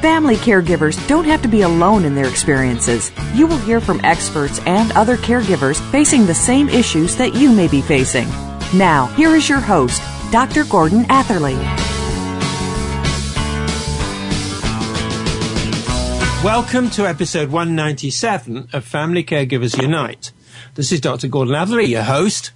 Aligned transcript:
Family 0.00 0.36
caregivers 0.36 0.96
don't 1.08 1.24
have 1.24 1.42
to 1.42 1.48
be 1.48 1.62
alone 1.62 2.04
in 2.04 2.14
their 2.14 2.28
experiences. 2.28 3.10
You 3.34 3.48
will 3.48 3.58
hear 3.58 3.80
from 3.80 4.00
experts 4.04 4.60
and 4.60 4.92
other 4.92 5.16
caregivers 5.16 5.80
facing 5.90 6.24
the 6.24 6.34
same 6.34 6.68
issues 6.68 7.16
that 7.16 7.34
you 7.34 7.50
may 7.50 7.66
be 7.66 7.80
facing. 7.80 8.28
Now, 8.78 9.06
here 9.16 9.34
is 9.34 9.48
your 9.48 9.58
host, 9.58 10.00
Dr. 10.30 10.62
Gordon 10.66 11.04
Atherley. 11.08 11.56
Welcome 16.44 16.90
to 16.90 17.04
episode 17.04 17.50
197 17.50 18.68
of 18.72 18.84
Family 18.84 19.24
Caregivers 19.24 19.82
Unite. 19.82 20.30
This 20.76 20.92
is 20.92 21.00
Dr. 21.00 21.26
Gordon 21.26 21.56
Atherley, 21.56 21.86
your 21.86 22.04
host. 22.04 22.52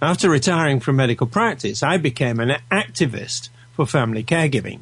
After 0.00 0.30
retiring 0.30 0.80
from 0.80 0.96
medical 0.96 1.26
practice, 1.26 1.82
I 1.82 1.98
became 1.98 2.40
an 2.40 2.56
activist 2.70 3.50
for 3.74 3.84
family 3.84 4.24
caregiving. 4.24 4.80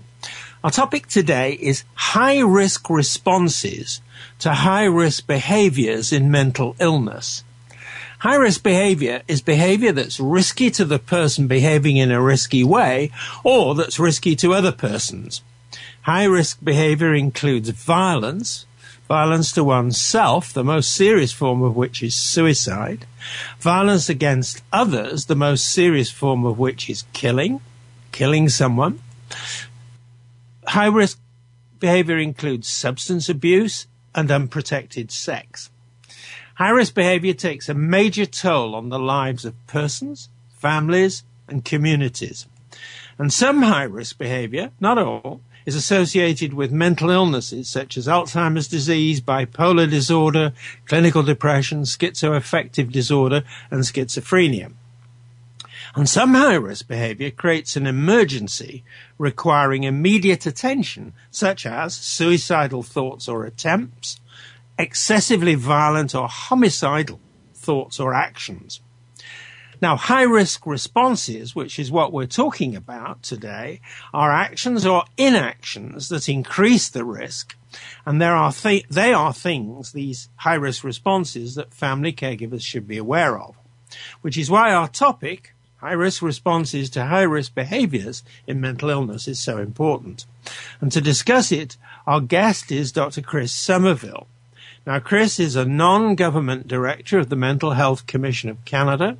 Our 0.67 0.73
topic 0.73 1.07
today 1.07 1.53
is 1.53 1.85
high 1.95 2.41
risk 2.41 2.91
responses 2.91 4.01
to 4.41 4.53
high 4.53 4.87
risk 4.87 5.29
behaviors 5.29 6.13
in 6.13 6.29
mental 6.29 6.75
illness. 6.81 7.45
High 8.19 8.35
risk 8.35 8.65
behavior 8.65 9.23
is 9.29 9.43
behavior 9.43 9.93
that's 9.93 10.19
risky 10.19 10.73
to 10.73 10.85
the 10.85 10.99
person 10.99 11.47
behaving 11.47 11.99
in 11.99 12.11
a 12.11 12.21
risky 12.21 12.65
way 12.65 13.13
or 13.45 13.77
that's 13.77 14.01
risky 14.01 14.35
to 14.35 14.55
other 14.55 14.73
persons. 14.73 15.41
High 16.03 16.25
risk 16.25 16.59
behavior 16.65 17.15
includes 17.15 17.69
violence, 17.69 18.67
violence 19.07 19.53
to 19.53 19.63
oneself, 19.63 20.53
the 20.53 20.65
most 20.65 20.91
serious 20.93 21.31
form 21.31 21.63
of 21.63 21.77
which 21.77 22.03
is 22.03 22.17
suicide, 22.17 23.07
violence 23.61 24.09
against 24.09 24.65
others, 24.73 25.27
the 25.27 25.37
most 25.37 25.65
serious 25.69 26.11
form 26.11 26.45
of 26.45 26.59
which 26.59 26.91
is 26.91 27.05
killing, 27.13 27.61
killing 28.11 28.49
someone. 28.49 28.99
High 30.69 30.87
risk 30.87 31.19
behavior 31.79 32.19
includes 32.19 32.69
substance 32.69 33.29
abuse 33.29 33.87
and 34.15 34.31
unprotected 34.31 35.13
sex. 35.13 35.71
High 36.57 36.71
risk 36.71 36.95
behavior 36.95 37.35
takes 37.35 37.69
a 37.69 37.75
major 37.75 38.27
toll 38.27 38.75
on 38.75 38.89
the 38.89 38.99
lives 38.99 39.45
of 39.45 39.55
persons, 39.67 40.29
families, 40.51 41.23
and 41.49 41.65
communities. 41.65 42.47
And 43.19 43.33
some 43.33 43.63
high 43.63 43.85
risk 43.85 44.19
behavior, 44.19 44.73
not 44.81 44.99
all, 44.99 45.41
is 45.67 45.75
associated 45.75 46.55
with 46.55 46.73
mental 46.73 47.11
illnesses 47.11 47.69
such 47.69 47.97
as 47.97 48.07
Alzheimer's 48.07 48.69
disease, 48.69 49.21
bipolar 49.21 49.89
disorder, 49.89 50.53
clinical 50.87 51.23
depression, 51.23 51.83
schizoaffective 51.83 52.91
disorder, 52.91 53.43
and 53.71 53.83
schizophrenia. 53.83 54.73
And 55.97 56.07
some 56.07 56.35
high 56.35 56.57
risk 56.57 56.89
behavior 56.89 57.31
creates 57.31 57.75
an 57.75 57.87
emergency 57.87 58.85
requiring 59.17 59.85
immediate 59.85 60.45
attention, 60.45 61.15
such 61.31 61.65
as 61.65 61.95
suicidal 61.95 62.83
thoughts 62.83 63.29
or 63.29 63.47
attempts, 63.47 64.21
excessively 64.79 65.55
violent 65.55 66.15
or 66.15 66.29
homicidal 66.29 67.19
thoughts 67.55 67.99
or 67.99 68.13
actions. 68.13 68.83
Now, 69.81 69.97
high 69.97 70.25
risk 70.25 70.67
responses, 70.67 71.55
which 71.55 71.79
is 71.79 71.91
what 71.91 72.13
we're 72.13 72.27
talking 72.27 72.77
about 72.77 73.23
today, 73.23 73.81
are 74.13 74.31
actions 74.31 74.85
or 74.85 75.05
inactions 75.17 76.11
that 76.11 76.29
increase 76.29 76.91
the 76.91 77.07
risk. 77.07 77.57
And 78.05 78.21
there 78.21 78.37
are 78.37 78.53
th- 78.53 78.87
they 78.91 79.15
are 79.15 79.33
things, 79.33 79.93
these 79.93 80.29
high 80.37 80.55
risk 80.55 80.85
responses, 80.85 81.55
that 81.55 81.73
family 81.73 82.13
caregivers 82.13 82.63
should 82.63 82.87
be 82.87 82.99
aware 82.99 83.39
of. 83.39 83.57
Which 84.21 84.37
is 84.37 84.51
why 84.51 84.73
our 84.73 84.89
topic, 84.89 85.55
high 85.79 85.93
risk 85.93 86.23
responses 86.23 86.91
to 86.91 87.07
high 87.07 87.23
risk 87.23 87.55
behaviors 87.55 88.23
in 88.47 88.61
mental 88.61 88.91
illness, 88.91 89.29
is 89.29 89.41
so 89.41 89.59
important. 89.59 90.25
And 90.81 90.91
to 90.93 91.01
discuss 91.01 91.53
it, 91.53 91.77
our 92.07 92.21
guest 92.21 92.73
is 92.73 92.93
Dr. 92.93 93.23
Chris 93.23 93.53
Summerville. 93.53 94.27
Now, 94.87 95.01
Chris 95.01 95.41
is 95.41 95.57
a 95.57 95.65
non-government 95.65 96.69
director 96.69 97.19
of 97.19 97.29
the 97.29 97.35
Mental 97.35 97.73
Health 97.73 98.07
Commission 98.07 98.49
of 98.51 98.65
Canada. 98.65 99.19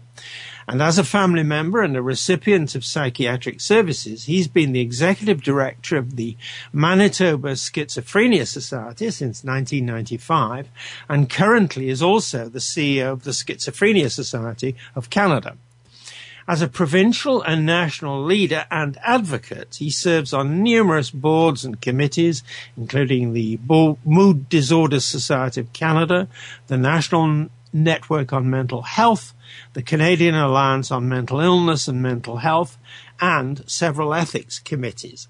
And 0.69 0.81
as 0.81 0.97
a 0.97 1.05
family 1.05 1.43
member 1.43 1.83
and 1.83 1.97
a 1.97 2.03
recipient 2.03 2.75
of 2.75 2.85
psychiatric 2.85 3.61
services, 3.61 4.25
he's 4.25 4.49
been 4.49 4.73
the 4.73 4.81
executive 4.81 5.43
director 5.43 5.97
of 5.97 6.17
the 6.17 6.37
Manitoba 6.73 7.53
Schizophrenia 7.53 8.47
Society 8.47 9.11
since 9.11 9.45
1995 9.45 10.69
and 11.09 11.31
currently 11.31 11.89
is 11.89 12.03
also 12.03 12.49
the 12.49 12.59
CEO 12.59 13.13
of 13.13 13.25
the 13.25 13.31
Schizophrenia 13.33 14.11
Society 14.11 14.75
of 14.95 15.11
Canada. 15.11 15.57
As 16.49 16.63
a 16.63 16.69
provincial 16.69 17.43
and 17.43 17.67
national 17.67 18.25
leader 18.25 18.67
and 18.71 18.97
advocate, 19.03 19.75
he 19.81 19.91
serves 19.91 20.33
on 20.33 20.63
numerous 20.63 21.11
boards 21.11 21.65
and 21.65 21.81
committees, 21.81 22.45
including 22.77 23.33
the 23.33 23.59
Mood 23.69 24.49
Disorders 24.49 25.05
Society 25.05 25.61
of 25.61 25.73
Canada, 25.73 26.29
the 26.69 26.77
National 26.77 27.49
Network 27.73 28.33
on 28.33 28.49
Mental 28.49 28.83
Health, 28.83 29.35
the 29.73 29.83
Canadian 29.83 30.37
Alliance 30.37 30.93
on 30.93 31.09
Mental 31.09 31.41
Illness 31.41 31.89
and 31.89 32.01
Mental 32.01 32.37
Health, 32.37 32.79
and 33.21 33.69
several 33.69 34.15
ethics 34.15 34.61
committees. 34.61 35.27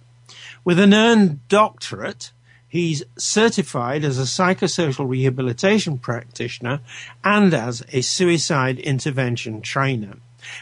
With 0.65 0.79
an 0.79 0.93
earned 0.93 1.49
doctorate, 1.49 2.31
he's 2.69 3.03
certified 3.17 4.05
as 4.05 4.19
a 4.19 4.25
psychosocial 4.25 5.09
rehabilitation 5.09 5.97
practitioner 5.97 6.81
and 7.25 7.55
as 7.55 7.83
a 7.91 8.03
suicide 8.03 8.79
intervention 8.81 9.63
trainer 9.63 10.19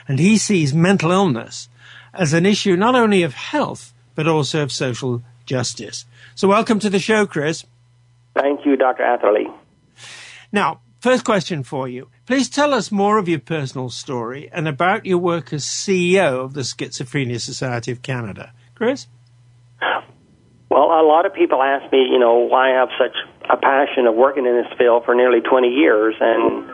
and 0.09 0.19
he 0.19 0.39
sees 0.39 0.75
mental 0.75 1.11
illness 1.11 1.69
as 2.12 2.33
an 2.33 2.47
issue 2.47 2.77
not 2.77 2.95
only 2.95 3.22
of 3.22 3.34
health, 3.34 3.93
but 4.15 4.28
also 4.28 4.62
of 4.62 4.72
social 4.72 5.22
justice. 5.47 6.05
So, 6.34 6.49
welcome 6.49 6.78
to 6.81 6.91
the 6.91 6.99
show, 6.99 7.27
Chris. 7.27 7.65
Thank 8.34 8.67
you, 8.67 8.77
Dr. 8.77 9.03
Atherley. 9.03 9.47
Now, 10.53 10.81
first 11.00 11.25
question 11.25 11.62
for 11.62 11.89
you. 11.89 12.09
Please 12.27 12.49
tell 12.49 12.72
us 12.72 12.91
more 12.91 13.19
of 13.19 13.28
your 13.28 13.39
personal 13.39 13.91
story 13.91 14.49
and 14.53 14.67
about 14.67 15.06
your 15.06 15.19
work 15.19 15.53
as 15.53 15.65
CEO 15.65 16.45
of 16.45 16.55
the 16.55 16.62
Schizophrenia 16.62 17.41
Society 17.41 17.93
of 17.93 18.03
Canada. 18.03 18.53
Chris? 18.75 19.06
Well, 20.71 20.91
a 20.91 21.06
lot 21.06 21.27
of 21.27 21.34
people 21.34 21.62
ask 21.62 21.91
me, 21.93 22.09
you 22.11 22.19
know, 22.19 22.34
why 22.34 22.72
I 22.75 22.81
have 22.81 22.89
such 22.99 23.15
a 23.49 23.56
passion 23.56 24.06
of 24.06 24.15
working 24.15 24.47
in 24.47 24.55
this 24.55 24.72
field 24.77 25.05
for 25.05 25.15
nearly 25.15 25.41
20 25.41 25.69
years, 25.69 26.16
and 26.21 26.69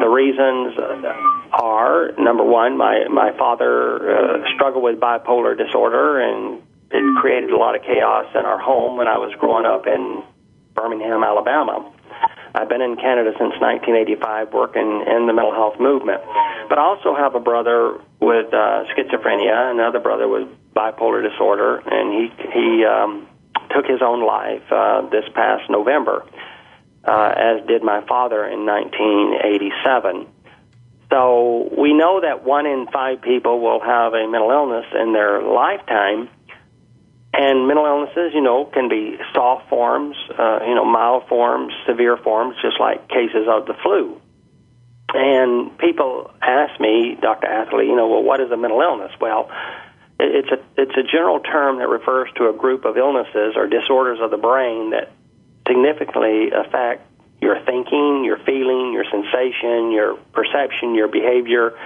the 0.00 0.06
reasons 0.06 0.78
uh, 0.78 1.41
are 1.52 2.12
number 2.18 2.44
one, 2.44 2.76
my 2.76 3.06
my 3.08 3.36
father 3.36 4.42
uh, 4.42 4.54
struggled 4.54 4.84
with 4.84 4.98
bipolar 4.98 5.56
disorder, 5.56 6.20
and 6.20 6.62
it 6.90 7.20
created 7.20 7.50
a 7.50 7.56
lot 7.56 7.76
of 7.76 7.82
chaos 7.82 8.26
in 8.34 8.44
our 8.44 8.58
home 8.58 8.96
when 8.96 9.08
I 9.08 9.18
was 9.18 9.32
growing 9.38 9.66
up 9.66 9.86
in 9.86 10.22
Birmingham, 10.74 11.22
Alabama. 11.22 11.92
I've 12.54 12.68
been 12.68 12.82
in 12.82 12.96
Canada 12.96 13.32
since 13.38 13.56
1985, 13.60 14.52
working 14.52 15.04
in 15.08 15.26
the 15.26 15.32
mental 15.32 15.52
health 15.52 15.80
movement. 15.80 16.20
But 16.68 16.78
I 16.78 16.82
also 16.82 17.14
have 17.14 17.34
a 17.34 17.40
brother 17.40 17.98
with 18.20 18.52
uh, 18.52 18.84
schizophrenia, 18.92 19.70
another 19.70 20.00
brother 20.00 20.28
with 20.28 20.48
bipolar 20.74 21.22
disorder, 21.28 21.82
and 21.86 22.12
he 22.12 22.30
he 22.52 22.84
um, 22.84 23.26
took 23.74 23.86
his 23.86 24.02
own 24.02 24.24
life 24.24 24.62
uh, 24.70 25.08
this 25.08 25.24
past 25.34 25.68
November, 25.70 26.24
uh, 27.04 27.32
as 27.36 27.66
did 27.66 27.82
my 27.82 28.04
father 28.06 28.44
in 28.44 28.66
1987. 28.66 30.26
So 31.12 31.68
we 31.76 31.92
know 31.92 32.22
that 32.22 32.42
one 32.42 32.64
in 32.64 32.86
five 32.90 33.20
people 33.20 33.60
will 33.60 33.80
have 33.80 34.14
a 34.14 34.26
mental 34.26 34.50
illness 34.50 34.86
in 34.98 35.12
their 35.12 35.42
lifetime. 35.42 36.30
And 37.34 37.66
mental 37.66 37.84
illnesses, 37.84 38.32
you 38.34 38.40
know, 38.40 38.64
can 38.64 38.88
be 38.88 39.18
soft 39.34 39.68
forms, 39.68 40.16
uh, 40.38 40.60
you 40.66 40.74
know, 40.74 40.84
mild 40.84 41.28
forms, 41.28 41.72
severe 41.86 42.16
forms, 42.16 42.56
just 42.62 42.80
like 42.80 43.08
cases 43.08 43.46
of 43.48 43.66
the 43.66 43.74
flu. 43.82 44.20
And 45.14 45.76
people 45.78 46.30
ask 46.40 46.80
me, 46.80 47.18
Dr. 47.20 47.46
Atherley, 47.46 47.86
you 47.86 47.96
know, 47.96 48.08
well, 48.08 48.22
what 48.22 48.40
is 48.40 48.50
a 48.50 48.56
mental 48.56 48.80
illness? 48.80 49.12
Well, 49.20 49.50
it's 50.18 50.48
a 50.50 50.58
it's 50.80 50.96
a 50.96 51.02
general 51.02 51.40
term 51.40 51.78
that 51.78 51.88
refers 51.88 52.30
to 52.36 52.48
a 52.48 52.52
group 52.52 52.84
of 52.84 52.96
illnesses 52.96 53.54
or 53.56 53.66
disorders 53.66 54.18
of 54.20 54.30
the 54.30 54.38
brain 54.38 54.90
that 54.90 55.12
significantly 55.66 56.50
affect 56.50 57.06
your 57.42 57.58
thinking, 57.66 58.22
your 58.24 58.38
feeling, 58.46 58.92
your 58.94 59.04
sensation, 59.10 59.90
your 59.90 60.16
perception, 60.32 60.94
your 60.94 61.08
behavior. 61.08 61.76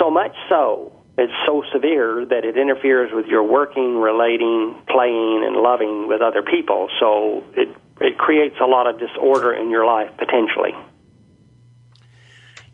So 0.00 0.10
much 0.10 0.34
so, 0.48 0.92
it's 1.16 1.32
so 1.46 1.62
severe 1.72 2.26
that 2.26 2.44
it 2.44 2.58
interferes 2.58 3.12
with 3.14 3.26
your 3.26 3.44
working, 3.44 3.96
relating, 3.96 4.74
playing, 4.88 5.44
and 5.46 5.56
loving 5.56 6.08
with 6.08 6.20
other 6.20 6.42
people. 6.42 6.88
So 6.98 7.44
it 7.54 7.68
it 8.00 8.18
creates 8.18 8.56
a 8.60 8.66
lot 8.66 8.88
of 8.88 8.98
disorder 8.98 9.52
in 9.52 9.70
your 9.70 9.86
life 9.86 10.10
potentially. 10.18 10.74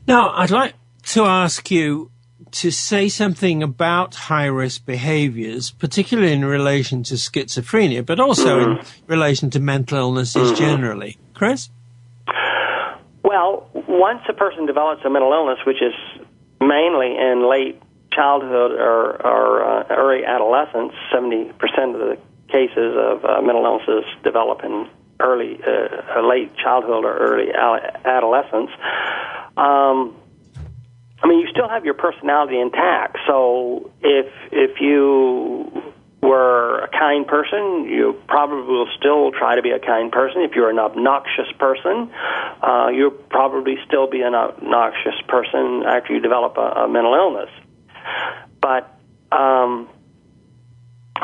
Now, 0.06 0.30
I'd 0.30 0.50
like 0.50 0.74
to 1.08 1.24
ask 1.24 1.70
you 1.70 2.10
to 2.50 2.70
say 2.70 3.10
something 3.10 3.62
about 3.62 4.14
high 4.14 4.46
risk 4.46 4.86
behaviors, 4.86 5.70
particularly 5.70 6.32
in 6.32 6.44
relation 6.44 7.02
to 7.02 7.14
schizophrenia, 7.14 8.06
but 8.06 8.18
also 8.18 8.58
mm-hmm. 8.58 8.80
in 8.80 9.06
relation 9.06 9.50
to 9.50 9.60
mental 9.60 9.98
illnesses 9.98 10.52
mm-hmm. 10.52 10.56
generally. 10.56 11.18
Chris? 11.38 11.70
Well, 13.22 13.70
once 13.86 14.22
a 14.28 14.32
person 14.32 14.66
develops 14.66 15.04
a 15.04 15.10
mental 15.10 15.32
illness, 15.32 15.58
which 15.64 15.80
is 15.80 15.94
mainly 16.60 17.16
in 17.16 17.48
late 17.48 17.80
childhood 18.12 18.72
or, 18.72 19.24
or 19.24 19.62
uh, 19.64 19.84
early 19.90 20.24
adolescence, 20.24 20.92
70% 21.14 21.50
of 21.94 22.00
the 22.00 22.18
cases 22.48 22.96
of 22.96 23.24
uh, 23.24 23.40
mental 23.40 23.64
illnesses 23.64 24.04
develop 24.24 24.64
in 24.64 24.88
early, 25.20 25.60
uh, 25.62 26.26
late 26.26 26.56
childhood 26.56 27.04
or 27.04 27.16
early 27.16 27.52
adolescence. 28.04 28.70
Um, 29.56 30.16
I 31.22 31.26
mean, 31.26 31.40
you 31.40 31.48
still 31.50 31.68
have 31.68 31.84
your 31.84 31.94
personality 31.94 32.60
intact. 32.60 33.18
So 33.26 33.90
if 34.00 34.32
if 34.52 34.80
you 34.80 35.87
were 36.20 36.80
a 36.80 36.88
kind 36.88 37.26
person, 37.26 37.84
you 37.84 38.20
probably 38.26 38.66
will 38.66 38.88
still 38.98 39.30
try 39.30 39.54
to 39.54 39.62
be 39.62 39.70
a 39.70 39.78
kind 39.78 40.10
person. 40.10 40.42
If 40.42 40.52
you're 40.54 40.70
an 40.70 40.78
obnoxious 40.78 41.50
person, 41.58 42.10
uh, 42.62 42.88
you'll 42.92 43.10
probably 43.10 43.76
still 43.86 44.08
be 44.08 44.22
an 44.22 44.34
obnoxious 44.34 45.14
person 45.28 45.84
after 45.86 46.14
you 46.14 46.20
develop 46.20 46.56
a, 46.56 46.84
a 46.84 46.88
mental 46.88 47.14
illness. 47.14 47.50
But 48.60 48.98
um, 49.30 49.88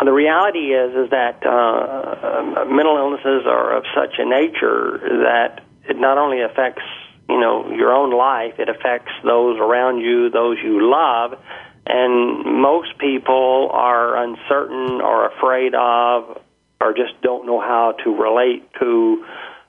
the 0.03 0.13
reality 0.13 0.75
is 0.75 0.95
is 0.95 1.11
that 1.11 1.45
uh, 1.47 2.65
mental 2.67 2.97
illnesses 2.97 3.47
are 3.47 3.77
of 3.77 3.85
such 3.95 4.15
a 4.19 4.25
nature 4.25 4.99
that 5.25 5.63
it 5.89 5.99
not 5.99 6.19
only 6.19 6.43
affects 6.43 6.83
you 7.29 7.39
know 7.39 7.71
your 7.71 7.93
own 7.93 8.11
life 8.11 8.55
it 8.59 8.69
affects 8.69 9.13
those 9.23 9.59
around 9.59 10.01
you 10.01 10.31
those 10.31 10.59
you 10.63 10.91
love 10.91 11.39
and 11.87 12.61
most 12.61 12.99
people 12.99 13.71
are 13.73 14.17
uncertain 14.17 15.01
or 15.01 15.29
afraid 15.29 15.75
of 15.75 16.41
or 16.81 16.93
just 16.93 17.21
don't 17.23 17.47
know 17.47 17.61
how 17.61 17.95
to 18.05 18.15
relate 18.15 18.69
to 18.81 19.25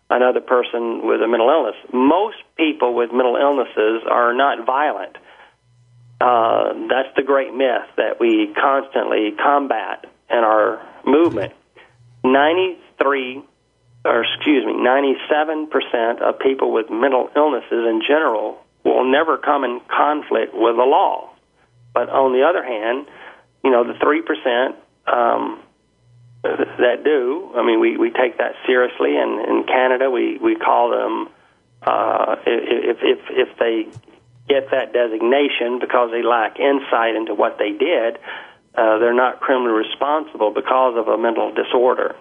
another 0.10 0.42
person 0.42 1.06
with 1.08 1.22
a 1.22 1.28
mental 1.28 1.50
illness. 1.50 1.76
Most 1.94 2.38
people 2.58 2.94
with 2.94 3.12
mental 3.12 3.38
illnesses 3.38 4.04
are 4.10 4.34
not 4.34 4.66
violent. 4.66 5.18
Uh, 6.22 6.74
that's 6.90 7.14
the 7.16 7.24
great 7.24 7.54
myth 7.54 7.88
that 7.98 8.20
we 8.20 8.54
constantly 8.54 9.32
combat 9.32 10.06
in 10.30 10.38
our 10.38 10.82
movement. 11.06 11.54
93 12.24 13.44
or 14.06 14.24
excuse 14.24 14.64
me, 14.66 14.74
97% 14.74 16.22
of 16.22 16.38
people 16.40 16.72
with 16.72 16.90
mental 16.92 17.30
illnesses 17.36 17.72
in 17.72 18.02
general 18.08 18.64
will 18.84 19.04
never 19.04 19.38
come 19.38 19.64
in 19.64 19.82
conflict 19.90 20.54
with 20.54 20.76
the 20.76 20.84
law. 20.84 21.32
But 21.96 22.10
on 22.10 22.34
the 22.34 22.44
other 22.44 22.62
hand, 22.62 23.08
you 23.64 23.72
know, 23.72 23.88
the 23.88 23.96
3% 23.96 24.76
um, 25.08 25.64
that 26.44 27.04
do, 27.06 27.52
I 27.56 27.66
mean, 27.66 27.80
we, 27.80 27.96
we 27.96 28.12
take 28.12 28.38
that 28.38 28.52
seriously, 28.68 29.16
and 29.16 29.40
in 29.40 29.64
Canada, 29.64 30.12
we, 30.12 30.38
we 30.38 30.56
call 30.56 30.92
them, 30.92 31.30
uh, 31.82 32.36
if, 32.46 32.98
if, 33.02 33.20
if 33.32 33.58
they 33.58 33.88
get 34.48 34.70
that 34.72 34.92
designation 34.92 35.80
because 35.80 36.12
they 36.12 36.22
lack 36.22 36.60
insight 36.60 37.16
into 37.16 37.34
what 37.34 37.58
they 37.58 37.72
did, 37.72 38.20
uh, 38.76 39.00
they're 39.00 39.16
not 39.16 39.40
criminally 39.40 39.72
responsible 39.88 40.52
because 40.52 40.98
of 40.98 41.08
a 41.08 41.18
mental 41.18 41.54
disorder. 41.56 42.14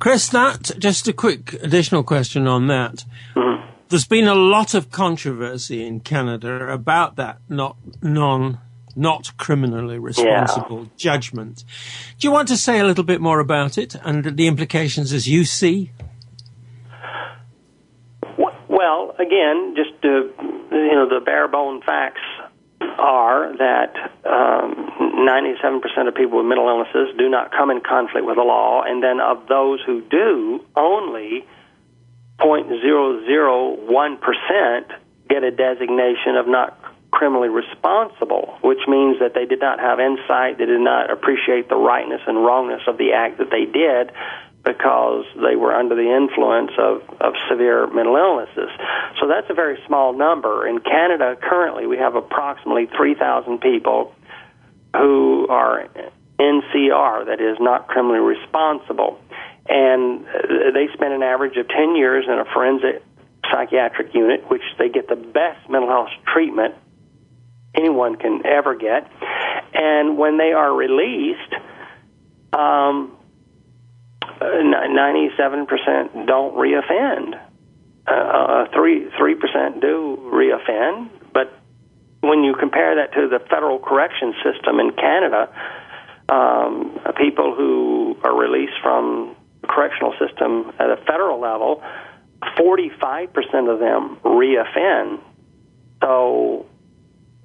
Chris, 0.00 0.28
that, 0.30 0.72
just 0.78 1.06
a 1.06 1.12
quick 1.12 1.54
additional 1.62 2.02
question 2.02 2.48
on 2.48 2.66
that. 2.66 3.04
There's 3.94 4.08
been 4.08 4.26
a 4.26 4.34
lot 4.34 4.74
of 4.74 4.90
controversy 4.90 5.86
in 5.86 6.00
Canada 6.00 6.66
about 6.66 7.14
that 7.14 7.38
not 7.48 7.76
non 8.02 8.58
not 8.96 9.36
criminally 9.36 10.00
responsible 10.00 10.80
yeah. 10.80 10.88
judgment. 10.96 11.62
Do 12.18 12.26
you 12.26 12.32
want 12.32 12.48
to 12.48 12.56
say 12.56 12.80
a 12.80 12.84
little 12.84 13.04
bit 13.04 13.20
more 13.20 13.38
about 13.38 13.78
it 13.78 13.94
and 14.02 14.36
the 14.36 14.48
implications 14.48 15.12
as 15.12 15.28
you 15.28 15.44
see? 15.44 15.92
Well, 18.66 19.14
again, 19.20 19.76
just 19.76 20.02
to, 20.02 20.08
you 20.72 20.94
know 20.96 21.08
the 21.08 21.20
bare 21.24 21.46
bone 21.46 21.80
facts 21.80 22.18
are 22.80 23.56
that 23.58 23.94
um, 24.26 24.90
97% 25.24 26.08
of 26.08 26.16
people 26.16 26.38
with 26.38 26.46
mental 26.46 26.68
illnesses 26.68 27.14
do 27.16 27.28
not 27.28 27.52
come 27.52 27.70
in 27.70 27.80
conflict 27.80 28.26
with 28.26 28.34
the 28.34 28.42
law, 28.42 28.82
and 28.82 29.04
then 29.04 29.20
of 29.20 29.46
those 29.46 29.78
who 29.86 30.02
do, 30.10 30.64
only 30.74 31.46
0.001% 32.40 34.92
get 35.28 35.44
a 35.44 35.50
designation 35.50 36.36
of 36.36 36.48
not 36.48 36.80
criminally 37.10 37.48
responsible, 37.48 38.56
which 38.62 38.86
means 38.88 39.18
that 39.20 39.34
they 39.34 39.44
did 39.46 39.60
not 39.60 39.78
have 39.78 40.00
insight, 40.00 40.58
they 40.58 40.66
did 40.66 40.80
not 40.80 41.10
appreciate 41.10 41.68
the 41.68 41.76
rightness 41.76 42.20
and 42.26 42.44
wrongness 42.44 42.82
of 42.88 42.98
the 42.98 43.12
act 43.12 43.38
that 43.38 43.50
they 43.50 43.64
did, 43.64 44.10
because 44.64 45.24
they 45.36 45.54
were 45.56 45.72
under 45.72 45.94
the 45.94 46.10
influence 46.10 46.72
of, 46.78 47.02
of 47.20 47.34
severe 47.48 47.86
mental 47.86 48.16
illnesses. 48.16 48.70
So 49.20 49.28
that's 49.28 49.48
a 49.50 49.54
very 49.54 49.78
small 49.86 50.12
number. 50.12 50.66
In 50.66 50.80
Canada, 50.80 51.36
currently, 51.40 51.86
we 51.86 51.98
have 51.98 52.16
approximately 52.16 52.86
3,000 52.96 53.60
people 53.60 54.12
who 54.96 55.46
are 55.48 55.86
NCR, 56.40 57.26
that 57.26 57.40
is, 57.40 57.58
not 57.60 57.86
criminally 57.88 58.20
responsible. 58.20 59.18
And 59.68 60.24
they 60.74 60.88
spend 60.92 61.14
an 61.14 61.22
average 61.22 61.56
of 61.56 61.68
10 61.68 61.96
years 61.96 62.26
in 62.26 62.38
a 62.38 62.44
forensic 62.52 63.02
psychiatric 63.50 64.14
unit, 64.14 64.48
which 64.50 64.62
they 64.78 64.88
get 64.88 65.08
the 65.08 65.16
best 65.16 65.68
mental 65.70 65.88
health 65.88 66.08
treatment 66.32 66.74
anyone 67.74 68.16
can 68.16 68.44
ever 68.46 68.74
get. 68.74 69.10
And 69.72 70.16
when 70.18 70.38
they 70.38 70.52
are 70.52 70.72
released, 70.72 71.54
um, 72.52 73.16
97% 74.40 76.26
don't 76.26 76.54
reoffend. 76.54 77.40
Uh, 78.06 78.10
uh, 78.10 78.66
three 78.74 79.08
three 79.16 79.34
percent 79.34 79.80
do 79.80 80.18
reoffend, 80.30 81.08
but 81.32 81.58
when 82.20 82.44
you 82.44 82.54
compare 82.54 82.96
that 82.96 83.14
to 83.14 83.28
the 83.28 83.38
federal 83.48 83.78
correction 83.78 84.34
system 84.44 84.78
in 84.78 84.92
Canada, 84.92 85.48
um, 86.28 86.98
people 87.16 87.54
who 87.54 88.14
are 88.22 88.38
released 88.38 88.74
from 88.82 89.34
correctional 89.66 90.14
system 90.18 90.72
at 90.78 90.90
a 90.90 90.96
federal 91.06 91.40
level, 91.40 91.82
45% 92.58 93.72
of 93.72 93.78
them 93.78 94.18
reoffend. 94.24 95.20
So, 96.02 96.66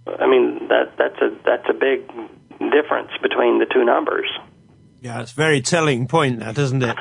I 0.07 0.27
mean 0.27 0.67
that 0.69 0.97
that's 0.97 1.21
a 1.21 1.29
that's 1.45 1.69
a 1.69 1.73
big 1.73 2.07
difference 2.71 3.11
between 3.21 3.59
the 3.59 3.65
two 3.71 3.85
numbers. 3.85 4.27
Yeah, 5.01 5.21
it's 5.21 5.31
a 5.31 5.35
very 5.35 5.61
telling 5.61 6.07
point, 6.07 6.39
that 6.39 6.57
isn't 6.57 6.83
it? 6.83 6.97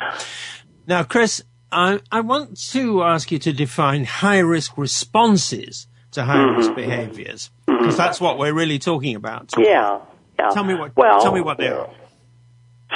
Now, 0.87 1.03
Chris, 1.03 1.43
I, 1.71 1.99
I 2.11 2.21
want 2.21 2.57
to 2.71 3.03
ask 3.03 3.31
you 3.31 3.39
to 3.39 3.53
define 3.53 4.05
high 4.05 4.39
risk 4.39 4.77
responses 4.77 5.87
to 6.11 6.23
high 6.23 6.41
risk 6.41 6.71
mm-hmm. 6.71 6.75
behaviors 6.75 7.51
because 7.65 7.87
mm-hmm. 7.87 7.97
that's 7.97 8.21
what 8.21 8.37
we're 8.37 8.53
really 8.53 8.79
talking 8.79 9.15
about. 9.15 9.51
Yeah, 9.57 9.99
yeah. 10.39 10.49
Tell 10.49 10.63
me 10.63 10.75
what. 10.75 10.95
Well, 10.95 11.21
tell 11.21 11.33
me 11.33 11.41
what 11.41 11.57
they 11.57 11.67
are. 11.67 11.89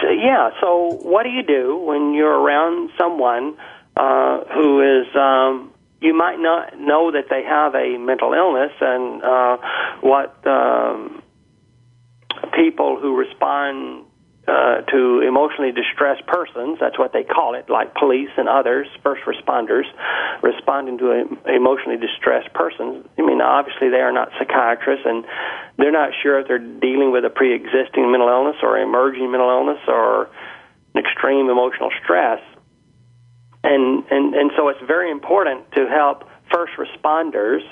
So, 0.03 0.09
yeah. 0.09 0.49
So, 0.59 0.99
what 1.01 1.23
do 1.23 1.29
you 1.29 1.43
do 1.43 1.77
when 1.77 2.13
you're 2.13 2.37
around 2.37 2.89
someone 2.97 3.55
uh, 3.95 4.43
who 4.53 4.81
is? 4.81 5.07
Um, 5.15 5.71
you 6.01 6.13
might 6.13 6.39
not 6.39 6.77
know 6.77 7.11
that 7.11 7.29
they 7.29 7.43
have 7.43 7.73
a 7.73 7.97
mental 7.97 8.33
illness, 8.33 8.73
and 8.81 9.23
uh, 9.23 9.57
what 10.01 10.45
um, 10.45 11.23
people 12.53 12.99
who 12.99 13.15
respond 13.15 14.02
uh, 14.47 14.81
to 14.91 15.21
emotionally 15.21 15.71
distressed 15.71 16.25
persons. 16.27 16.77
That's 16.79 16.99
what 16.99 17.13
they 17.13 17.23
call 17.23 17.55
it, 17.55 17.69
like 17.69 17.95
police 17.95 18.29
and 18.35 18.49
others, 18.49 18.87
first 19.01 19.23
responders, 19.23 19.85
responding 20.41 20.97
to 20.97 21.39
emotionally 21.47 21.97
distressed 21.97 22.53
persons. 22.53 23.05
I 23.17 23.21
mean, 23.21 23.41
obviously 23.41 23.89
they 23.89 24.01
are 24.03 24.11
not 24.11 24.29
psychiatrists, 24.37 25.05
and 25.05 25.23
they're 25.77 25.95
not 25.95 26.11
sure 26.21 26.39
if 26.39 26.47
they're 26.47 26.59
dealing 26.59 27.11
with 27.11 27.23
a 27.23 27.29
pre-existing 27.29 28.11
mental 28.11 28.27
illness 28.27 28.57
or 28.61 28.77
emerging 28.77 29.31
mental 29.31 29.49
illness 29.49 29.79
or 29.87 30.29
an 30.93 31.05
extreme 31.05 31.49
emotional 31.49 31.89
stress. 32.03 32.41
And 33.63 34.03
and 34.11 34.35
and 34.35 34.51
so 34.57 34.67
it's 34.67 34.81
very 34.85 35.09
important 35.09 35.71
to 35.71 35.87
help 35.87 36.27
first 36.51 36.73
responders 36.75 37.63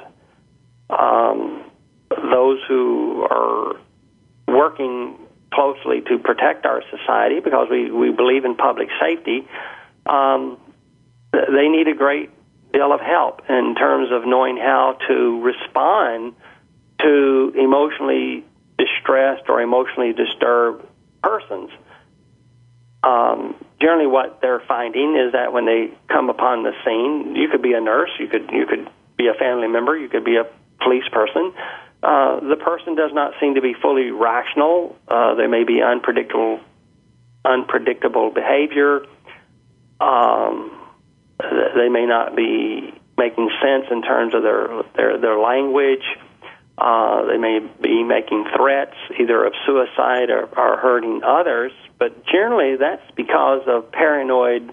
um, 0.90 1.70
those 2.10 2.60
who 2.68 3.28
are 3.30 3.76
working 4.48 5.18
closely 5.54 6.02
to 6.02 6.18
protect 6.18 6.66
our 6.66 6.82
society 6.90 7.40
because 7.40 7.68
we, 7.70 7.92
we 7.92 8.12
believe 8.12 8.46
in 8.46 8.56
public 8.56 8.90
safety, 9.00 9.48
um, 10.06 10.58
they 11.32 11.68
need 11.68 11.88
a 11.88 11.94
great 11.94 12.30
deal 12.74 12.94
of 12.94 13.02
help 13.02 13.42
in 13.50 13.76
terms 13.76 14.12
of 14.12 14.26
knowing 14.26 14.58
how 14.58 14.98
to 15.08 15.42
respond 15.42 16.34
to 17.02 17.54
emotionally 17.56 18.46
distressed 18.78 19.44
or 19.50 19.62
emotionally 19.62 20.14
disturbed 20.14 20.86
persons. 21.22 21.70
Um, 23.04 23.56
generally, 23.80 24.08
what 24.08 24.42
they're 24.42 24.64
finding 24.68 25.18
is 25.18 25.34
that 25.34 25.54
when 25.54 25.66
they 25.66 25.92
come 26.08 26.30
upon 26.30 26.64
the 26.64 26.72
scene, 26.86 27.36
you 27.36 27.50
could 27.50 27.62
be 27.62 27.74
a 27.74 27.82
nurse, 27.82 28.12
you 28.20 28.28
could 28.28 28.50
you 28.52 28.66
could 28.68 28.90
be 29.18 29.28
a 29.28 29.34
family 29.34 29.68
member, 29.68 29.98
you 29.98 30.08
could 30.08 30.24
be 30.24 30.38
a 30.38 30.46
police 30.82 31.08
person. 31.12 31.54
Uh, 32.04 32.40
the 32.40 32.56
person 32.56 32.96
does 32.96 33.12
not 33.14 33.34
seem 33.40 33.56
to 33.56 33.62
be 33.62 33.74
fully 33.80 34.10
rational. 34.10 34.96
Uh, 35.08 35.36
there 35.36 35.50
may 35.50 35.64
be 35.64 35.82
unpredictable, 35.82 36.60
unpredictable 37.46 38.32
behavior. 38.32 39.06
Um, 40.00 40.78
they 41.40 41.90
may 41.90 42.06
not 42.06 42.36
be 42.36 42.94
making 43.18 43.52
sense 43.62 43.86
in 43.92 44.02
terms 44.02 44.34
of 44.34 44.42
their 44.42 44.84
their, 44.96 45.18
their 45.20 45.40
language. 45.40 46.04
Uh, 46.78 47.26
they 47.26 47.38
may 47.38 47.60
be 47.60 48.04
making 48.04 48.46
threats 48.56 48.96
either 49.20 49.46
of 49.46 49.54
suicide 49.68 50.32
or, 50.32 50.46
or 50.58 50.78
hurting 50.78 51.22
others, 51.24 51.72
but 52.00 52.26
generally 52.26 52.78
that's 52.78 53.04
because 53.16 53.62
of 53.68 53.92
paranoid 53.92 54.72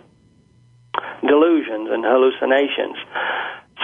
delusions 1.27 1.89
and 1.91 2.05
hallucinations. 2.05 2.97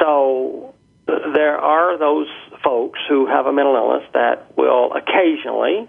So 0.00 0.74
there 1.06 1.58
are 1.58 1.98
those 1.98 2.28
folks 2.64 2.99
who 3.09 3.26
have 3.26 3.47
a 3.47 3.52
mental 3.52 3.76
illness 3.76 4.09
that 4.14 4.56
will 4.56 4.92
occasionally 4.92 5.88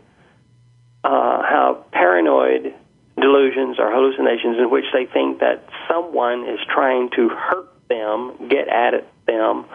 uh, 1.04 1.44
have 1.44 1.92
paranoid 1.92 2.74
delusions 3.20 3.80
or 3.80 3.92
hallucinations 3.92 4.58
in 4.58 4.70
which 4.70 4.86
they 4.94 5.06
think 5.06 5.40
that 5.40 5.64
someone 5.88 6.48
is 6.48 6.60
trying 6.74 7.10
to 7.12 7.30
hurt 7.30 7.72
them, 7.88 8.50
get 8.50 8.68
at 8.68 8.94
it, 8.94 9.08
them, 9.26 9.66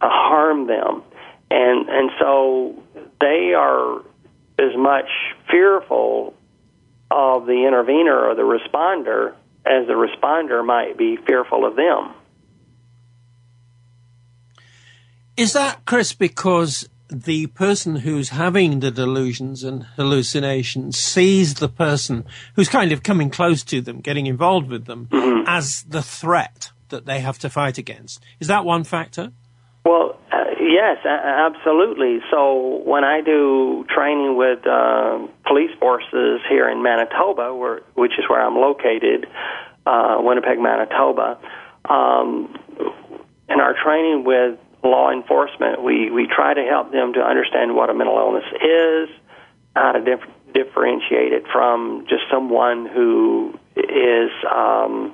uh, 0.00 0.08
harm 0.08 0.66
them, 0.66 1.02
and 1.50 1.88
and 1.88 2.10
so 2.20 2.82
they 3.20 3.54
are 3.56 4.00
as 4.58 4.76
much 4.76 5.08
fearful 5.50 6.34
of 7.10 7.46
the 7.46 7.64
intervener 7.66 8.28
or 8.28 8.34
the 8.34 8.42
responder 8.42 9.34
as 9.64 9.86
the 9.86 9.94
responder 9.94 10.64
might 10.64 10.98
be 10.98 11.16
fearful 11.16 11.64
of 11.64 11.76
them. 11.76 12.12
Is 15.38 15.52
that, 15.52 15.84
Chris, 15.84 16.12
because 16.12 16.88
the 17.08 17.46
person 17.46 17.94
who's 17.94 18.30
having 18.30 18.80
the 18.80 18.90
delusions 18.90 19.62
and 19.62 19.84
hallucinations 19.94 20.98
sees 20.98 21.54
the 21.54 21.68
person 21.68 22.24
who's 22.56 22.68
kind 22.68 22.90
of 22.90 23.04
coming 23.04 23.30
close 23.30 23.62
to 23.62 23.80
them, 23.80 24.00
getting 24.00 24.26
involved 24.26 24.68
with 24.68 24.86
them, 24.86 25.06
mm-hmm. 25.06 25.44
as 25.46 25.84
the 25.84 26.02
threat 26.02 26.72
that 26.88 27.06
they 27.06 27.20
have 27.20 27.38
to 27.38 27.48
fight 27.48 27.78
against? 27.78 28.20
Is 28.40 28.48
that 28.48 28.64
one 28.64 28.82
factor? 28.82 29.30
Well, 29.86 30.18
uh, 30.32 30.38
yes, 30.60 31.06
absolutely. 31.06 32.18
So 32.32 32.82
when 32.84 33.04
I 33.04 33.20
do 33.20 33.86
training 33.94 34.36
with 34.36 34.66
uh, 34.66 35.20
police 35.46 35.70
forces 35.78 36.40
here 36.50 36.68
in 36.68 36.82
Manitoba, 36.82 37.54
where, 37.54 37.82
which 37.94 38.18
is 38.18 38.24
where 38.28 38.44
I'm 38.44 38.56
located, 38.56 39.28
uh, 39.86 40.16
Winnipeg, 40.18 40.58
Manitoba, 40.58 41.38
um, 41.88 42.58
in 43.48 43.60
our 43.60 43.76
training 43.80 44.24
with 44.24 44.58
law 44.82 45.10
enforcement, 45.10 45.82
we, 45.82 46.10
we 46.10 46.26
try 46.26 46.54
to 46.54 46.62
help 46.62 46.92
them 46.92 47.12
to 47.14 47.20
understand 47.20 47.74
what 47.74 47.90
a 47.90 47.94
mental 47.94 48.16
illness 48.18 48.44
is, 48.62 49.08
how 49.74 49.92
to 49.92 50.00
dif- 50.00 50.54
differentiate 50.54 51.32
it 51.32 51.44
from 51.52 52.06
just 52.08 52.22
someone 52.30 52.86
who 52.86 53.58
is 53.76 54.30
um, 54.50 55.12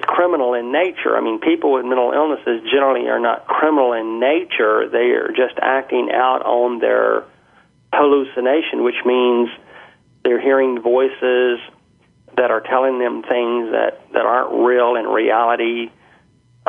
criminal 0.00 0.54
in 0.54 0.72
nature. 0.72 1.16
I 1.16 1.20
mean, 1.20 1.40
people 1.40 1.72
with 1.72 1.84
mental 1.84 2.12
illnesses 2.12 2.62
generally 2.70 3.08
are 3.08 3.20
not 3.20 3.46
criminal 3.46 3.92
in 3.92 4.20
nature. 4.20 4.88
They 4.88 5.10
are 5.14 5.28
just 5.28 5.58
acting 5.60 6.10
out 6.12 6.42
on 6.44 6.80
their 6.80 7.24
hallucination, 7.92 8.82
which 8.84 9.02
means 9.04 9.48
they're 10.24 10.40
hearing 10.40 10.80
voices 10.80 11.58
that 12.36 12.50
are 12.50 12.60
telling 12.60 12.98
them 12.98 13.22
things 13.22 13.72
that, 13.72 14.00
that 14.12 14.26
aren't 14.26 14.64
real 14.66 14.94
in 14.96 15.06
reality 15.06 15.90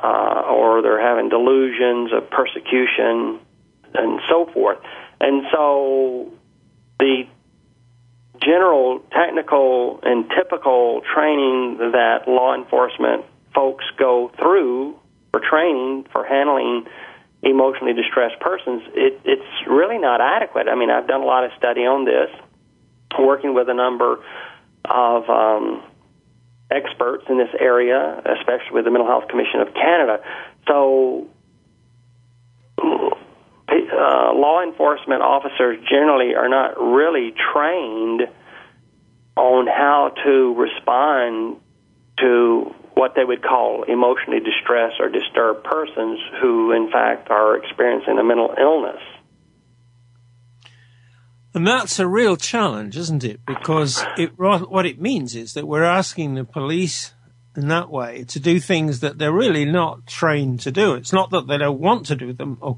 uh, 0.01 0.43
or 0.47 0.81
they're 0.81 1.01
having 1.01 1.29
delusions 1.29 2.11
of 2.13 2.29
persecution 2.29 3.39
and 3.93 4.21
so 4.29 4.49
forth. 4.53 4.77
And 5.19 5.43
so 5.51 6.31
the 6.99 7.23
general 8.41 8.99
technical 9.11 9.99
and 10.03 10.29
typical 10.29 11.01
training 11.13 11.77
that 11.91 12.27
law 12.27 12.55
enforcement 12.55 13.25
folks 13.53 13.83
go 13.97 14.31
through 14.37 14.97
for 15.31 15.41
training 15.41 16.05
for 16.11 16.25
handling 16.25 16.85
emotionally 17.41 17.93
distressed 17.93 18.39
persons, 18.39 18.83
it, 18.93 19.19
it's 19.23 19.67
really 19.67 19.97
not 19.97 20.21
adequate. 20.21 20.67
I 20.67 20.75
mean, 20.75 20.89
I've 20.89 21.07
done 21.07 21.21
a 21.21 21.25
lot 21.25 21.45
of 21.45 21.51
study 21.57 21.81
on 21.81 22.05
this, 22.05 22.29
working 23.17 23.53
with 23.53 23.69
a 23.69 23.73
number 23.73 24.19
of 24.85 25.29
um, 25.29 25.83
experts 26.71 27.25
in 27.29 27.37
this 27.37 27.49
area, 27.59 28.21
especially 28.39 28.73
with 28.73 28.85
the 28.85 28.91
Mental 28.91 29.07
Health 29.07 29.27
Commission 29.27 29.61
of 29.61 29.73
Canada. 29.73 30.21
So, 30.67 31.27
uh, 32.79 34.33
law 34.33 34.61
enforcement 34.63 35.21
officers 35.21 35.77
generally 35.89 36.35
are 36.35 36.49
not 36.49 36.79
really 36.79 37.33
trained 37.53 38.27
on 39.35 39.67
how 39.67 40.13
to 40.23 40.53
respond 40.55 41.57
to 42.17 42.73
what 42.93 43.15
they 43.15 43.23
would 43.23 43.41
call 43.41 43.83
emotionally 43.83 44.39
distressed 44.39 44.99
or 44.99 45.09
disturbed 45.09 45.63
persons 45.63 46.19
who, 46.41 46.73
in 46.73 46.91
fact, 46.91 47.29
are 47.29 47.55
experiencing 47.57 48.19
a 48.19 48.23
mental 48.23 48.53
illness. 48.59 49.01
And 51.53 51.65
that's 51.65 51.99
a 51.99 52.07
real 52.07 52.37
challenge, 52.37 52.95
isn't 52.95 53.23
it? 53.23 53.39
Because 53.45 54.03
it, 54.17 54.37
what 54.37 54.85
it 54.85 55.01
means 55.01 55.35
is 55.35 55.53
that 55.53 55.67
we're 55.67 55.83
asking 55.83 56.35
the 56.35 56.43
police 56.43 57.13
in 57.55 57.67
that 57.67 57.89
way 57.89 58.23
to 58.25 58.39
do 58.39 58.59
things 58.59 58.99
that 58.99 59.17
they're 59.17 59.33
really 59.33 59.65
not 59.65 60.05
trained 60.05 60.59
to 60.61 60.71
do. 60.71 60.93
It's 60.93 61.11
not 61.11 61.31
that 61.31 61.47
they 61.47 61.57
don't 61.57 61.79
want 61.79 62.05
to 62.07 62.15
do 62.15 62.31
them, 62.31 62.57
or, 62.61 62.77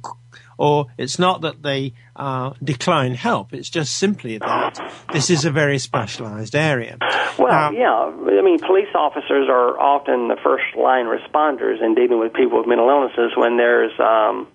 or 0.57 0.87
it's 0.97 1.19
not 1.19 1.41
that 1.41 1.61
they 1.61 1.93
uh, 2.15 2.53
decline 2.63 3.13
help. 3.13 3.53
It's 3.53 3.69
just 3.69 3.97
simply 3.97 4.37
that 4.37 4.79
this 5.11 5.29
is 5.29 5.43
a 5.43 5.51
very 5.51 5.77
specialized 5.77 6.55
area. 6.55 6.97
Well, 7.37 7.51
um, 7.51 7.75
yeah. 7.75 7.91
I 7.91 8.41
mean, 8.41 8.59
police 8.59 8.89
officers 8.95 9.47
are 9.49 9.77
often 9.79 10.29
the 10.29 10.37
first 10.41 10.75
line 10.77 11.05
responders 11.05 11.83
in 11.83 11.93
dealing 11.93 12.19
with 12.19 12.33
people 12.33 12.57
with 12.57 12.67
mental 12.67 12.89
illnesses 12.89 13.33
when 13.35 13.57
there's 13.57 13.91
um, 13.99 14.47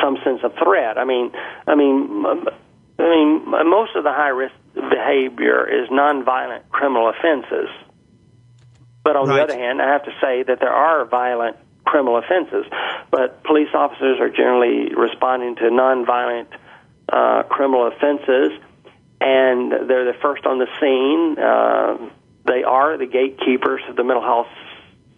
some 0.00 0.16
sense 0.24 0.40
of 0.42 0.52
threat. 0.62 0.98
I 0.98 1.04
mean, 1.04 1.30
I 1.66 1.76
mean 1.76 2.24
I 2.98 3.02
mean, 3.02 3.50
most 3.68 3.94
of 3.94 4.04
the 4.04 4.12
high 4.12 4.30
risk 4.30 4.54
behavior 4.74 5.66
is 5.68 5.88
nonviolent 5.90 6.68
criminal 6.70 7.10
offenses. 7.10 7.68
But 9.04 9.16
on 9.16 9.28
right. 9.28 9.36
the 9.36 9.42
other 9.42 9.58
hand, 9.58 9.80
I 9.80 9.92
have 9.92 10.04
to 10.04 10.12
say 10.20 10.42
that 10.42 10.58
there 10.60 10.72
are 10.72 11.04
violent 11.04 11.56
criminal 11.84 12.18
offenses. 12.18 12.64
But 13.10 13.44
police 13.44 13.68
officers 13.74 14.18
are 14.20 14.30
generally 14.30 14.94
responding 14.94 15.56
to 15.56 15.62
nonviolent 15.64 16.48
uh, 17.12 17.44
criminal 17.44 17.86
offenses, 17.86 18.58
and 19.20 19.88
they're 19.88 20.10
the 20.10 20.18
first 20.20 20.44
on 20.44 20.58
the 20.58 20.66
scene. 20.80 21.38
Uh, 21.38 22.10
they 22.46 22.64
are 22.64 22.98
the 22.98 23.06
gatekeepers 23.06 23.82
of 23.88 23.96
the 23.96 24.04
mental 24.04 24.22
health 24.22 24.48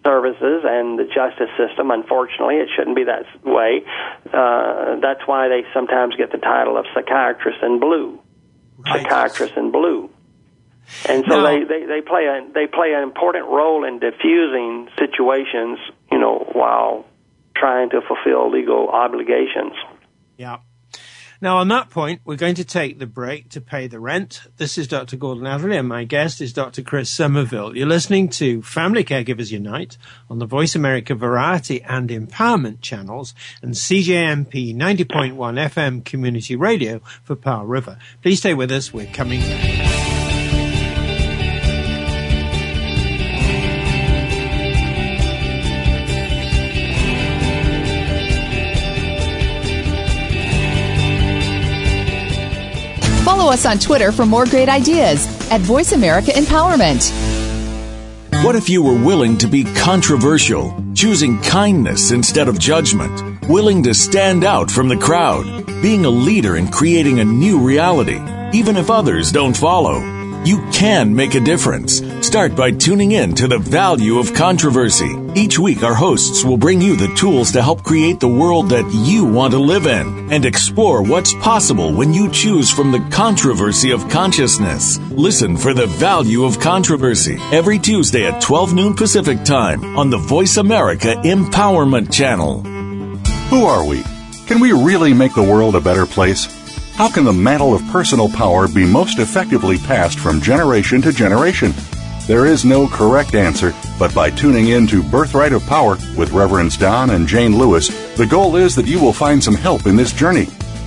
services 0.08 0.64
and 0.64 0.98
the 0.98 1.04
justice 1.04 1.52
system. 1.60 1.90
Unfortunately, 1.90 2.56
it 2.56 2.68
shouldn't 2.74 2.96
be 2.96 3.04
that 3.04 3.28
way. 3.44 3.84
Uh, 4.32 4.96
that's 5.04 5.20
why 5.26 5.48
they 5.48 5.68
sometimes 5.74 6.16
get 6.16 6.32
the 6.32 6.38
title 6.38 6.78
of 6.78 6.86
psychiatrist 6.94 7.58
in 7.62 7.78
blue. 7.78 8.18
Right. 8.78 9.02
Psychiatrist 9.02 9.54
in 9.56 9.70
blue. 9.70 10.08
And 11.06 11.24
so 11.28 11.42
they, 11.42 11.64
they, 11.64 11.84
they 11.84 12.00
play 12.00 12.24
a 12.24 12.40
they 12.54 12.66
play 12.66 12.94
an 12.96 13.02
important 13.02 13.44
role 13.44 13.84
in 13.84 13.98
diffusing 13.98 14.88
situations, 14.98 15.78
you 16.10 16.18
know, 16.18 16.48
while 16.52 17.04
trying 17.54 17.90
to 17.90 18.00
fulfill 18.00 18.50
legal 18.50 18.88
obligations. 18.88 19.74
Yeah. 20.38 20.58
Now, 21.40 21.58
on 21.58 21.68
that 21.68 21.88
point, 21.88 22.20
we're 22.24 22.34
going 22.34 22.56
to 22.56 22.64
take 22.64 22.98
the 22.98 23.06
break 23.06 23.48
to 23.50 23.60
pay 23.60 23.86
the 23.86 24.00
rent. 24.00 24.42
This 24.56 24.76
is 24.76 24.88
Dr. 24.88 25.16
Gordon 25.16 25.46
Atherley, 25.46 25.76
and 25.76 25.86
my 25.86 26.02
guest 26.02 26.40
is 26.40 26.52
Dr. 26.52 26.82
Chris 26.82 27.10
Summerville. 27.10 27.76
You're 27.76 27.86
listening 27.86 28.28
to 28.30 28.60
Family 28.62 29.04
Caregivers 29.04 29.52
Unite 29.52 29.96
on 30.28 30.40
the 30.40 30.46
Voice 30.46 30.74
America 30.74 31.14
Variety 31.14 31.80
and 31.82 32.08
Empowerment 32.08 32.80
channels 32.80 33.34
and 33.62 33.74
CJMP 33.74 34.74
90.1 34.74 35.36
FM 35.36 36.04
Community 36.04 36.56
Radio 36.56 36.98
for 37.22 37.36
Powell 37.36 37.66
River. 37.66 37.98
Please 38.20 38.40
stay 38.40 38.54
with 38.54 38.72
us. 38.72 38.92
We're 38.92 39.06
coming 39.06 39.40
back. 39.40 39.87
Follow 53.48 53.54
us 53.56 53.64
on 53.64 53.78
Twitter 53.78 54.12
for 54.12 54.26
more 54.26 54.44
great 54.44 54.68
ideas 54.68 55.26
at 55.50 55.62
Voice 55.62 55.92
America 55.92 56.30
Empowerment. 56.32 57.10
What 58.44 58.56
if 58.56 58.68
you 58.68 58.82
were 58.82 59.02
willing 59.02 59.38
to 59.38 59.46
be 59.46 59.64
controversial, 59.64 60.76
choosing 60.94 61.40
kindness 61.40 62.10
instead 62.10 62.48
of 62.48 62.58
judgment, 62.58 63.48
willing 63.48 63.82
to 63.84 63.94
stand 63.94 64.44
out 64.44 64.70
from 64.70 64.88
the 64.88 64.98
crowd, 64.98 65.64
being 65.80 66.04
a 66.04 66.10
leader 66.10 66.58
in 66.58 66.68
creating 66.68 67.20
a 67.20 67.24
new 67.24 67.58
reality, 67.58 68.20
even 68.52 68.76
if 68.76 68.90
others 68.90 69.32
don't 69.32 69.56
follow? 69.56 70.17
You 70.44 70.66
can 70.72 71.14
make 71.14 71.34
a 71.34 71.40
difference. 71.40 72.00
Start 72.26 72.54
by 72.54 72.70
tuning 72.70 73.12
in 73.12 73.34
to 73.34 73.48
the 73.48 73.58
value 73.58 74.18
of 74.18 74.34
controversy. 74.34 75.14
Each 75.34 75.58
week, 75.58 75.82
our 75.82 75.94
hosts 75.94 76.44
will 76.44 76.56
bring 76.56 76.80
you 76.80 76.96
the 76.96 77.14
tools 77.14 77.52
to 77.52 77.62
help 77.62 77.82
create 77.82 78.20
the 78.20 78.28
world 78.28 78.70
that 78.70 78.90
you 78.92 79.24
want 79.24 79.52
to 79.52 79.58
live 79.58 79.86
in 79.86 80.32
and 80.32 80.44
explore 80.44 81.02
what's 81.02 81.34
possible 81.34 81.92
when 81.92 82.12
you 82.12 82.30
choose 82.30 82.70
from 82.70 82.92
the 82.92 83.06
controversy 83.10 83.90
of 83.90 84.08
consciousness. 84.08 84.98
Listen 85.10 85.56
for 85.56 85.74
the 85.74 85.86
value 85.86 86.44
of 86.44 86.60
controversy 86.60 87.38
every 87.52 87.78
Tuesday 87.78 88.26
at 88.26 88.40
12 88.40 88.74
noon 88.74 88.94
Pacific 88.94 89.44
time 89.44 89.96
on 89.96 90.10
the 90.10 90.18
Voice 90.18 90.56
America 90.56 91.14
Empowerment 91.24 92.12
Channel. 92.12 92.62
Who 93.50 93.64
are 93.64 93.84
we? 93.86 94.02
Can 94.46 94.60
we 94.60 94.72
really 94.72 95.12
make 95.12 95.34
the 95.34 95.42
world 95.42 95.74
a 95.74 95.80
better 95.80 96.06
place? 96.06 96.57
How 96.98 97.08
can 97.08 97.22
the 97.22 97.32
mantle 97.32 97.76
of 97.76 97.86
personal 97.92 98.28
power 98.28 98.66
be 98.66 98.84
most 98.84 99.20
effectively 99.20 99.78
passed 99.78 100.18
from 100.18 100.40
generation 100.40 101.00
to 101.02 101.12
generation? 101.12 101.72
There 102.26 102.44
is 102.44 102.64
no 102.64 102.88
correct 102.88 103.36
answer, 103.36 103.72
but 104.00 104.12
by 104.12 104.30
tuning 104.30 104.70
in 104.70 104.88
to 104.88 105.04
Birthright 105.04 105.52
of 105.52 105.64
Power 105.64 105.96
with 106.16 106.32
Reverends 106.32 106.76
Don 106.76 107.10
and 107.10 107.28
Jane 107.28 107.56
Lewis, 107.56 107.86
the 108.16 108.26
goal 108.26 108.56
is 108.56 108.74
that 108.74 108.88
you 108.88 108.98
will 108.98 109.12
find 109.12 109.40
some 109.40 109.54
help 109.54 109.86
in 109.86 109.94
this 109.94 110.12
journey. 110.12 110.46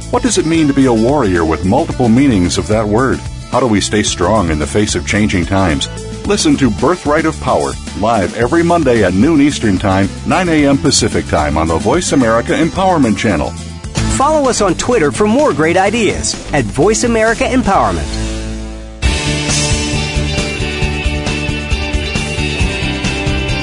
What 0.09 0.21
does 0.21 0.37
it 0.37 0.45
mean 0.45 0.67
to 0.67 0.73
be 0.73 0.87
a 0.87 0.93
warrior 0.93 1.45
with 1.45 1.63
multiple 1.63 2.09
meanings 2.09 2.57
of 2.57 2.67
that 2.67 2.85
word? 2.85 3.19
How 3.49 3.61
do 3.61 3.67
we 3.67 3.79
stay 3.79 4.03
strong 4.03 4.49
in 4.49 4.59
the 4.59 4.67
face 4.67 4.95
of 4.95 5.07
changing 5.07 5.45
times? 5.45 5.87
Listen 6.27 6.57
to 6.57 6.71
Birthright 6.71 7.23
of 7.23 7.39
Power 7.39 7.71
live 8.01 8.35
every 8.35 8.63
Monday 8.63 9.05
at 9.05 9.13
noon 9.13 9.39
Eastern 9.39 9.77
Time, 9.77 10.09
9 10.27 10.49
a.m. 10.49 10.77
Pacific 10.77 11.25
Time 11.27 11.57
on 11.57 11.69
the 11.69 11.77
Voice 11.77 12.11
America 12.11 12.51
Empowerment 12.51 13.17
Channel. 13.17 13.53
Follow 14.21 14.49
us 14.51 14.61
on 14.61 14.75
Twitter 14.75 15.11
for 15.11 15.25
more 15.25 15.51
great 15.51 15.77
ideas 15.77 16.35
at 16.53 16.63
Voice 16.63 17.05
America 17.05 17.43
Empowerment. 17.43 18.05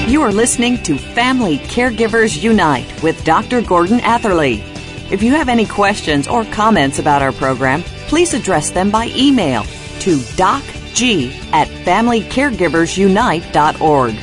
You 0.09 0.21
are 0.21 0.33
listening 0.33 0.83
to 0.83 0.97
Family 0.97 1.59
Caregivers 1.59 2.43
Unite 2.43 3.01
with 3.01 3.23
Dr. 3.23 3.61
Gordon 3.61 4.01
Atherley. 4.01 4.61
If 5.09 5.23
you 5.23 5.31
have 5.31 5.47
any 5.47 5.65
questions 5.65 6.27
or 6.27 6.43
comments 6.43 6.99
about 6.99 7.21
our 7.21 7.31
program, 7.31 7.81
please 8.09 8.33
address 8.33 8.69
them 8.69 8.91
by 8.91 9.13
email 9.15 9.63
to 10.01 10.17
docg 10.35 11.31
at 11.53 11.69
familycaregiversunite.org. 11.69 14.15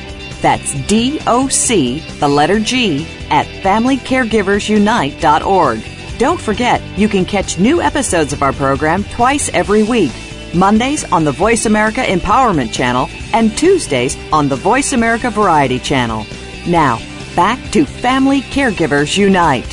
That's 0.43 0.71
D 0.85 1.19
O 1.25 1.47
C, 1.47 1.97
the 2.19 2.27
letter 2.27 2.59
G, 2.59 3.07
at 3.31 3.47
familycaregiversunite.org. 3.47 5.96
Don't 6.17 6.41
forget, 6.41 6.81
you 6.97 7.07
can 7.07 7.25
catch 7.25 7.59
new 7.59 7.79
episodes 7.79 8.33
of 8.33 8.41
our 8.41 8.51
program 8.51 9.03
twice 9.03 9.49
every 9.49 9.83
week. 9.83 10.11
Mondays 10.55 11.03
on 11.11 11.23
the 11.23 11.31
Voice 11.31 11.67
America 11.67 12.01
Empowerment 12.01 12.73
Channel 12.73 13.07
and 13.33 13.55
Tuesdays 13.55 14.17
on 14.33 14.49
the 14.49 14.55
Voice 14.55 14.93
America 14.93 15.29
Variety 15.29 15.77
Channel. 15.77 16.25
Now, 16.67 16.97
back 17.35 17.59
to 17.71 17.85
Family 17.85 18.41
Caregivers 18.41 19.15
Unite. 19.15 19.71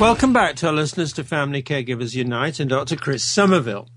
Welcome 0.00 0.32
back 0.32 0.56
to 0.56 0.66
our 0.66 0.72
listeners 0.72 1.12
to 1.12 1.22
Family 1.22 1.62
Caregivers 1.62 2.16
Unite 2.16 2.58
and 2.58 2.68
Dr. 2.68 2.96
Chris 2.96 3.24
Summerville. 3.24 3.88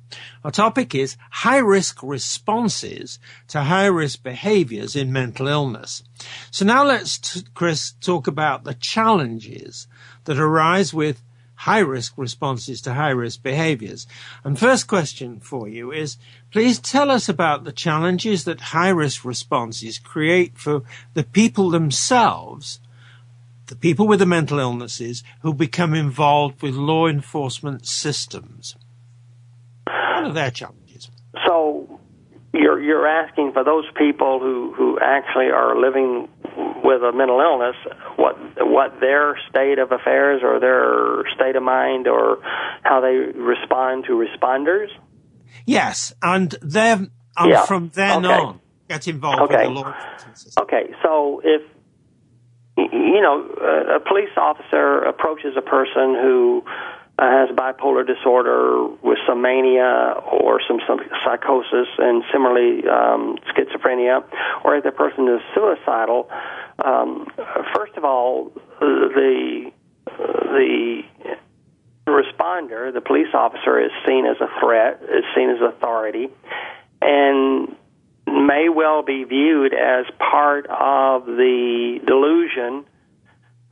Our 0.44 0.52
topic 0.52 0.94
is 0.94 1.18
high 1.32 1.58
risk 1.58 2.04
responses 2.04 3.18
to 3.48 3.64
high 3.64 3.88
risk 3.88 4.22
behaviors 4.22 4.96
in 4.96 5.12
mental 5.12 5.48
illness. 5.48 6.04
So 6.52 6.64
now 6.64 6.86
let's, 6.86 7.44
Chris, 7.56 7.94
talk 8.02 8.28
about 8.28 8.66
the 8.66 8.76
challenges 8.76 9.88
that 10.28 10.38
arise 10.38 10.94
with 10.94 11.24
high 11.56 11.80
risk 11.80 12.14
responses 12.18 12.82
to 12.82 12.94
high 12.94 13.10
risk 13.10 13.42
behaviors. 13.42 14.06
And 14.44 14.60
first 14.60 14.88
question 14.88 15.40
for 15.40 15.68
you 15.68 15.92
is 15.92 16.18
please 16.52 16.80
tell 16.80 17.10
us 17.10 17.28
about 17.28 17.64
the 17.64 17.72
challenges 17.72 18.44
that 18.44 18.62
high 18.62 18.90
risk 18.90 19.26
responses 19.26 19.98
create 19.98 20.58
for 20.58 20.84
the 21.16 21.24
people 21.24 21.72
themselves, 21.72 22.80
the 23.68 23.76
people 23.76 24.06
with 24.06 24.20
the 24.20 24.26
mental 24.26 24.60
illnesses 24.60 25.24
who 25.42 25.54
become 25.54 25.94
involved 25.94 26.62
with 26.62 26.76
law 26.76 27.08
enforcement 27.08 27.88
systems. 27.88 28.76
What 29.86 30.26
are 30.26 30.34
their 30.34 30.52
challenges? 30.52 31.10
So 31.46 32.00
you're 32.54 32.82
you're 32.82 33.08
asking 33.08 33.54
for 33.54 33.64
those 33.64 33.86
people 33.96 34.40
who 34.40 34.74
who 34.74 35.00
actually 35.00 35.48
are 35.48 35.80
living 35.80 36.28
with 36.84 37.02
a 37.04 37.12
mental 37.14 37.40
illness 37.40 37.76
what 38.16 38.36
what 38.60 39.00
their 39.00 39.38
state 39.50 39.80
of 39.80 39.92
affairs 39.92 40.42
or 40.44 40.60
their 40.60 41.24
state 41.36 41.56
of 41.56 41.64
mind 41.64 42.08
or 42.08 42.38
how 42.84 43.00
they 43.02 43.16
respond 43.40 44.06
to 44.06 44.14
responders 44.14 44.88
yes 45.66 46.14
and 46.22 46.56
then 46.62 47.12
and 47.38 47.52
Yeah. 47.52 47.66
from 47.66 47.90
then 47.94 48.26
Okay. 48.26 48.34
on 48.34 48.60
get 48.90 49.08
involved 49.08 49.42
Okay. 49.44 49.68
with 49.68 49.76
the 49.76 49.82
law 49.82 49.94
Okay, 50.64 50.86
so 51.04 51.42
if 51.44 51.62
you 52.78 53.22
know 53.22 53.38
a 53.98 54.00
police 54.00 54.30
officer 54.38 55.00
approaches 55.04 55.54
a 55.58 55.62
person 55.62 56.16
who 56.22 56.64
uh, 57.20 57.26
has 57.26 57.50
bipolar 57.56 58.06
disorder 58.06 58.88
with 59.02 59.18
some 59.28 59.42
mania 59.42 60.14
or 60.32 60.62
some, 60.68 60.80
some 60.88 61.00
psychosis, 61.26 61.88
and 61.98 62.24
similarly 62.32 62.88
um, 62.88 63.38
schizophrenia, 63.50 64.24
or 64.64 64.76
if 64.76 64.84
the 64.84 64.92
person 64.92 65.28
is 65.28 65.42
suicidal, 65.56 66.30
um, 66.84 67.28
first 67.76 67.94
of 67.98 68.04
all, 68.04 68.52
the 68.80 69.72
the 70.18 71.02
responder, 72.08 72.94
the 72.94 73.02
police 73.02 73.34
officer, 73.34 73.80
is 73.80 73.92
seen 74.06 74.26
as 74.26 74.38
a 74.40 74.48
threat, 74.60 75.02
is 75.04 75.26
seen 75.36 75.50
as 75.50 75.58
authority, 75.62 76.30
and 77.02 77.76
may 78.28 78.70
well 78.70 79.04
be 79.04 79.24
viewed 79.24 79.74
as 79.74 80.06
part 80.20 80.68
of 80.68 81.26
the 81.26 82.00
delusion 82.06 82.86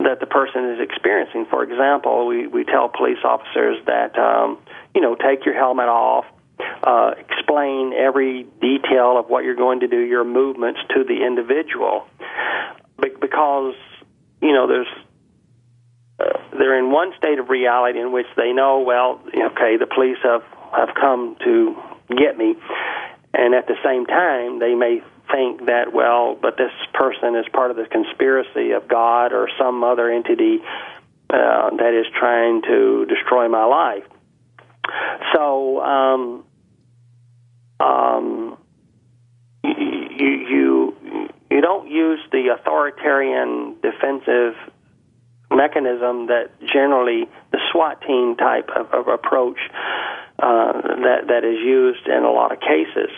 that 0.06 0.20
the 0.20 0.26
person 0.26 0.70
is 0.70 0.80
experiencing. 0.80 1.46
For 1.50 1.64
example, 1.64 2.26
we, 2.26 2.46
we 2.46 2.64
tell 2.64 2.88
police 2.88 3.18
officers 3.24 3.78
that, 3.86 4.16
um, 4.16 4.58
you 4.94 5.00
know, 5.00 5.16
take 5.16 5.44
your 5.44 5.54
helmet 5.54 5.88
off, 5.88 6.24
uh, 6.82 7.10
explain 7.18 7.92
every 7.92 8.46
detail 8.60 9.18
of 9.18 9.28
what 9.28 9.44
you're 9.44 9.56
going 9.56 9.80
to 9.80 9.88
do, 9.88 9.98
your 9.98 10.24
movements 10.24 10.80
to 10.94 11.02
the 11.04 11.26
individual. 11.26 12.06
Be- 13.02 13.18
because, 13.20 13.74
you 14.40 14.52
know, 14.52 14.66
there's 14.68 14.86
uh, 16.18 16.38
they're 16.56 16.78
in 16.78 16.90
one 16.90 17.12
state 17.18 17.38
of 17.38 17.50
reality 17.50 18.00
in 18.00 18.10
which 18.10 18.26
they 18.36 18.52
know, 18.52 18.80
well, 18.80 19.20
okay, 19.28 19.76
the 19.76 19.86
police 19.86 20.16
have 20.22 20.42
have 20.72 20.94
come 20.94 21.36
to 21.44 21.76
get 22.16 22.38
me, 22.38 22.54
and 23.34 23.54
at 23.54 23.66
the 23.66 23.76
same 23.84 24.06
time, 24.06 24.58
they 24.60 24.74
may 24.74 25.02
think 25.32 25.66
that, 25.66 25.92
well, 25.92 26.36
but 26.40 26.56
this 26.56 26.72
person 26.94 27.36
is 27.36 27.44
part 27.52 27.70
of 27.70 27.76
the 27.76 27.86
conspiracy 27.86 28.72
of 28.72 28.88
God 28.88 29.32
or 29.32 29.48
some 29.58 29.84
other 29.84 30.10
entity 30.10 30.58
uh, 31.30 31.70
that 31.76 31.92
is 31.94 32.06
trying 32.18 32.62
to 32.62 33.06
destroy 33.06 33.48
my 33.48 33.64
life. 33.64 34.04
So, 35.34 35.80
um, 35.80 36.44
um, 37.80 38.58
you, 39.64 40.46
you 40.48 40.96
you 41.50 41.60
don't 41.60 41.88
use 41.90 42.20
the 42.32 42.48
authoritarian 42.58 43.76
defensive 43.82 44.54
mechanism 45.50 46.26
that 46.26 46.50
generally 46.72 47.28
the 47.52 47.58
SWAT 47.72 48.00
team 48.02 48.36
type 48.36 48.68
of, 48.74 48.90
of 48.92 49.08
approach 49.08 49.58
uh, 50.38 50.72
that 50.72 51.28
that 51.28 51.44
is 51.44 51.58
used 51.64 52.06
in 52.06 52.24
a 52.24 52.30
lot 52.30 52.52
of 52.52 52.60
cases. 52.60 53.10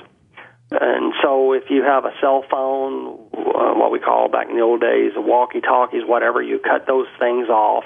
And 0.70 1.14
so, 1.22 1.52
if 1.54 1.64
you 1.70 1.82
have 1.82 2.04
a 2.04 2.12
cell 2.20 2.44
phone, 2.50 3.28
uh, 3.32 3.74
what 3.74 3.90
we 3.90 3.98
call 3.98 4.28
back 4.28 4.48
in 4.50 4.56
the 4.56 4.62
old 4.62 4.80
days, 4.80 5.12
walkie 5.16 5.60
talkies, 5.60 6.02
whatever, 6.04 6.42
you 6.42 6.58
cut 6.58 6.86
those 6.86 7.06
things 7.18 7.48
off, 7.48 7.84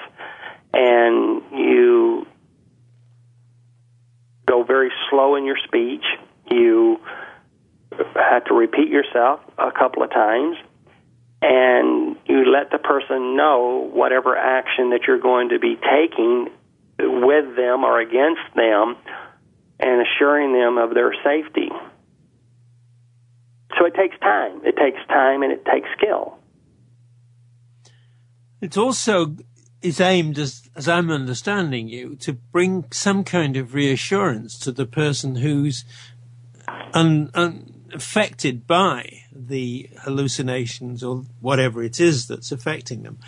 and 0.73 1.41
you 1.51 2.27
go 4.45 4.63
very 4.63 4.91
slow 5.09 5.35
in 5.35 5.45
your 5.45 5.57
speech. 5.65 6.03
You 6.51 6.99
have 8.15 8.45
to 8.45 8.53
repeat 8.53 8.89
yourself 8.89 9.39
a 9.57 9.71
couple 9.71 10.03
of 10.03 10.09
times 10.09 10.57
and 11.43 12.15
you 12.25 12.45
let 12.45 12.71
the 12.71 12.77
person 12.77 13.35
know 13.35 13.89
whatever 13.93 14.37
action 14.37 14.91
that 14.91 15.01
you're 15.05 15.19
going 15.19 15.49
to 15.49 15.59
be 15.59 15.75
taking 15.75 16.47
with 16.97 17.55
them 17.57 17.83
or 17.83 17.99
against 17.99 18.47
them 18.55 18.95
and 19.77 20.07
assuring 20.07 20.53
them 20.53 20.77
of 20.77 20.93
their 20.93 21.13
safety. 21.21 21.69
So 23.77 23.85
it 23.85 23.95
takes 23.95 24.17
time. 24.19 24.61
It 24.63 24.75
takes 24.77 25.05
time 25.07 25.43
and 25.43 25.51
it 25.51 25.65
takes 25.65 25.87
skill. 25.97 26.37
It's 28.61 28.77
also 28.77 29.35
is 29.81 29.99
aimed, 29.99 30.39
as, 30.39 30.69
as 30.75 30.87
I'm 30.87 31.11
understanding 31.11 31.89
you, 31.89 32.15
to 32.17 32.33
bring 32.33 32.85
some 32.91 33.23
kind 33.25 33.57
of 33.57 33.73
reassurance 33.73 34.57
to 34.59 34.71
the 34.71 34.85
person 34.85 35.35
who's 35.35 35.83
un, 36.93 37.29
un, 37.33 37.73
affected 37.93 38.65
by 38.65 39.23
the 39.35 39.89
hallucinations 40.03 41.03
or 41.03 41.25
whatever 41.41 41.83
it 41.83 41.99
is 41.99 42.27
that's 42.27 42.51
affecting 42.51 43.03
them. 43.03 43.19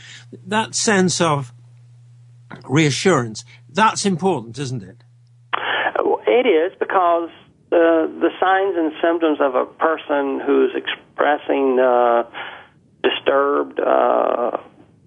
That 0.48 0.76
sense 0.76 1.20
of 1.20 1.52
reassurance, 2.64 3.44
that's 3.70 4.06
important, 4.06 4.58
isn't 4.58 4.84
it? 4.84 5.04
It 6.28 6.48
is 6.48 6.74
because 6.80 7.30
uh, 7.76 8.08
the 8.08 8.30
signs 8.40 8.78
and 8.78 8.94
symptoms 9.04 9.40
of 9.42 9.56
a 9.56 9.66
person 9.66 10.40
who's 10.40 10.72
expressing 10.74 11.78
uh, 11.78 12.24
disturbed 13.04 13.82
uh, 13.82 14.58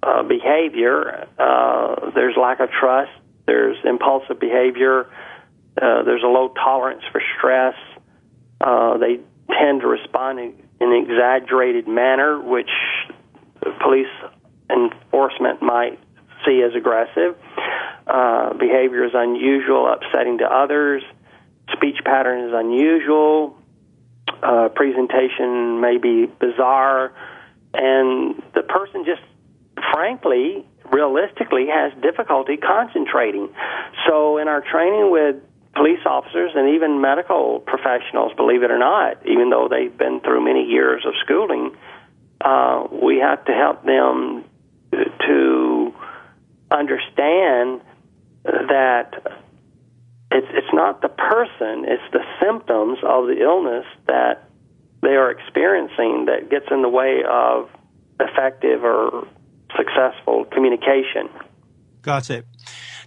uh, 0.02 0.22
behavior. 0.24 1.26
Uh, 1.38 2.10
there's 2.14 2.36
lack 2.36 2.60
of 2.60 2.68
trust. 2.70 3.10
There's 3.46 3.78
impulsive 3.84 4.38
behavior. 4.38 5.08
Uh, 5.80 6.02
there's 6.02 6.22
a 6.22 6.28
low 6.28 6.48
tolerance 6.48 7.02
for 7.10 7.22
stress. 7.38 7.74
Uh, 8.60 8.98
they 8.98 9.20
tend 9.48 9.80
to 9.80 9.86
respond 9.86 10.38
in 10.38 10.54
an 10.80 10.92
exaggerated 10.92 11.88
manner, 11.88 12.38
which 12.38 12.70
police 13.80 14.12
enforcement 14.70 15.62
might 15.62 15.98
see 16.44 16.62
as 16.62 16.74
aggressive. 16.76 17.34
Uh, 18.06 18.52
behavior 18.54 19.04
is 19.04 19.12
unusual, 19.14 19.90
upsetting 19.90 20.38
to 20.38 20.44
others. 20.44 21.02
Speech 21.72 21.98
pattern 22.04 22.48
is 22.48 22.54
unusual. 22.54 23.56
Uh, 24.42 24.68
presentation 24.74 25.80
may 25.80 25.98
be 25.98 26.26
bizarre. 26.26 27.12
And 27.74 28.42
the 28.54 28.62
person 28.62 29.04
just 29.04 29.22
frankly, 29.92 30.66
realistically, 30.92 31.66
has 31.68 31.92
difficulty 32.02 32.56
concentrating. 32.56 33.48
So, 34.06 34.38
in 34.38 34.48
our 34.48 34.60
training 34.60 35.10
with 35.10 35.36
police 35.74 36.00
officers 36.06 36.52
and 36.54 36.74
even 36.74 37.00
medical 37.00 37.60
professionals, 37.60 38.32
believe 38.36 38.62
it 38.62 38.70
or 38.70 38.78
not, 38.78 39.24
even 39.26 39.50
though 39.50 39.68
they've 39.68 39.96
been 39.96 40.20
through 40.20 40.44
many 40.44 40.64
years 40.64 41.04
of 41.06 41.14
schooling, 41.24 41.76
uh, 42.40 42.86
we 42.90 43.18
have 43.18 43.44
to 43.44 43.52
help 43.52 43.84
them 43.84 44.44
to 44.92 45.94
understand 46.70 47.80
that 48.44 49.40
it's 50.30 50.46
it's 50.50 50.72
not 50.72 51.00
the 51.00 51.08
person, 51.08 51.84
it's 51.86 52.02
the 52.12 52.24
symptoms 52.40 52.98
of 53.02 53.26
the 53.26 53.40
illness 53.42 53.86
that 54.06 54.48
they 55.02 55.16
are 55.16 55.30
experiencing 55.30 56.26
that 56.26 56.50
gets 56.50 56.66
in 56.70 56.82
the 56.82 56.88
way 56.88 57.22
of 57.28 57.70
effective 58.20 58.84
or 58.84 59.26
successful 59.76 60.44
communication. 60.46 61.28
Got 62.02 62.30
it. 62.30 62.46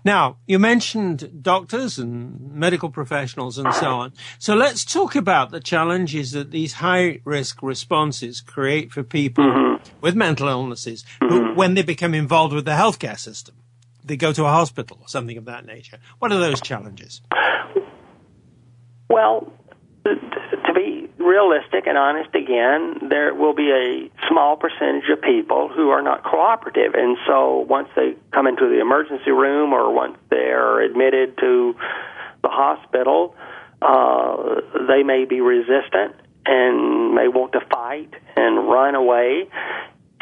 Now, 0.04 0.38
you 0.48 0.58
mentioned 0.58 1.44
doctors 1.44 2.00
and 2.00 2.52
medical 2.52 2.90
professionals 2.90 3.60
and 3.60 3.72
so 3.74 3.88
on. 3.88 4.14
So 4.40 4.56
let's 4.56 4.84
talk 4.84 5.16
about 5.16 5.52
the 5.52 5.60
challenges 5.60 6.32
that 6.32 6.50
these 6.50 6.74
high 6.74 7.20
risk 7.24 7.62
responses 7.62 8.42
create 8.42 8.92
for 8.92 9.04
people 9.04 9.44
mm-hmm. 9.44 9.84
with 10.02 10.16
mental 10.16 10.48
illnesses 10.48 11.06
mm-hmm. 11.22 11.30
who, 11.30 11.54
when 11.54 11.76
they 11.76 11.84
become 11.84 12.16
involved 12.16 12.54
with 12.54 12.66
the 12.66 12.72
healthcare 12.72 13.18
system. 13.18 13.56
They 14.04 14.18
go 14.18 14.34
to 14.34 14.46
a 14.46 14.50
hospital 14.50 14.98
or 15.02 15.08
something 15.08 15.38
of 15.38 15.46
that 15.46 15.66
nature. 15.66 16.00
What 16.20 16.32
are 16.32 16.40
those 16.40 16.62
challenges? 16.62 17.22
Well, 19.10 19.52
to 20.06 20.74
be 20.74 21.10
realistic 21.18 21.86
and 21.86 21.98
honest 21.98 22.34
again, 22.34 23.10
there 23.10 23.34
will 23.34 23.54
be 23.54 23.72
a 23.72 24.10
small 24.28 24.58
percentage 24.58 25.10
of 25.12 25.22
people 25.22 25.70
who 25.70 25.90
are 25.90 26.02
not 26.02 26.24
cooperative. 26.24 26.94
And 26.96 27.18
so 27.28 27.66
once 27.70 27.90
they 27.96 28.16
come 28.32 28.48
into 28.48 28.68
the 28.68 28.80
emergency 28.80 29.32
room 29.32 29.74
or 29.74 29.94
once 29.94 30.18
they're 30.30 30.82
admitted 30.82 31.38
to 31.40 31.76
the 32.42 32.50
hospital, 32.50 33.36
uh, 33.82 34.62
they 34.88 35.04
may 35.04 35.26
be 35.26 35.42
resistant 35.42 36.16
and 36.46 37.14
may 37.14 37.28
want 37.28 37.54
to 37.54 37.60
fight 37.72 38.14
and 38.36 38.68
run 38.68 38.96
away. 38.96 39.48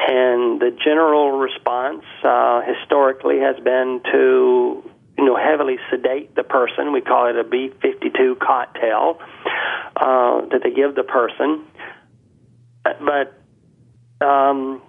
And 0.07 0.62
the 0.62 0.71
general 0.83 1.39
response 1.39 2.03
uh, 2.23 2.62
historically 2.62 3.39
has 3.39 3.57
been 3.63 4.01
to 4.12 4.83
you 5.19 5.25
know, 5.25 5.35
heavily 5.35 5.77
sedate 5.91 6.33
the 6.35 6.43
person. 6.43 6.93
We 6.93 7.01
call 7.01 7.27
it 7.27 7.35
a 7.35 7.43
B52 7.43 8.39
cocktail 8.39 9.19
uh, 9.97 10.47
that 10.47 10.62
they 10.63 10.71
give 10.71 10.95
the 10.95 11.03
person. 11.03 11.65
But 12.83 13.35
um, 14.25 14.81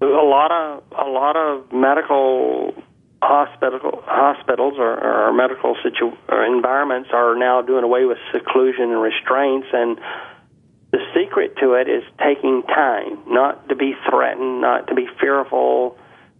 a 0.00 0.06
lot 0.06 0.50
of 0.50 0.82
a 0.98 1.08
lot 1.08 1.36
of 1.36 1.72
medical 1.72 2.74
hospital 3.22 4.02
hospitals 4.04 4.74
or, 4.78 5.28
or 5.28 5.32
medical 5.32 5.76
situ- 5.84 6.16
or 6.28 6.44
environments 6.44 7.10
are 7.12 7.36
now 7.36 7.62
doing 7.62 7.84
away 7.84 8.04
with 8.04 8.18
seclusion 8.32 8.90
and 8.90 9.00
restraints 9.00 9.68
and 9.72 9.98
secret 11.14 11.56
to 11.60 11.74
it 11.74 11.88
is 11.88 12.02
taking 12.18 12.62
time, 12.62 13.18
not 13.26 13.68
to 13.68 13.76
be 13.76 13.94
threatened, 14.08 14.60
not 14.60 14.88
to 14.88 14.94
be 14.94 15.06
fearful, 15.20 15.98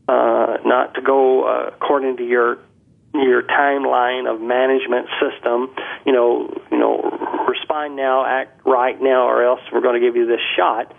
uh, 0.09 0.59
not 0.65 0.95
to 0.95 1.03
go 1.03 1.45
uh, 1.45 1.71
according 1.75 2.17
to 2.19 2.25
your 2.25 2.59
your 3.15 3.43
timeline 3.43 4.33
of 4.33 4.41
management 4.41 5.09
system. 5.21 5.75
You 6.07 6.13
know, 6.13 6.63
you 6.71 6.79
know, 6.79 7.01
respond 7.49 7.97
now, 7.97 8.25
act 8.25 8.61
right 8.67 9.01
now, 9.01 9.29
or 9.29 9.45
else 9.45 9.61
we're 9.73 9.81
going 9.81 10.01
to 10.01 10.07
give 10.07 10.17
you 10.17 10.27
this 10.27 10.41
shot. 10.57 10.95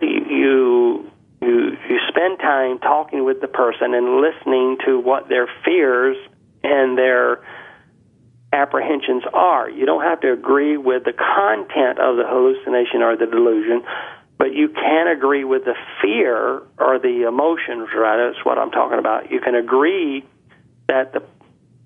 You 0.00 1.10
you 1.40 1.76
you 1.88 1.98
spend 2.08 2.38
time 2.38 2.78
talking 2.78 3.24
with 3.24 3.40
the 3.40 3.48
person 3.48 3.94
and 3.94 4.20
listening 4.20 4.78
to 4.86 4.98
what 4.98 5.28
their 5.28 5.48
fears 5.64 6.16
and 6.64 6.98
their 6.98 7.40
apprehensions 8.52 9.24
are. 9.32 9.68
You 9.68 9.86
don't 9.86 10.02
have 10.02 10.20
to 10.20 10.32
agree 10.32 10.76
with 10.76 11.04
the 11.04 11.12
content 11.12 11.98
of 11.98 12.16
the 12.16 12.24
hallucination 12.26 13.02
or 13.02 13.16
the 13.16 13.26
delusion, 13.26 13.82
but 14.38 14.54
you 14.54 14.68
can 14.68 15.08
agree 15.08 15.44
with 15.44 15.64
the 15.64 15.74
fear 16.00 16.62
or 16.78 16.98
the 16.98 17.26
emotions, 17.28 17.88
right? 17.94 18.16
That's 18.16 18.44
what 18.44 18.58
I'm 18.58 18.70
talking 18.70 18.98
about. 18.98 19.30
You 19.30 19.40
can 19.40 19.54
agree 19.54 20.24
that 20.88 21.12
the 21.12 21.22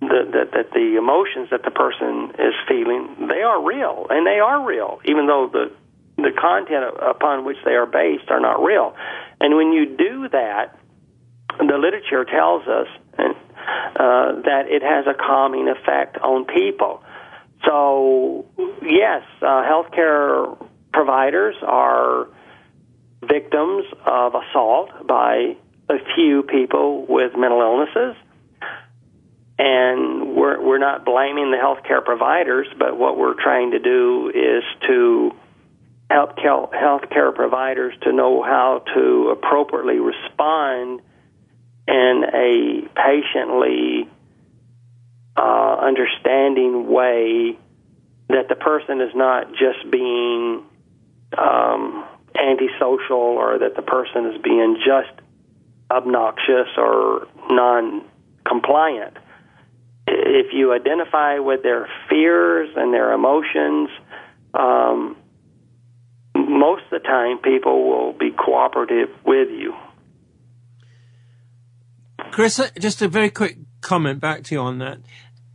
that, 0.00 0.50
that 0.52 0.70
the 0.72 0.96
emotions 0.98 1.50
that 1.50 1.62
the 1.62 1.70
person 1.70 2.34
is 2.38 2.54
feeling 2.66 3.28
they 3.28 3.42
are 3.42 3.62
real 3.62 4.06
and 4.10 4.26
they 4.26 4.40
are 4.40 4.66
real 4.66 5.00
even 5.04 5.28
though 5.28 5.48
the 5.52 5.70
the 6.16 6.32
content 6.34 6.84
upon 7.00 7.44
which 7.44 7.56
they 7.64 7.72
are 7.72 7.86
based 7.86 8.28
are 8.28 8.40
not 8.40 8.62
real 8.64 8.96
and 9.40 9.54
when 9.54 9.72
you 9.72 9.86
do 9.96 10.28
that 10.28 10.76
the 11.58 11.78
literature 11.78 12.24
tells 12.24 12.66
us 12.66 12.88
uh, 13.96 14.40
that 14.42 14.64
it 14.68 14.82
has 14.82 15.06
a 15.06 15.14
calming 15.14 15.68
effect 15.68 16.16
on 16.18 16.44
people 16.44 17.02
so 17.64 18.46
yes 18.82 19.22
uh, 19.40 19.62
healthcare 19.62 20.56
providers 20.92 21.56
are 21.62 22.28
victims 23.22 23.84
of 24.04 24.34
assault 24.34 25.06
by 25.06 25.56
a 25.88 25.96
few 26.14 26.42
people 26.42 27.06
with 27.06 27.32
mental 27.36 27.60
illnesses. 27.60 28.16
And 29.58 30.34
we're, 30.34 30.60
we're 30.60 30.78
not 30.78 31.04
blaming 31.04 31.50
the 31.50 31.58
healthcare 31.58 32.04
providers, 32.04 32.66
but 32.78 32.96
what 32.98 33.16
we're 33.16 33.40
trying 33.40 33.72
to 33.72 33.78
do 33.78 34.32
is 34.34 34.64
to 34.88 35.32
help 36.10 36.36
healthcare 36.36 37.34
providers 37.34 37.94
to 38.02 38.12
know 38.12 38.42
how 38.42 38.82
to 38.94 39.30
appropriately 39.30 39.98
respond 39.98 41.00
in 41.88 42.24
a 42.32 42.88
patiently 42.94 44.08
uh, 45.36 45.76
understanding 45.80 46.86
way 46.86 47.58
that 48.28 48.48
the 48.48 48.54
person 48.54 49.00
is 49.00 49.14
not 49.14 49.50
just 49.52 49.90
being 49.90 50.62
um, 51.36 52.04
antisocial 52.38 53.16
or 53.16 53.58
that 53.58 53.76
the 53.76 53.82
person 53.82 54.26
is 54.32 54.40
being 54.42 54.76
just 54.84 55.12
obnoxious 55.90 56.68
or 56.76 57.28
non 57.50 58.02
compliant. 58.46 59.16
If 60.06 60.52
you 60.52 60.72
identify 60.72 61.38
with 61.38 61.62
their 61.62 61.88
fears 62.08 62.70
and 62.76 62.92
their 62.92 63.12
emotions, 63.12 63.88
um, 64.54 65.16
most 66.34 66.84
of 66.84 66.90
the 66.90 66.98
time 66.98 67.38
people 67.38 67.88
will 67.88 68.12
be 68.12 68.30
cooperative 68.30 69.10
with 69.24 69.48
you. 69.50 69.74
Chris, 72.32 72.58
uh, 72.58 72.68
just 72.78 73.02
a 73.02 73.08
very 73.08 73.30
quick 73.30 73.58
comment 73.82 74.18
back 74.18 74.42
to 74.44 74.54
you 74.54 74.60
on 74.60 74.78
that. 74.78 74.98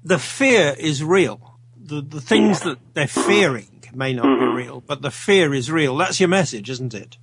The 0.04 0.20
fear 0.20 0.76
is 0.78 1.04
real. 1.04 1.60
The, 1.76 2.02
the 2.02 2.22
things 2.22 2.62
that 2.62 2.78
they're 2.94 3.08
fearing 3.08 3.82
may 3.94 4.14
not 4.14 4.26
mm-hmm. 4.26 4.56
be 4.56 4.64
real, 4.64 4.82
but 4.82 5.02
the 5.02 5.10
fear 5.10 5.54
is 5.54 5.72
real. 5.72 5.98
That's 5.98 6.20
your 6.20 6.30
message, 6.30 6.70
isn't 6.70 6.94
it? 6.94 7.18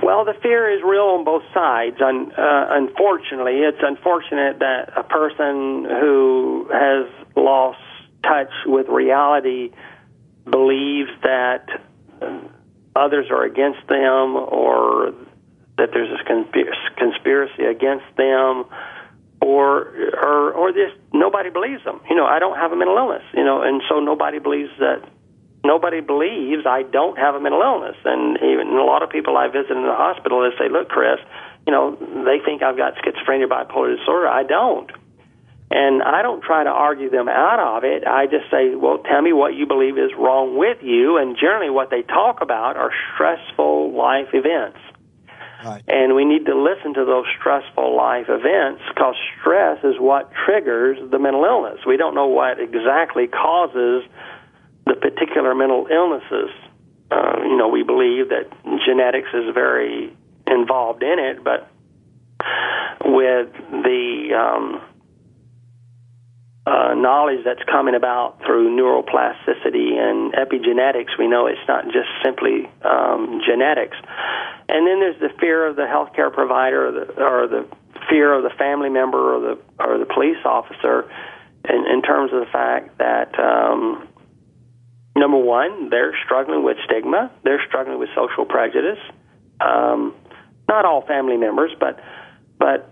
Well, 0.00 0.24
the 0.24 0.34
fear 0.42 0.70
is 0.76 0.82
real 0.84 1.16
on 1.18 1.24
both 1.24 1.42
sides. 1.52 1.96
Un- 2.00 2.32
uh, 2.32 2.66
unfortunately, 2.70 3.60
it's 3.60 3.78
unfortunate 3.82 4.60
that 4.60 4.92
a 4.96 5.02
person 5.02 5.84
who 5.84 6.68
has 6.72 7.06
lost 7.36 7.80
touch 8.22 8.52
with 8.64 8.88
reality 8.88 9.72
believes 10.48 11.10
that 11.22 11.66
others 12.94 13.26
are 13.30 13.44
against 13.44 13.86
them 13.88 14.36
or 14.36 15.14
that 15.78 15.90
there's 15.92 16.10
a 16.10 16.24
conspiracy 16.96 17.64
against 17.64 18.04
them, 18.16 18.64
or 19.40 19.88
or 20.14 20.52
or 20.52 20.72
this 20.72 20.92
nobody 21.12 21.50
believes 21.50 21.82
them. 21.84 22.00
You 22.08 22.16
know, 22.16 22.26
I 22.26 22.38
don't 22.38 22.56
have 22.56 22.72
a 22.72 22.76
mental 22.76 22.96
illness. 22.96 23.24
You 23.34 23.44
know, 23.44 23.62
and 23.62 23.82
so 23.88 24.00
nobody 24.00 24.38
believes 24.38 24.70
that. 24.78 25.02
Nobody 25.64 26.00
believes 26.00 26.66
I 26.66 26.82
don't 26.82 27.16
have 27.18 27.36
a 27.36 27.40
mental 27.40 27.62
illness, 27.62 27.96
and 28.04 28.36
even 28.38 28.68
a 28.74 28.84
lot 28.84 29.02
of 29.04 29.10
people 29.10 29.36
I 29.36 29.46
visit 29.46 29.70
in 29.70 29.84
the 29.86 29.94
hospital, 29.94 30.42
they 30.42 30.56
say, 30.58 30.68
"Look, 30.68 30.88
Chris, 30.88 31.20
you 31.66 31.72
know, 31.72 31.94
they 32.26 32.40
think 32.44 32.62
I've 32.62 32.76
got 32.76 32.96
schizophrenia, 32.96 33.46
bipolar 33.46 33.96
disorder. 33.96 34.28
I 34.28 34.42
don't." 34.42 34.90
And 35.74 36.02
I 36.02 36.20
don't 36.20 36.42
try 36.42 36.64
to 36.64 36.70
argue 36.70 37.08
them 37.08 37.28
out 37.28 37.58
of 37.58 37.82
it. 37.82 38.06
I 38.06 38.26
just 38.26 38.50
say, 38.50 38.74
well, 38.74 38.98
tell 38.98 39.22
me 39.22 39.32
what 39.32 39.54
you 39.54 39.64
believe 39.64 39.96
is 39.96 40.10
wrong 40.18 40.58
with 40.58 40.82
you. 40.82 41.16
And 41.16 41.34
generally, 41.34 41.70
what 41.70 41.88
they 41.88 42.02
talk 42.02 42.42
about 42.42 42.76
are 42.76 42.90
stressful 43.14 43.96
life 43.96 44.28
events. 44.34 44.76
Right. 45.64 45.82
And 45.86 46.14
we 46.14 46.24
need 46.24 46.46
to 46.46 46.56
listen 46.56 46.94
to 46.94 47.04
those 47.04 47.26
stressful 47.38 47.96
life 47.96 48.26
events 48.28 48.82
because 48.88 49.14
stress 49.40 49.78
is 49.84 49.94
what 49.98 50.30
triggers 50.44 50.98
the 51.10 51.18
mental 51.18 51.44
illness. 51.44 51.80
We 51.86 51.96
don't 51.96 52.14
know 52.14 52.26
what 52.26 52.58
exactly 52.60 53.26
causes 53.28 54.02
the 54.86 54.94
particular 54.94 55.54
mental 55.54 55.86
illnesses. 55.90 56.50
Uh, 57.10 57.42
you 57.44 57.56
know, 57.56 57.68
we 57.68 57.82
believe 57.82 58.30
that 58.30 58.50
genetics 58.84 59.28
is 59.34 59.54
very 59.54 60.16
involved 60.46 61.02
in 61.02 61.18
it, 61.18 61.44
but 61.44 61.70
with 63.04 63.52
the 63.70 64.30
um, 64.34 64.80
uh, 66.64 66.94
knowledge 66.94 67.40
that's 67.44 67.62
coming 67.70 67.94
about 67.94 68.38
through 68.46 68.70
neuroplasticity 68.70 69.98
and 69.98 70.32
epigenetics, 70.32 71.18
we 71.18 71.26
know 71.26 71.46
it's 71.46 71.66
not 71.66 71.84
just 71.86 72.08
simply 72.24 72.70
um, 72.82 73.40
genetics. 73.44 73.96
And 74.68 74.86
then 74.86 75.00
there's 75.00 75.18
the 75.20 75.30
fear 75.40 75.66
of 75.66 75.74
the 75.74 75.82
healthcare 75.82 76.32
provider 76.32 76.88
or 76.88 76.92
the, 76.92 77.22
or 77.22 77.48
the 77.48 77.66
fear 78.08 78.32
of 78.32 78.44
the 78.44 78.54
family 78.56 78.90
member 78.90 79.36
or 79.36 79.40
the 79.40 79.58
or 79.82 79.98
the 79.98 80.06
police 80.06 80.38
officer, 80.44 81.10
in, 81.68 81.84
in 81.86 82.02
terms 82.02 82.32
of 82.32 82.40
the 82.40 82.50
fact 82.52 82.98
that 82.98 83.38
um, 83.38 84.08
number 85.16 85.38
one, 85.38 85.90
they're 85.90 86.14
struggling 86.24 86.62
with 86.62 86.76
stigma, 86.84 87.30
they're 87.44 87.62
struggling 87.66 87.98
with 87.98 88.08
social 88.14 88.44
prejudice. 88.44 88.98
Um, 89.60 90.14
not 90.68 90.84
all 90.84 91.04
family 91.06 91.36
members, 91.36 91.72
but 91.78 91.98
but 92.58 92.88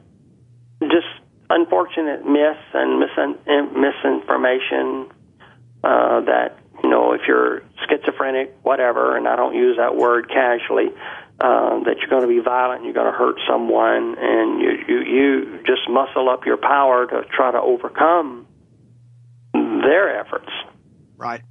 just 0.82 1.06
unfortunate 1.50 2.24
myths 2.24 2.58
and 2.72 3.02
misin- 3.02 3.36
misinformation 3.74 5.10
uh, 5.82 6.20
that 6.22 6.58
you 6.82 6.88
know 6.88 7.12
if 7.12 7.22
you're 7.26 7.62
schizophrenic, 7.88 8.56
whatever, 8.62 9.16
and 9.16 9.28
I 9.28 9.36
don't 9.36 9.54
use 9.54 9.76
that 9.76 9.96
word 9.96 10.28
casually, 10.28 10.88
uh, 11.40 11.80
that 11.84 11.96
you're 11.98 12.10
going 12.10 12.22
to 12.22 12.28
be 12.28 12.40
violent, 12.40 12.84
you're 12.84 12.94
going 12.94 13.10
to 13.10 13.18
hurt 13.18 13.36
someone, 13.48 14.16
and 14.18 14.60
you 14.60 14.70
you 14.88 14.98
you 15.00 15.58
just 15.66 15.88
muscle 15.88 16.28
up 16.28 16.46
your 16.46 16.56
power 16.56 17.06
to 17.06 17.22
try 17.34 17.50
to 17.50 17.60
overcome 17.60 18.46
their 19.52 20.20
efforts. 20.20 20.50
Right. 21.16 21.42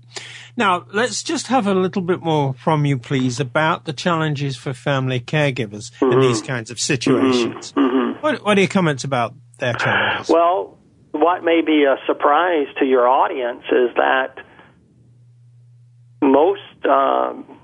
Now, 0.57 0.85
let's 0.91 1.23
just 1.23 1.47
have 1.47 1.67
a 1.67 1.73
little 1.73 2.01
bit 2.01 2.21
more 2.21 2.53
from 2.53 2.85
you, 2.85 2.97
please, 2.97 3.39
about 3.39 3.85
the 3.85 3.93
challenges 3.93 4.57
for 4.57 4.73
family 4.73 5.19
caregivers 5.19 5.91
mm-hmm. 5.99 6.11
in 6.11 6.19
these 6.21 6.41
kinds 6.41 6.71
of 6.71 6.79
situations. 6.79 7.71
Mm-hmm. 7.71 7.79
mm-hmm. 7.79 8.21
What, 8.21 8.43
what 8.43 8.57
are 8.57 8.61
your 8.61 8.67
comments 8.67 9.05
about 9.05 9.35
their 9.59 9.73
challenges? 9.73 10.29
Well, 10.29 10.77
what 11.11 11.43
may 11.43 11.61
be 11.61 11.85
a 11.85 11.97
surprise 12.05 12.67
to 12.79 12.85
your 12.85 13.07
audience 13.07 13.63
is 13.71 13.95
that 13.95 14.37
most 16.21 16.61
um, 16.85 17.59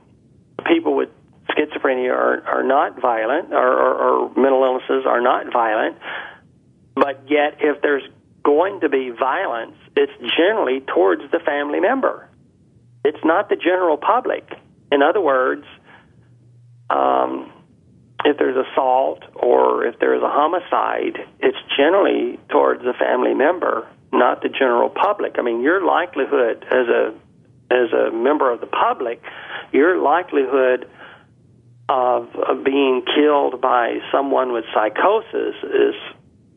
people 0.65 0.95
with 0.95 1.09
schizophrenia 1.49 2.11
are, 2.11 2.41
are 2.47 2.63
not 2.63 2.99
violent, 2.99 3.53
or, 3.53 3.57
or, 3.57 3.93
or 3.95 4.29
mental 4.35 4.63
illnesses 4.63 5.05
are 5.05 5.21
not 5.21 5.51
violent, 5.51 5.97
but 6.95 7.23
yet 7.29 7.57
if 7.59 7.81
there's 7.81 8.03
going 8.43 8.79
to 8.81 8.89
be 8.89 9.11
violence, 9.11 9.75
it's 9.95 10.13
generally 10.37 10.81
towards 10.81 11.21
the 11.31 11.39
family 11.39 11.79
member. 11.79 12.29
It's 13.03 13.23
not 13.23 13.49
the 13.49 13.55
general 13.55 13.97
public. 13.97 14.47
In 14.91 15.01
other 15.01 15.21
words, 15.21 15.65
um, 16.89 17.51
if 18.25 18.37
there's 18.37 18.57
assault 18.71 19.23
or 19.35 19.85
if 19.85 19.99
there's 19.99 20.21
a 20.21 20.29
homicide, 20.29 21.19
it's 21.39 21.57
generally 21.77 22.39
towards 22.49 22.81
the 22.83 22.93
family 22.93 23.33
member, 23.33 23.87
not 24.11 24.41
the 24.41 24.49
general 24.49 24.89
public. 24.89 25.35
I 25.37 25.43
mean, 25.43 25.61
your 25.61 25.85
likelihood 25.85 26.65
as 26.69 26.87
a 26.87 27.13
as 27.71 27.91
a 27.93 28.11
member 28.11 28.51
of 28.51 28.61
the 28.61 28.67
public, 28.67 29.21
your 29.71 29.97
likelihood 30.01 30.87
of, 31.89 32.27
of 32.35 32.63
being 32.63 33.03
killed 33.15 33.61
by 33.61 33.97
someone 34.11 34.53
with 34.53 34.65
psychosis 34.73 35.55
is 35.63 35.95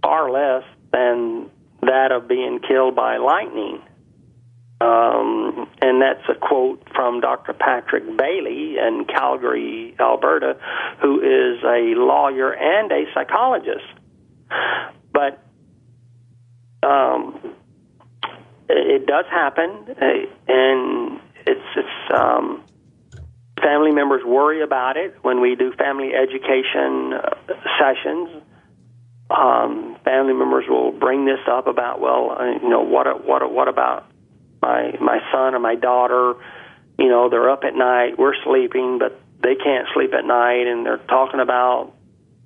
far 0.03 0.31
less 0.31 0.65
than 0.93 1.51
that 1.83 2.13
of 2.13 2.29
being 2.29 2.61
killed 2.67 2.95
by 2.95 3.17
lightning. 3.19 3.81
Um, 4.81 5.69
and 5.83 6.01
that's 6.01 6.23
a 6.29 6.35
quote 6.35 6.87
from 6.95 7.21
Dr. 7.21 7.53
Patrick 7.53 8.05
Baillie 8.05 8.77
in 8.79 9.07
Calgary, 9.07 9.97
Alberta, 9.99 10.57
who 11.03 11.21
is 11.21 11.63
a 11.65 11.95
lawyer 11.99 12.53
and 12.53 12.93
a 12.93 13.05
psychologist. 13.13 13.85
But 15.13 15.43
um, 16.85 17.57
it, 18.69 19.07
does 19.07 19.25
happen, 19.31 19.71
uh, 20.01 20.05
and 20.47 21.21
it's, 21.45 21.61
it's 21.77 22.17
um, 22.17 22.63
family 23.61 23.91
members 23.91 24.23
worry 24.25 24.63
about 24.63 24.97
it 24.97 25.17
when 25.23 25.41
we 25.41 25.57
do 25.57 25.73
family 25.73 26.13
education 26.15 27.15
uh, 27.15 27.31
sessions. 27.81 28.45
Um, 29.29 29.97
family 30.05 30.35
members 30.35 30.67
will 30.69 30.93
bring 30.93 31.25
this 31.25 31.41
up 31.51 31.67
about, 31.67 32.01
well, 32.01 32.37
uh, 32.39 32.45
you 32.63 32.69
know, 32.69 32.83
what 32.83 33.27
what 33.27 33.53
what 33.53 33.69
about 33.69 34.08
my 34.61 34.93
my 35.01 35.19
son 35.33 35.55
or 35.55 35.59
my 35.59 35.75
daughter, 35.75 36.35
you 36.99 37.09
know, 37.09 37.29
they're 37.31 37.51
up 37.51 37.65
at 37.65 37.75
night, 37.75 38.19
we're 38.19 38.35
sleeping, 38.45 38.99
but 38.99 39.21
they 39.43 39.55
can't 39.55 39.87
sleep 39.95 40.13
at 40.15 40.25
night, 40.25 40.67
and 40.67 40.85
they're 40.85 40.99
talking 40.99 41.41
about, 41.41 41.93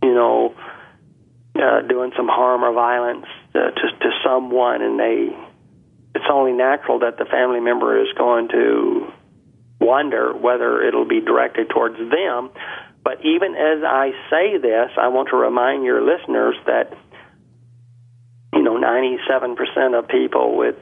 you 0.02 0.14
know, 0.14 0.54
uh, 1.56 1.80
doing 1.82 2.12
some 2.16 2.28
harm 2.28 2.62
or 2.62 2.72
violence 2.72 3.26
uh, 3.54 3.70
to 3.70 3.98
to 4.00 4.10
someone, 4.24 4.82
and 4.82 4.98
they, 4.98 5.28
it's 6.14 6.24
only 6.30 6.52
natural 6.52 7.00
that 7.00 7.18
the 7.18 7.24
family 7.24 7.60
member 7.60 8.00
is 8.00 8.08
going 8.16 8.48
to 8.48 9.12
wonder 9.80 10.32
whether 10.32 10.82
it'll 10.82 11.08
be 11.08 11.20
directed 11.20 11.68
towards 11.68 11.96
them. 11.96 12.50
But 13.04 13.24
even 13.24 13.54
as 13.54 13.82
I 13.84 14.12
say 14.30 14.58
this, 14.58 14.90
I 14.96 15.08
want 15.08 15.30
to 15.30 15.36
remind 15.36 15.84
your 15.84 16.00
listeners 16.00 16.54
that 16.66 16.96
you 18.54 18.62
know 18.62 18.76
97% 18.76 19.98
of 19.98 20.08
people 20.08 20.56
with 20.56 20.76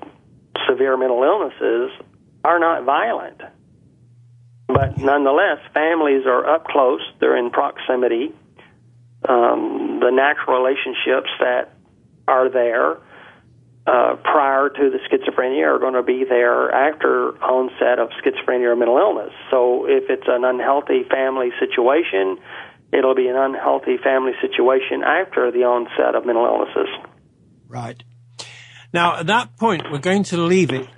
severe 0.68 0.96
mental 0.96 1.22
illnesses 1.22 1.90
are 2.44 2.58
not 2.58 2.84
violent. 2.84 3.40
But 4.68 4.98
nonetheless, 4.98 5.58
families 5.74 6.26
are 6.26 6.48
up 6.48 6.64
close, 6.64 7.00
they're 7.20 7.36
in 7.36 7.50
proximity. 7.50 8.32
Um, 9.28 10.00
the 10.00 10.10
natural 10.10 10.62
relationships 10.62 11.28
that 11.40 11.74
are 12.26 12.48
there 12.48 12.96
uh, 13.86 14.16
prior 14.22 14.68
to 14.68 14.90
the 14.90 14.98
schizophrenia 15.08 15.66
are 15.66 15.78
going 15.78 15.94
to 15.94 16.02
be 16.02 16.24
there 16.24 16.70
after 16.70 17.36
onset 17.42 17.98
of 17.98 18.10
schizophrenia 18.22 18.72
or 18.72 18.76
mental 18.76 18.98
illness. 18.98 19.32
So 19.50 19.86
if 19.86 20.08
it's 20.08 20.28
an 20.28 20.44
unhealthy 20.44 21.04
family 21.10 21.50
situation, 21.58 22.38
it'll 22.92 23.14
be 23.14 23.28
an 23.28 23.36
unhealthy 23.36 23.96
family 23.96 24.32
situation 24.40 25.02
after 25.02 25.50
the 25.50 25.64
onset 25.64 26.14
of 26.14 26.24
mental 26.24 26.46
illnesses. 26.46 26.88
Right. 27.68 28.02
Now, 28.92 29.18
at 29.18 29.26
that 29.26 29.56
point, 29.56 29.90
we're 29.90 29.98
going 29.98 30.24
to 30.24 30.36
leave 30.36 30.72
it 30.72 30.88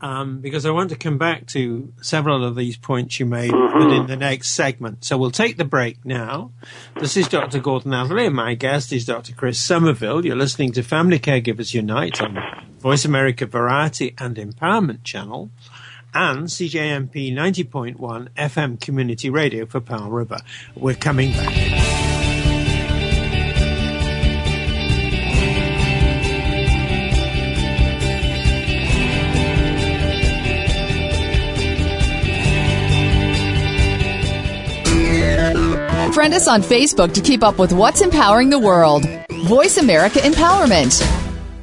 um, 0.00 0.40
because 0.40 0.64
I 0.64 0.70
want 0.70 0.90
to 0.90 0.96
come 0.96 1.18
back 1.18 1.46
to 1.48 1.92
several 2.00 2.44
of 2.44 2.56
these 2.56 2.76
points 2.76 3.20
you 3.20 3.26
made 3.26 3.52
mm-hmm. 3.52 3.78
within 3.78 4.06
the 4.06 4.16
next 4.16 4.50
segment. 4.50 5.04
So 5.04 5.18
we'll 5.18 5.30
take 5.30 5.56
the 5.56 5.64
break 5.64 6.04
now. 6.04 6.52
This 6.98 7.16
is 7.16 7.28
Dr. 7.28 7.60
Gordon 7.60 7.92
Atherley, 7.92 8.26
and 8.26 8.34
my 8.34 8.54
guest 8.54 8.92
is 8.92 9.04
Dr. 9.04 9.34
Chris 9.34 9.60
Summerville. 9.60 10.24
You're 10.24 10.36
listening 10.36 10.72
to 10.72 10.82
Family 10.82 11.18
Caregivers 11.18 11.74
Unite 11.74 12.20
on 12.20 12.38
Voice 12.78 13.04
America 13.04 13.46
Variety 13.46 14.14
and 14.18 14.36
Empowerment 14.36 15.04
Channel 15.04 15.50
and 16.12 16.46
CJMP 16.48 17.32
90.1 17.32 18.28
FM 18.36 18.80
Community 18.80 19.30
Radio 19.30 19.66
for 19.66 19.80
Powell 19.80 20.10
River. 20.10 20.38
We're 20.74 20.94
coming 20.94 21.32
back. 21.32 21.79
Friend 36.20 36.34
us 36.34 36.48
on 36.48 36.60
Facebook 36.60 37.14
to 37.14 37.22
keep 37.22 37.42
up 37.42 37.58
with 37.58 37.72
what's 37.72 38.02
empowering 38.02 38.50
the 38.50 38.58
world. 38.58 39.06
Voice 39.46 39.78
America 39.78 40.18
Empowerment. 40.18 41.00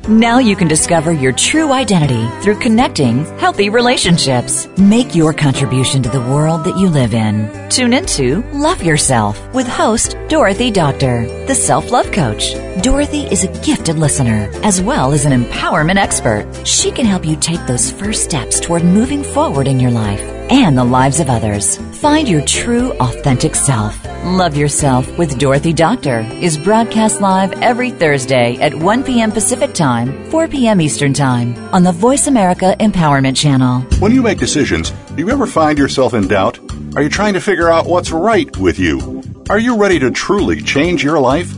Now 0.10 0.40
you 0.40 0.56
can 0.56 0.68
discover 0.68 1.12
your 1.12 1.32
true 1.32 1.72
identity 1.72 2.28
through 2.42 2.58
connecting 2.58 3.24
healthy 3.38 3.70
relationships. 3.70 4.68
Make 4.76 5.14
your 5.14 5.32
contribution 5.32 6.02
to 6.02 6.10
the 6.10 6.22
world 6.22 6.64
that 6.64 6.76
you 6.76 6.90
live 6.90 7.14
in. 7.14 7.70
Tune 7.70 7.94
into 7.94 8.42
Love 8.52 8.82
Yourself 8.82 9.38
with 9.54 9.68
host 9.68 10.18
Dorothy 10.28 10.72
Doctor, 10.72 11.28
the 11.46 11.54
self 11.54 11.92
love 11.92 12.12
coach. 12.12 12.56
Dorothy 12.82 13.24
is 13.24 13.44
a 13.44 13.62
gifted 13.62 13.98
listener 13.98 14.52
as 14.64 14.80
well 14.80 15.12
as 15.12 15.26
an 15.26 15.32
empowerment 15.32 15.98
expert. 15.98 16.48
She 16.66 16.92
can 16.92 17.06
help 17.08 17.26
you 17.26 17.36
take 17.36 17.66
those 17.66 17.92
first 17.92 18.24
steps 18.24 18.60
toward 18.60 18.84
moving 18.84 19.24
forward 19.24 19.68
in 19.68 19.80
your 19.80 19.90
life 19.90 20.20
and 20.52 20.78
the 20.78 20.84
lives 20.84 21.20
of 21.20 21.30
others. 21.30 21.78
Find 22.00 22.28
your 22.28 22.44
true, 22.46 22.92
authentic 23.00 23.56
self. 23.56 23.98
Love 24.24 24.56
Yourself 24.56 25.18
with 25.18 25.40
Dorothy 25.40 25.74
Doctor 25.74 26.20
is 26.40 26.58
broadcast 26.58 27.20
live 27.20 27.52
every 27.64 27.90
Thursday 27.90 28.58
at 28.58 28.76
1 28.76 29.04
p.m. 29.04 29.32
Pacific 29.32 29.74
Time, 29.74 30.30
4 30.30 30.48
p.m. 30.48 30.80
Eastern 30.80 31.14
Time 31.14 31.58
on 31.74 31.84
the 31.84 31.92
Voice 31.92 32.28
America 32.28 32.76
Empowerment 32.80 33.36
Channel. 33.36 33.82
When 34.00 34.12
you 34.12 34.22
make 34.22 34.38
decisions, 34.38 34.92
do 35.16 35.26
you 35.26 35.30
ever 35.32 35.48
find 35.48 35.80
yourself 35.80 36.14
in 36.14 36.28
doubt? 36.28 36.60
Are 36.96 37.02
you 37.02 37.10
trying 37.10 37.34
to 37.34 37.42
figure 37.42 37.72
out 37.72 37.88
what's 37.88 38.12
right 38.12 38.56
with 38.58 38.78
you? 38.78 39.24
Are 39.50 39.60
you 39.60 39.78
ready 39.78 39.98
to 40.00 40.12
truly 40.12 40.62
change 40.62 41.04
your 41.04 41.20
life? 41.20 41.58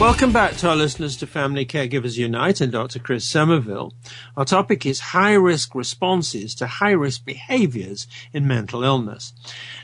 Welcome 0.00 0.32
back 0.32 0.56
to 0.56 0.70
our 0.70 0.76
listeners 0.76 1.14
to 1.18 1.26
Family 1.26 1.66
Caregivers 1.66 2.16
Unite 2.16 2.62
and 2.62 2.72
Dr. 2.72 2.98
Chris 2.98 3.28
Summerville. 3.28 3.92
Our 4.34 4.46
topic 4.46 4.86
is 4.86 4.98
high 4.98 5.34
risk 5.34 5.74
responses 5.74 6.54
to 6.54 6.66
high 6.66 6.92
risk 6.92 7.26
behaviors 7.26 8.06
in 8.32 8.48
mental 8.48 8.82
illness. 8.82 9.34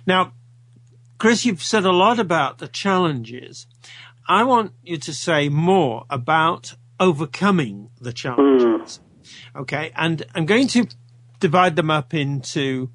Now, 0.06 0.32
Chris, 1.18 1.44
you've 1.44 1.62
said 1.62 1.84
a 1.84 1.92
lot 1.92 2.18
about 2.18 2.56
the 2.58 2.66
challenges. 2.66 3.66
I 4.26 4.42
want 4.44 4.72
you 4.82 4.96
to 4.96 5.12
say 5.12 5.50
more 5.50 6.06
about 6.08 6.76
overcoming 6.98 7.90
the 8.00 8.14
challenges. 8.14 9.00
Mm. 9.54 9.60
Okay. 9.60 9.92
And 9.94 10.24
I'm 10.34 10.46
going 10.46 10.68
to 10.68 10.86
divide 11.40 11.76
them 11.76 11.90
up 11.90 12.14
into 12.14 12.90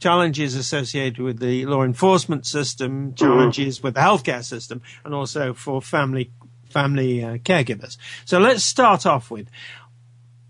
challenges 0.00 0.56
associated 0.56 1.20
with 1.20 1.38
the 1.38 1.64
law 1.66 1.84
enforcement 1.84 2.44
system, 2.44 3.14
challenges 3.14 3.78
mm. 3.78 3.84
with 3.84 3.94
the 3.94 4.00
healthcare 4.00 4.44
system, 4.44 4.82
and 5.04 5.14
also 5.14 5.54
for 5.54 5.80
family 5.80 6.32
family 6.76 7.24
uh, 7.24 7.38
caregivers. 7.38 7.96
So 8.26 8.38
let's 8.38 8.62
start 8.62 9.06
off 9.06 9.30
with 9.30 9.48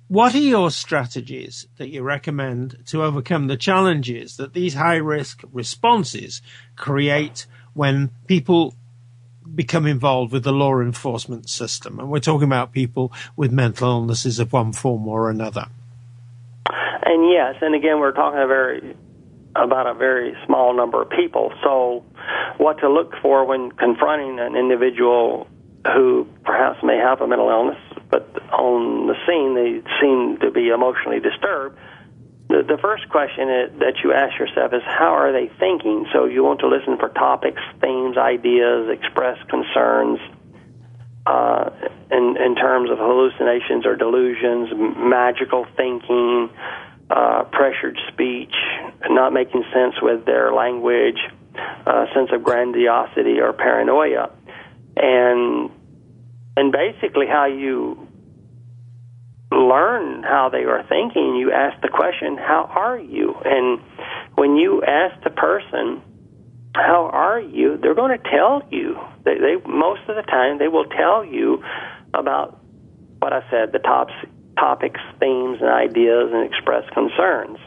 what 0.08 0.34
are 0.34 0.38
your 0.38 0.72
strategies 0.72 1.68
that 1.76 1.88
you 1.88 2.02
recommend 2.02 2.78
to 2.86 3.04
overcome 3.04 3.46
the 3.46 3.56
challenges 3.56 4.36
that 4.36 4.52
these 4.52 4.74
high 4.74 4.96
risk 4.96 5.42
responses 5.52 6.42
create 6.74 7.46
when 7.74 8.10
people 8.26 8.74
become 9.54 9.86
involved 9.86 10.32
with 10.32 10.42
the 10.42 10.52
law 10.52 10.80
enforcement 10.80 11.48
system? 11.48 12.00
And 12.00 12.10
we're 12.10 12.18
talking 12.18 12.48
about 12.48 12.72
people 12.72 13.12
with 13.36 13.52
mental 13.52 13.88
illnesses 13.88 14.40
of 14.40 14.52
one 14.52 14.72
form 14.72 15.06
or 15.06 15.30
another. 15.30 15.66
And 17.04 17.30
yes, 17.30 17.54
and 17.62 17.76
again, 17.76 18.00
we're 18.00 18.12
talking 18.12 18.40
a 18.40 18.48
very 18.48 18.96
about 19.54 19.86
a 19.86 19.94
very 19.94 20.34
small 20.44 20.76
number 20.76 21.00
of 21.02 21.08
people. 21.10 21.52
So, 21.62 22.04
what 22.58 22.78
to 22.80 22.90
look 22.90 23.12
for 23.22 23.46
when 23.46 23.70
confronting 23.70 24.38
an 24.40 24.56
individual 24.56 25.46
who 25.94 26.26
perhaps 26.44 26.82
may 26.82 26.96
have 26.96 27.20
a 27.20 27.26
mental 27.26 27.48
illness, 27.48 27.78
but 28.10 28.28
on 28.52 29.06
the 29.06 29.14
scene 29.26 29.54
they 29.54 29.82
seem 30.00 30.38
to 30.40 30.50
be 30.50 30.68
emotionally 30.68 31.20
disturbed. 31.20 31.78
The, 32.48 32.62
the 32.62 32.78
first 32.80 33.08
question 33.08 33.50
is, 33.50 33.78
that 33.80 33.94
you 34.04 34.12
ask 34.12 34.38
yourself 34.38 34.72
is 34.72 34.82
how 34.86 35.14
are 35.14 35.32
they 35.32 35.50
thinking? 35.58 36.06
So 36.12 36.26
you 36.26 36.44
want 36.44 36.60
to 36.60 36.68
listen 36.68 36.96
for 36.96 37.08
topics, 37.08 37.60
themes, 37.80 38.16
ideas, 38.16 38.88
express 38.88 39.38
concerns 39.48 40.20
uh, 41.26 41.70
in, 42.12 42.36
in 42.38 42.54
terms 42.54 42.90
of 42.90 42.98
hallucinations 42.98 43.84
or 43.84 43.96
delusions, 43.96 44.70
magical 44.96 45.66
thinking, 45.76 46.48
uh, 47.10 47.44
pressured 47.50 47.98
speech, 48.12 48.54
not 49.10 49.32
making 49.32 49.64
sense 49.74 49.94
with 50.00 50.24
their 50.24 50.52
language, 50.52 51.18
uh, 51.86 52.06
sense 52.14 52.30
of 52.32 52.44
grandiosity 52.44 53.40
or 53.40 53.52
paranoia 53.52 54.30
and 54.96 55.70
and 56.56 56.72
basically 56.72 57.26
how 57.26 57.46
you 57.46 58.08
learn 59.52 60.22
how 60.22 60.48
they 60.50 60.64
are 60.64 60.84
thinking 60.88 61.36
you 61.36 61.52
ask 61.52 61.80
the 61.82 61.88
question 61.88 62.36
how 62.36 62.70
are 62.74 62.98
you? 62.98 63.34
And 63.44 63.80
when 64.34 64.56
you 64.56 64.82
ask 64.82 65.22
the 65.22 65.30
person 65.30 66.02
how 66.74 67.08
are 67.12 67.40
you? 67.40 67.78
They're 67.80 67.94
going 67.94 68.16
to 68.18 68.30
tell 68.30 68.60
you. 68.70 68.98
They, 69.24 69.36
they 69.38 69.56
most 69.66 70.02
of 70.08 70.16
the 70.16 70.22
time 70.22 70.58
they 70.58 70.68
will 70.68 70.84
tell 70.84 71.24
you 71.24 71.62
about 72.12 72.60
what 73.18 73.32
i 73.32 73.40
said 73.50 73.72
the 73.72 73.78
tops, 73.78 74.12
topics 74.58 75.00
themes 75.18 75.58
and 75.60 75.70
ideas 75.70 76.30
and 76.32 76.44
express 76.44 76.84
concerns. 76.92 77.58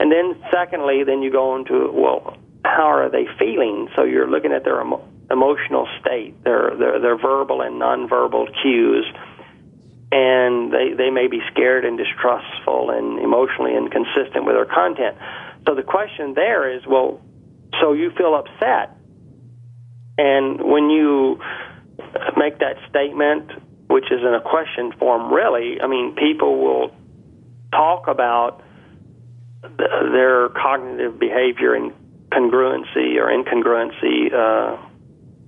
And 0.00 0.12
then 0.12 0.40
secondly 0.52 1.04
then 1.04 1.22
you 1.22 1.30
go 1.30 1.56
into 1.56 1.90
well 1.92 2.36
how 2.64 2.90
are 2.90 3.10
they 3.10 3.26
feeling? 3.38 3.88
So 3.96 4.04
you're 4.04 4.28
looking 4.28 4.52
at 4.52 4.64
their 4.64 4.80
emo- 4.80 5.06
emotional 5.30 5.86
state, 6.00 6.42
their 6.44 6.74
their, 6.76 7.00
their 7.00 7.18
verbal 7.18 7.60
and 7.60 7.80
nonverbal 7.80 8.46
cues, 8.62 9.06
and 10.10 10.72
they 10.72 10.94
they 10.96 11.10
may 11.10 11.28
be 11.28 11.40
scared 11.52 11.84
and 11.84 11.98
distrustful 11.98 12.90
and 12.90 13.18
emotionally 13.18 13.76
inconsistent 13.76 14.44
with 14.44 14.54
their 14.54 14.66
content. 14.66 15.16
So 15.66 15.74
the 15.74 15.82
question 15.82 16.34
there 16.34 16.74
is, 16.74 16.86
well, 16.86 17.20
so 17.80 17.92
you 17.92 18.10
feel 18.16 18.34
upset, 18.34 18.96
and 20.16 20.62
when 20.62 20.88
you 20.88 21.40
make 22.36 22.58
that 22.60 22.76
statement, 22.88 23.50
which 23.88 24.06
is 24.10 24.20
in 24.20 24.34
a 24.34 24.40
question 24.40 24.92
form, 24.98 25.32
really, 25.32 25.80
I 25.80 25.86
mean, 25.86 26.14
people 26.14 26.58
will 26.58 26.94
talk 27.72 28.08
about 28.08 28.62
their 29.76 30.48
cognitive 30.50 31.18
behavior 31.18 31.74
and 31.74 31.92
congruency 32.30 33.16
or 33.16 33.28
incongruency 33.28 34.32
uh, 34.32 34.87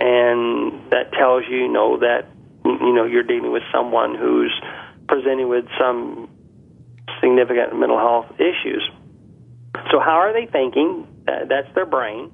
and 0.01 0.91
that 0.91 1.13
tells 1.13 1.45
you, 1.49 1.57
you 1.59 1.69
know 1.69 1.99
that 1.99 2.29
you 2.65 2.93
know 2.95 3.05
you're 3.05 3.23
dealing 3.23 3.53
with 3.53 3.63
someone 3.73 4.15
who's 4.15 4.53
presenting 5.09 5.49
with 5.49 5.67
some 5.79 6.29
significant 7.21 7.79
mental 7.79 7.99
health 7.99 8.27
issues. 8.39 8.89
So 9.91 10.01
how 10.01 10.19
are 10.21 10.33
they 10.33 10.51
thinking? 10.51 11.07
That's 11.27 11.73
their 11.75 11.87
brain. 11.87 12.33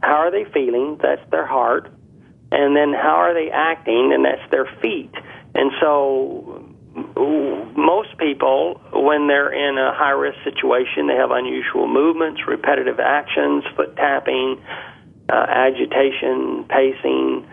How 0.00 0.16
are 0.16 0.30
they 0.30 0.44
feeling? 0.52 0.98
That's 1.02 1.22
their 1.30 1.46
heart. 1.46 1.92
And 2.50 2.76
then 2.76 2.92
how 2.92 3.16
are 3.16 3.34
they 3.34 3.50
acting? 3.50 4.12
And 4.12 4.24
that's 4.24 4.48
their 4.50 4.66
feet. 4.80 5.12
And 5.54 5.72
so 5.80 6.64
most 7.76 8.16
people, 8.18 8.80
when 8.92 9.26
they're 9.26 9.52
in 9.52 9.78
a 9.78 9.92
high 9.94 10.10
risk 10.10 10.38
situation, 10.44 11.06
they 11.06 11.14
have 11.14 11.30
unusual 11.30 11.88
movements, 11.88 12.42
repetitive 12.46 13.00
actions, 13.00 13.64
foot 13.76 13.96
tapping, 13.96 14.62
uh, 15.28 15.46
agitation, 15.48 16.64
pacing. 16.68 17.48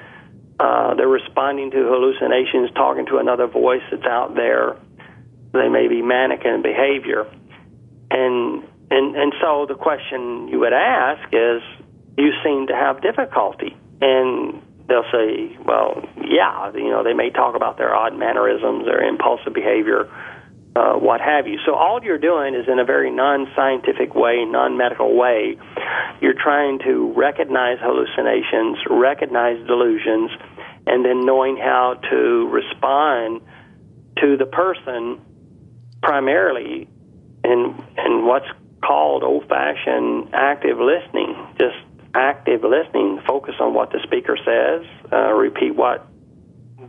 Uh, 0.59 0.95
they're 0.95 1.07
responding 1.07 1.72
to 1.72 1.78
hallucinations, 1.78 2.72
talking 2.76 3.05
to 3.05 3.17
another 3.17 3.47
voice 3.47 3.84
that's 3.91 4.05
out 4.05 4.36
there. 4.36 4.76
They 5.53 5.70
may 5.70 5.88
be 5.88 6.01
manic 6.01 6.45
in 6.45 6.61
behavior. 6.61 7.26
And 8.11 8.63
and 8.91 9.15
and 9.15 9.34
so 9.41 9.65
the 9.67 9.76
question 9.76 10.47
you 10.47 10.59
would 10.59 10.74
ask 10.74 11.28
is, 11.32 11.61
you 12.17 12.32
seem 12.43 12.67
to 12.67 12.74
have 12.74 13.01
difficulty, 13.01 13.78
and 14.01 14.61
they'll 14.88 15.09
say, 15.11 15.55
well, 15.63 16.03
yeah, 16.26 16.72
you 16.74 16.89
know, 16.89 17.03
they 17.03 17.13
may 17.13 17.30
talk 17.30 17.55
about 17.55 17.78
their 17.78 17.95
odd 17.95 18.17
mannerisms, 18.17 18.86
their 18.86 19.01
impulsive 19.01 19.53
behavior, 19.53 20.09
uh, 20.76 20.93
what 20.93 21.20
have 21.22 21.47
you. 21.47 21.59
So 21.65 21.74
all 21.74 21.99
you're 22.03 22.20
doing 22.20 22.53
is 22.55 22.67
in 22.67 22.80
a 22.80 22.86
very 22.86 23.11
non-scientific 23.11 24.13
way, 24.15 24.45
non-medical 24.45 25.15
way, 25.15 25.57
you're 26.22 26.39
trying 26.39 26.80
to 26.80 27.13
recognize 27.15 27.78
hallucinations, 27.82 28.78
recognize 28.89 29.65
delusions, 29.67 30.32
and 30.86 31.03
then 31.03 31.26
knowing 31.26 31.57
how 31.57 31.99
to 32.09 32.47
respond 32.49 33.41
to 34.20 34.38
the 34.38 34.45
person 34.45 35.22
primarily 36.01 36.88
in 37.43 37.84
in 37.97 38.26
what's 38.26 38.47
called 38.86 39.24
old-fashioned 39.24 40.30
active 40.34 40.78
listening, 40.80 41.36
just 41.59 41.78
active 42.13 42.63
listening, 42.63 43.22
focus 43.28 43.55
on 43.59 43.74
what 43.74 43.91
the 43.91 43.99
speaker 44.03 44.38
says, 44.38 44.86
uh, 45.11 45.34
repeat 45.34 45.76
what 45.76 46.07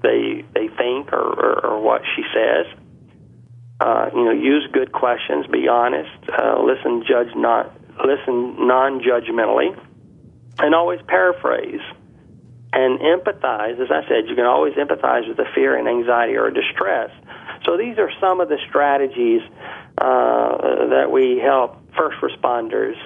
they 0.02 0.44
they 0.54 0.68
think 0.68 1.12
or, 1.12 1.18
or, 1.18 1.66
or 1.66 1.80
what 1.80 2.02
she 2.16 2.22
says. 2.34 2.66
Uh, 3.80 4.10
you 4.14 4.24
know, 4.24 4.30
use 4.30 4.68
good 4.72 4.92
questions, 4.92 5.46
be 5.46 5.66
honest, 5.66 6.10
uh, 6.28 6.60
listen, 6.62 7.02
judge 7.08 7.34
not, 7.34 7.72
listen 8.04 8.66
non-judgmentally, 8.66 9.74
and 10.58 10.74
always 10.74 11.00
paraphrase 11.08 11.80
and 12.72 13.00
empathize. 13.00 13.80
As 13.80 13.90
I 13.90 14.06
said, 14.06 14.28
you 14.28 14.36
can 14.36 14.44
always 14.44 14.74
empathize 14.74 15.26
with 15.26 15.38
the 15.38 15.46
fear 15.54 15.78
and 15.78 15.88
anxiety 15.88 16.36
or 16.36 16.50
distress. 16.50 17.10
So 17.64 17.76
these 17.76 17.98
are 17.98 18.10
some 18.20 18.40
of 18.40 18.48
the 18.48 18.58
strategies 18.68 19.40
uh, 19.98 20.88
that 20.90 21.10
we 21.10 21.40
help 21.42 21.78
first 21.96 22.18
responders 22.20 22.96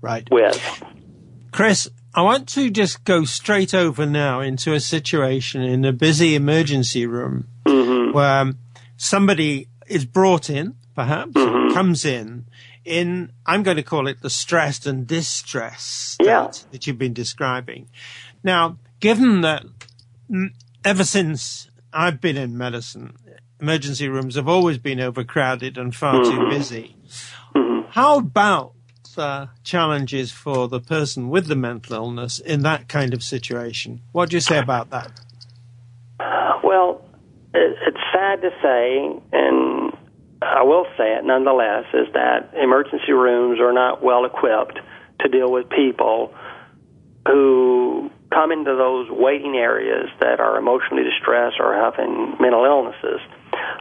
right. 0.00 0.26
with. 0.30 0.82
Chris, 1.52 1.88
I 2.14 2.22
want 2.22 2.48
to 2.50 2.70
just 2.70 3.04
go 3.04 3.24
straight 3.24 3.74
over 3.74 4.06
now 4.06 4.40
into 4.40 4.72
a 4.72 4.80
situation 4.80 5.62
in 5.62 5.84
a 5.84 5.92
busy 5.92 6.34
emergency 6.34 7.06
room 7.06 7.48
mm-hmm. 7.64 8.12
where 8.12 8.40
um, 8.40 8.58
somebody 8.96 9.68
is 9.86 10.04
brought 10.04 10.50
in, 10.50 10.74
perhaps, 10.94 11.32
mm-hmm. 11.32 11.74
comes 11.74 12.04
in, 12.04 12.46
in, 12.84 13.32
I'm 13.44 13.62
going 13.62 13.76
to 13.76 13.82
call 13.82 14.06
it 14.06 14.22
the 14.22 14.30
stressed 14.30 14.86
and 14.86 15.06
distressed 15.06 16.12
state 16.12 16.26
yeah. 16.26 16.50
that 16.70 16.86
you've 16.86 16.98
been 16.98 17.12
describing. 17.12 17.88
Now, 18.42 18.78
given 19.00 19.40
that 19.42 19.64
ever 20.84 21.04
since 21.04 21.68
I've 21.92 22.20
been 22.20 22.36
in 22.36 22.56
medicine, 22.56 23.16
emergency 23.60 24.08
rooms 24.08 24.36
have 24.36 24.48
always 24.48 24.78
been 24.78 25.00
overcrowded 25.00 25.76
and 25.78 25.94
far 25.94 26.14
mm-hmm. 26.14 26.30
too 26.30 26.48
busy. 26.48 26.96
Mm-hmm. 27.54 27.90
How 27.90 28.18
about 28.18 28.74
uh, 29.16 29.46
challenges 29.64 30.30
for 30.30 30.68
the 30.68 30.80
person 30.80 31.28
with 31.28 31.46
the 31.46 31.56
mental 31.56 31.94
illness 31.96 32.38
in 32.38 32.62
that 32.62 32.88
kind 32.88 33.14
of 33.14 33.22
situation? 33.22 34.02
What 34.12 34.30
do 34.30 34.36
you 34.36 34.40
say 34.40 34.58
about 34.58 34.90
that? 34.90 35.10
Well, 36.62 37.02
it's 37.54 37.95
sad 38.16 38.40
to 38.40 38.50
say, 38.62 39.20
and 39.32 39.92
I 40.40 40.62
will 40.62 40.86
say 40.96 41.14
it 41.16 41.24
nonetheless, 41.24 41.84
is 41.92 42.12
that 42.14 42.54
emergency 42.54 43.12
rooms 43.12 43.60
are 43.60 43.72
not 43.72 44.02
well 44.02 44.24
equipped 44.24 44.78
to 45.20 45.28
deal 45.28 45.50
with 45.50 45.68
people 45.68 46.34
who 47.26 48.10
come 48.32 48.52
into 48.52 48.74
those 48.76 49.08
waiting 49.10 49.56
areas 49.56 50.08
that 50.20 50.40
are 50.40 50.58
emotionally 50.58 51.04
distressed 51.04 51.56
or 51.60 51.74
having 51.74 52.36
mental 52.40 52.64
illnesses. 52.64 53.20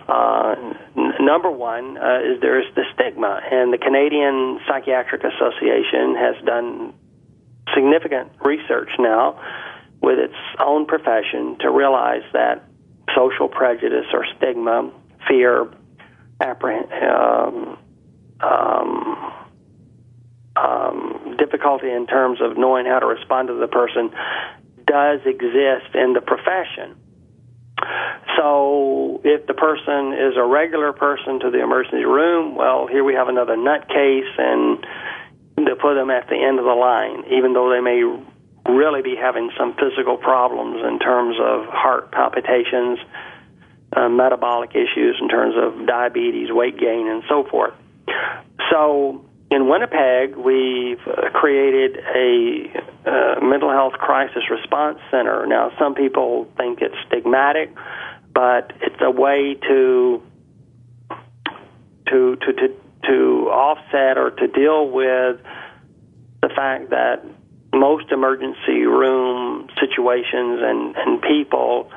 Uh, 0.08 0.56
n- 0.98 1.14
number 1.22 1.50
one 1.50 1.98
uh, 1.98 2.20
is 2.20 2.42
there's 2.42 2.66
the 2.76 2.84
stigma, 2.94 3.42
and 3.52 3.72
the 3.72 3.78
Canadian 3.78 4.60
Psychiatric 4.68 5.24
Association 5.24 6.16
has 6.16 6.36
done 6.46 6.94
significant 7.74 8.32
research 8.44 8.90
now 9.00 9.40
with 10.02 10.20
its 10.20 10.38
own 10.60 10.86
profession 10.86 11.58
to 11.60 11.72
realize 11.72 12.24
that 12.34 12.65
social 13.16 13.48
prejudice 13.48 14.06
or 14.14 14.26
stigma, 14.38 14.92
fear, 15.28 15.68
apprehend, 16.42 16.92
um, 16.92 17.78
um, 18.42 19.34
um, 20.56 21.36
difficulty 21.38 21.92
in 21.92 22.08
terms 22.08 22.40
of 22.42 22.58
knowing 22.58 22.86
how 22.86 23.00
to 23.00 23.06
respond 23.06 23.50
to 23.50 23.56
the 23.56 23.68
person 23.68 24.12
does 24.86 25.20
exist 25.26 25.94
in 25.94 26.14
the 26.14 26.22
profession. 26.22 26.96
So 28.38 29.22
if 29.24 29.48
the 29.48 29.54
person 29.54 30.14
is 30.14 30.38
a 30.38 30.44
regular 30.44 30.94
person 30.94 31.40
to 31.42 31.52
the 31.52 31.62
emergency 31.62 32.06
room, 32.06 32.56
well, 32.56 32.88
here 32.88 33.04
we 33.04 33.14
have 33.14 33.28
another 33.28 33.56
nutcase, 33.56 34.32
and 34.38 34.86
to 35.68 35.76
put 35.76 35.96
them 35.96 36.10
at 36.10 36.28
the 36.28 36.36
end 36.36 36.60
of 36.60 36.66
the 36.66 36.74
line, 36.74 37.24
even 37.32 37.54
though 37.54 37.70
they 37.70 37.82
may 37.82 38.02
really 38.68 39.02
be 39.02 39.16
having 39.16 39.52
some 39.58 39.76
physical 39.76 40.18
problems 40.18 40.84
in 40.86 41.00
terms 41.00 41.38
of 41.40 41.66
heart 41.68 42.12
palpitations, 42.12 43.00
uh, 43.96 44.10
metabolic 44.10 44.72
issues 44.72 45.18
in 45.22 45.30
terms 45.30 45.56
of 45.58 45.86
diabetes, 45.86 46.52
weight 46.52 46.78
gain, 46.78 47.08
and 47.08 47.24
so 47.30 47.44
forth. 47.44 47.74
So 48.72 49.24
in 49.52 49.70
Winnipeg, 49.70 50.36
we've 50.36 51.00
uh, 51.08 51.30
created 51.34 51.98
a 51.98 52.84
uh, 53.06 53.46
mental 53.46 53.70
health 53.70 53.94
crisis 53.94 54.44
response 54.50 55.00
center. 55.12 55.46
Now, 55.46 55.72
some 55.78 55.94
people 55.94 56.48
think 56.58 56.80
it's 56.82 56.96
stigmatic, 57.08 57.74
but 58.34 58.74
it's 58.82 59.02
a 59.02 59.12
way 59.12 59.56
to 59.68 60.22
to 62.08 62.36
to 62.36 62.54
to, 62.54 62.76
to 63.08 63.50
offset 63.52 64.18
or 64.18 64.32
to 64.32 64.48
deal 64.48 64.90
with 64.90 65.40
the 66.42 66.50
fact 66.56 66.90
that 66.90 67.24
most 67.76 68.12
emergency 68.12 68.86
room 68.86 69.68
situations 69.80 70.60
and 70.62 70.96
and 70.96 71.22
people, 71.22 71.92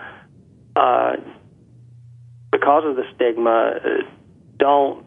uh, 0.76 1.16
because 2.50 2.84
of 2.86 2.96
the 2.96 3.04
stigma, 3.14 3.80
don't 4.56 5.04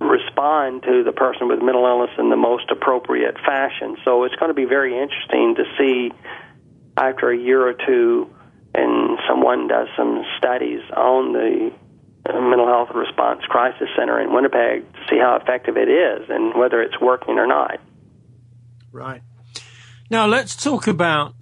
respond 0.00 0.82
to 0.82 1.02
the 1.04 1.12
person 1.12 1.48
with 1.48 1.60
mental 1.62 1.86
illness 1.86 2.10
in 2.18 2.30
the 2.30 2.36
most 2.36 2.70
appropriate 2.70 3.36
fashion. 3.38 3.96
So 4.04 4.24
it's 4.24 4.34
going 4.36 4.50
to 4.50 4.54
be 4.54 4.64
very 4.64 4.98
interesting 4.98 5.54
to 5.56 5.64
see 5.78 6.12
after 6.96 7.30
a 7.30 7.36
year 7.36 7.66
or 7.66 7.74
two, 7.74 8.30
and 8.74 9.18
someone 9.28 9.68
does 9.68 9.88
some 9.96 10.24
studies 10.38 10.80
on 10.96 11.32
the 11.32 11.72
mental 12.32 12.66
health 12.66 12.88
response 12.94 13.42
crisis 13.44 13.88
center 13.96 14.20
in 14.20 14.32
Winnipeg 14.32 14.90
to 14.92 14.98
see 15.10 15.18
how 15.18 15.36
effective 15.36 15.76
it 15.76 15.88
is 15.88 16.28
and 16.28 16.54
whether 16.54 16.82
it's 16.82 16.98
working 17.00 17.38
or 17.38 17.46
not. 17.46 17.80
Right. 18.92 19.22
Now 20.10 20.26
let's 20.26 20.54
talk 20.56 20.86
about 20.86 21.34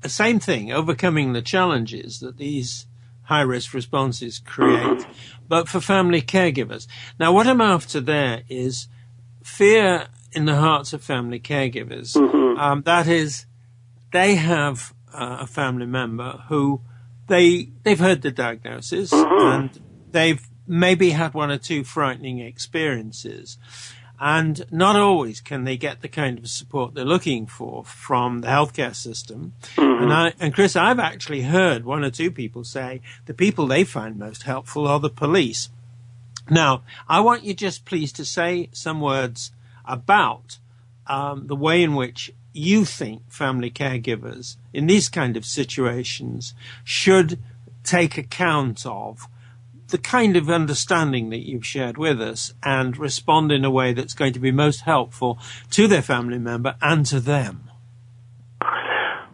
the 0.00 0.08
same 0.08 0.38
thing, 0.40 0.72
overcoming 0.72 1.32
the 1.32 1.42
challenges 1.42 2.20
that 2.20 2.36
these 2.36 2.86
high 3.24 3.40
risk 3.40 3.72
responses 3.72 4.40
create, 4.40 5.06
but 5.48 5.68
for 5.68 5.80
family 5.80 6.20
caregivers. 6.20 6.86
Now, 7.18 7.32
what 7.32 7.46
I'm 7.46 7.60
after 7.60 8.00
there 8.00 8.42
is 8.48 8.88
fear 9.42 10.08
in 10.32 10.44
the 10.44 10.56
hearts 10.56 10.92
of 10.92 11.02
family 11.02 11.40
caregivers. 11.40 12.16
Mm-hmm. 12.16 12.58
Um, 12.58 12.82
that 12.82 13.06
is, 13.06 13.46
they 14.12 14.34
have 14.34 14.92
uh, 15.12 15.38
a 15.40 15.46
family 15.46 15.86
member 15.86 16.42
who 16.48 16.80
they 17.28 17.68
they've 17.82 17.98
heard 17.98 18.22
the 18.22 18.30
diagnosis 18.30 19.12
mm-hmm. 19.12 19.46
and 19.46 19.80
they've 20.10 20.46
maybe 20.66 21.10
had 21.10 21.34
one 21.34 21.50
or 21.50 21.58
two 21.58 21.84
frightening 21.84 22.40
experiences. 22.40 23.58
And 24.24 24.64
not 24.70 24.94
always 24.94 25.40
can 25.40 25.64
they 25.64 25.76
get 25.76 26.00
the 26.00 26.06
kind 26.06 26.38
of 26.38 26.46
support 26.46 26.94
they're 26.94 27.04
looking 27.04 27.44
for 27.44 27.84
from 27.84 28.42
the 28.42 28.46
healthcare 28.46 28.94
system. 28.94 29.54
Mm-hmm. 29.74 30.04
And 30.04 30.12
I, 30.12 30.32
and 30.38 30.54
Chris, 30.54 30.76
I've 30.76 31.00
actually 31.00 31.42
heard 31.42 31.84
one 31.84 32.04
or 32.04 32.10
two 32.10 32.30
people 32.30 32.62
say 32.62 33.00
the 33.26 33.34
people 33.34 33.66
they 33.66 33.82
find 33.82 34.16
most 34.16 34.44
helpful 34.44 34.86
are 34.86 35.00
the 35.00 35.10
police. 35.10 35.70
Now, 36.48 36.82
I 37.08 37.18
want 37.18 37.42
you 37.42 37.52
just 37.52 37.84
please 37.84 38.12
to 38.12 38.24
say 38.24 38.68
some 38.70 39.00
words 39.00 39.50
about 39.84 40.58
um, 41.08 41.48
the 41.48 41.56
way 41.56 41.82
in 41.82 41.96
which 41.96 42.32
you 42.52 42.84
think 42.84 43.22
family 43.28 43.72
caregivers 43.72 44.56
in 44.72 44.86
these 44.86 45.08
kind 45.08 45.36
of 45.36 45.44
situations 45.44 46.54
should 46.84 47.40
take 47.82 48.16
account 48.16 48.86
of 48.86 49.26
the 49.92 49.98
kind 49.98 50.36
of 50.36 50.50
understanding 50.50 51.30
that 51.30 51.46
you've 51.46 51.64
shared 51.64 51.96
with 51.96 52.20
us 52.20 52.52
and 52.64 52.96
respond 52.96 53.52
in 53.52 53.64
a 53.64 53.70
way 53.70 53.92
that's 53.92 54.14
going 54.14 54.32
to 54.32 54.40
be 54.40 54.50
most 54.50 54.80
helpful 54.80 55.38
to 55.70 55.86
their 55.86 56.02
family 56.02 56.38
member 56.38 56.74
and 56.80 57.06
to 57.06 57.20
them? 57.20 57.70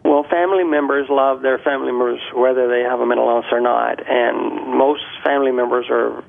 Well, 0.03 0.25
family 0.29 0.65
members 0.65 1.07
love 1.09 1.41
their 1.41 1.59
family 1.59 1.91
members 1.91 2.19
whether 2.35 2.67
they 2.67 2.81
have 2.81 2.99
a 2.99 3.05
mental 3.05 3.29
illness 3.29 3.45
or 3.51 3.61
not, 3.61 4.05
and 4.05 4.77
most 4.77 5.01
family 5.23 5.51
members 5.51 5.85
are 5.89 6.23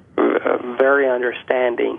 very 0.79 1.11
understanding. 1.11 1.99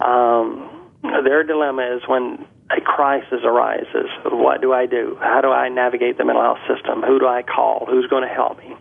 Um, 0.00 0.90
their 1.02 1.44
dilemma 1.44 1.96
is 1.96 2.02
when 2.08 2.44
a 2.70 2.80
crisis 2.80 3.40
arises. 3.44 4.08
What 4.24 4.60
do 4.60 4.72
I 4.72 4.86
do? 4.86 5.16
How 5.20 5.40
do 5.40 5.48
I 5.48 5.68
navigate 5.68 6.18
the 6.18 6.24
mental 6.24 6.42
health 6.42 6.58
system? 6.66 7.02
Who 7.02 7.20
do 7.20 7.26
I 7.26 7.42
call? 7.42 7.86
Who's 7.86 8.06
going 8.06 8.26
to 8.26 8.34
help 8.34 8.58
me? 8.58 8.74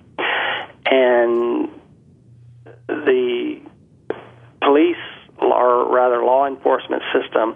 And 0.85 1.69
the 2.87 3.61
police, 4.61 4.95
or 5.39 5.93
rather 5.93 6.23
law 6.23 6.47
enforcement 6.47 7.03
system 7.13 7.55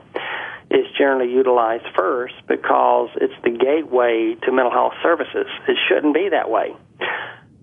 is 0.69 0.85
generally 0.97 1.31
utilized 1.31 1.85
first 1.95 2.35
because 2.47 3.09
it's 3.15 3.33
the 3.43 3.51
gateway 3.51 4.35
to 4.43 4.51
mental 4.51 4.71
health 4.71 4.93
services. 5.01 5.47
It 5.67 5.77
shouldn't 5.87 6.13
be 6.13 6.29
that 6.29 6.49
way. 6.49 6.75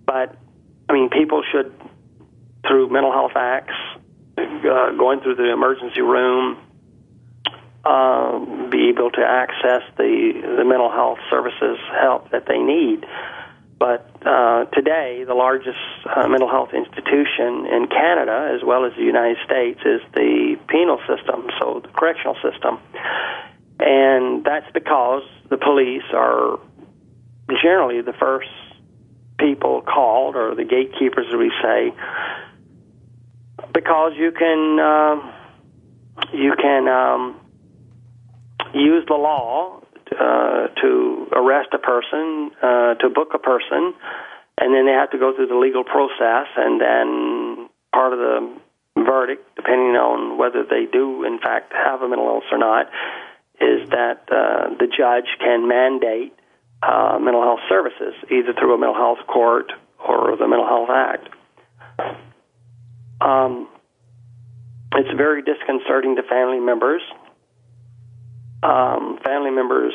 But, 0.06 0.36
I 0.88 0.92
mean, 0.92 1.10
people 1.10 1.42
should, 1.52 1.72
through 2.66 2.88
mental 2.90 3.12
health 3.12 3.32
acts, 3.36 3.74
uh, 4.38 4.90
going 4.96 5.20
through 5.20 5.36
the 5.36 5.52
emergency 5.52 6.00
room, 6.00 6.58
uh, 7.84 8.38
be 8.70 8.88
able 8.88 9.10
to 9.10 9.20
access 9.20 9.82
the, 9.98 10.54
the 10.56 10.64
mental 10.64 10.90
health 10.90 11.18
services 11.30 11.78
help 12.00 12.30
that 12.30 12.46
they 12.46 12.58
need. 12.58 13.04
But 13.78 14.13
uh, 14.24 14.64
today, 14.72 15.24
the 15.26 15.34
largest 15.34 15.78
uh, 16.06 16.26
mental 16.28 16.48
health 16.48 16.70
institution 16.72 17.66
in 17.66 17.86
Canada, 17.88 18.52
as 18.54 18.64
well 18.64 18.84
as 18.84 18.92
the 18.96 19.02
United 19.02 19.36
States, 19.44 19.80
is 19.84 20.00
the 20.14 20.56
penal 20.68 20.98
system, 21.06 21.48
so 21.60 21.80
the 21.82 21.88
correctional 21.88 22.34
system. 22.36 22.78
And 23.78 24.44
that's 24.44 24.70
because 24.72 25.22
the 25.50 25.58
police 25.58 26.04
are 26.14 26.58
generally 27.62 28.00
the 28.00 28.14
first 28.14 28.48
people 29.38 29.82
called, 29.82 30.36
or 30.36 30.54
the 30.54 30.64
gatekeepers, 30.64 31.26
as 31.28 31.36
we 31.36 31.52
say, 31.62 31.92
because 33.74 34.12
you 34.16 34.32
can 34.32 34.78
uh, 34.80 35.32
you 36.32 36.54
can 36.56 36.88
um, 36.88 37.40
use 38.72 39.04
the 39.06 39.14
law 39.14 39.83
uh, 40.12 40.68
to 40.80 41.28
arrest 41.32 41.68
a 41.72 41.78
person, 41.78 42.50
uh, 42.62 42.94
to 42.94 43.08
book 43.10 43.30
a 43.34 43.38
person, 43.38 43.94
and 44.58 44.74
then 44.74 44.86
they 44.86 44.92
have 44.92 45.10
to 45.10 45.18
go 45.18 45.34
through 45.34 45.48
the 45.48 45.56
legal 45.56 45.84
process, 45.84 46.46
and 46.56 46.80
then 46.80 47.68
part 47.92 48.12
of 48.12 48.18
the 48.18 48.60
verdict, 48.96 49.44
depending 49.56 49.96
on 49.96 50.38
whether 50.38 50.64
they 50.64 50.86
do 50.90 51.24
in 51.24 51.38
fact 51.38 51.72
have 51.72 52.02
a 52.02 52.08
mental 52.08 52.26
illness 52.26 52.44
or 52.52 52.58
not, 52.58 52.86
is 53.60 53.88
that 53.90 54.26
uh, 54.30 54.74
the 54.78 54.86
judge 54.86 55.26
can 55.38 55.68
mandate 55.68 56.34
uh, 56.82 57.18
mental 57.20 57.42
health 57.42 57.60
services, 57.68 58.14
either 58.30 58.52
through 58.52 58.74
a 58.74 58.78
mental 58.78 58.94
health 58.94 59.26
court 59.26 59.72
or 60.06 60.36
the 60.36 60.46
Mental 60.46 60.66
Health 60.66 60.90
Act. 60.90 61.28
Um, 63.20 63.68
it's 64.94 65.16
very 65.16 65.42
disconcerting 65.42 66.16
to 66.16 66.22
family 66.22 66.60
members 66.60 67.02
um, 68.64 69.18
family 69.22 69.50
members. 69.50 69.92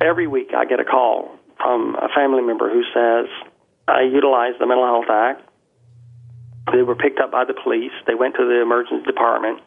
Every 0.00 0.26
week, 0.26 0.50
I 0.56 0.64
get 0.64 0.80
a 0.80 0.84
call 0.84 1.38
from 1.58 1.96
a 1.96 2.08
family 2.14 2.42
member 2.42 2.70
who 2.70 2.82
says, 2.94 3.26
"I 3.88 4.02
utilized 4.02 4.58
the 4.58 4.66
Mental 4.66 4.86
Health 4.86 5.10
Act. 5.10 5.48
They 6.72 6.82
were 6.82 6.94
picked 6.94 7.18
up 7.18 7.30
by 7.30 7.44
the 7.44 7.54
police. 7.54 7.92
They 8.06 8.14
went 8.14 8.36
to 8.36 8.44
the 8.46 8.62
emergency 8.62 9.04
department. 9.04 9.60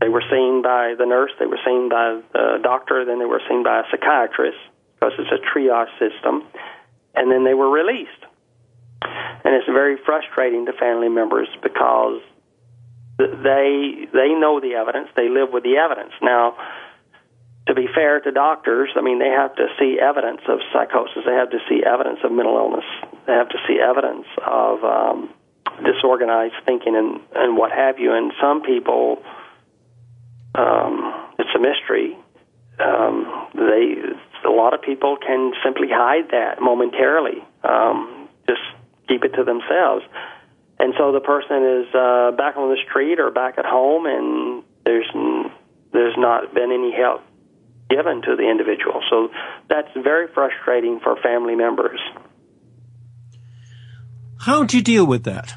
They 0.00 0.08
were 0.08 0.22
seen 0.30 0.62
by 0.62 0.94
the 0.96 1.06
nurse. 1.06 1.32
They 1.38 1.46
were 1.46 1.60
seen 1.64 1.88
by 1.88 2.20
the 2.32 2.58
doctor. 2.62 3.04
Then 3.04 3.18
they 3.18 3.26
were 3.26 3.42
seen 3.48 3.62
by 3.62 3.80
a 3.80 3.84
psychiatrist 3.90 4.58
because 4.94 5.12
it's 5.18 5.30
a 5.30 5.40
triage 5.46 5.92
system, 5.98 6.44
and 7.14 7.30
then 7.30 7.44
they 7.44 7.54
were 7.54 7.70
released." 7.70 8.24
And 9.44 9.54
it's 9.54 9.66
very 9.66 9.96
frustrating 10.04 10.66
to 10.66 10.72
family 10.72 11.08
members 11.08 11.48
because 11.62 12.20
they 13.18 14.06
they 14.12 14.30
know 14.34 14.60
the 14.60 14.74
evidence. 14.78 15.08
They 15.16 15.28
live 15.28 15.50
with 15.52 15.64
the 15.64 15.76
evidence. 15.76 16.12
Now, 16.22 16.56
to 17.66 17.74
be 17.74 17.86
fair 17.92 18.20
to 18.20 18.30
doctors, 18.30 18.90
I 18.96 19.02
mean 19.02 19.18
they 19.18 19.30
have 19.30 19.54
to 19.56 19.66
see 19.78 19.98
evidence 20.00 20.40
of 20.48 20.60
psychosis. 20.72 21.24
They 21.26 21.34
have 21.34 21.50
to 21.50 21.58
see 21.68 21.82
evidence 21.84 22.20
of 22.22 22.30
mental 22.30 22.56
illness. 22.56 22.86
They 23.26 23.34
have 23.34 23.48
to 23.48 23.58
see 23.66 23.80
evidence 23.80 24.26
of 24.46 24.84
um, 24.84 25.34
disorganized 25.84 26.54
thinking 26.64 26.94
and 26.94 27.20
and 27.34 27.56
what 27.56 27.72
have 27.72 27.98
you. 27.98 28.14
And 28.14 28.32
some 28.40 28.62
people, 28.62 29.20
um, 30.54 31.12
it's 31.38 31.50
a 31.54 31.58
mystery. 31.58 32.16
Um, 32.78 33.48
they 33.54 33.98
a 34.46 34.54
lot 34.54 34.74
of 34.74 34.82
people 34.82 35.16
can 35.16 35.52
simply 35.64 35.88
hide 35.90 36.30
that 36.30 36.62
momentarily. 36.62 37.42
Um, 37.64 38.28
just 38.46 38.62
keep 39.08 39.24
it 39.24 39.34
to 39.34 39.42
themselves 39.42 40.04
and 40.78 40.94
so 40.96 41.12
the 41.12 41.20
person 41.20 41.82
is 41.82 41.94
uh, 41.94 42.30
back 42.36 42.56
on 42.56 42.70
the 42.70 42.78
street 42.88 43.18
or 43.18 43.30
back 43.30 43.58
at 43.58 43.64
home, 43.64 44.06
and 44.06 44.62
there's 44.84 45.10
there's 45.92 46.16
not 46.16 46.54
been 46.54 46.70
any 46.72 46.92
help 46.92 47.22
given 47.90 48.22
to 48.22 48.36
the 48.36 48.48
individual. 48.48 49.02
So 49.10 49.30
that's 49.68 49.88
very 49.96 50.28
frustrating 50.32 51.00
for 51.00 51.16
family 51.16 51.56
members. 51.56 52.00
How 54.40 54.64
do 54.64 54.76
you 54.76 54.82
deal 54.82 55.06
with 55.06 55.24
that? 55.24 55.56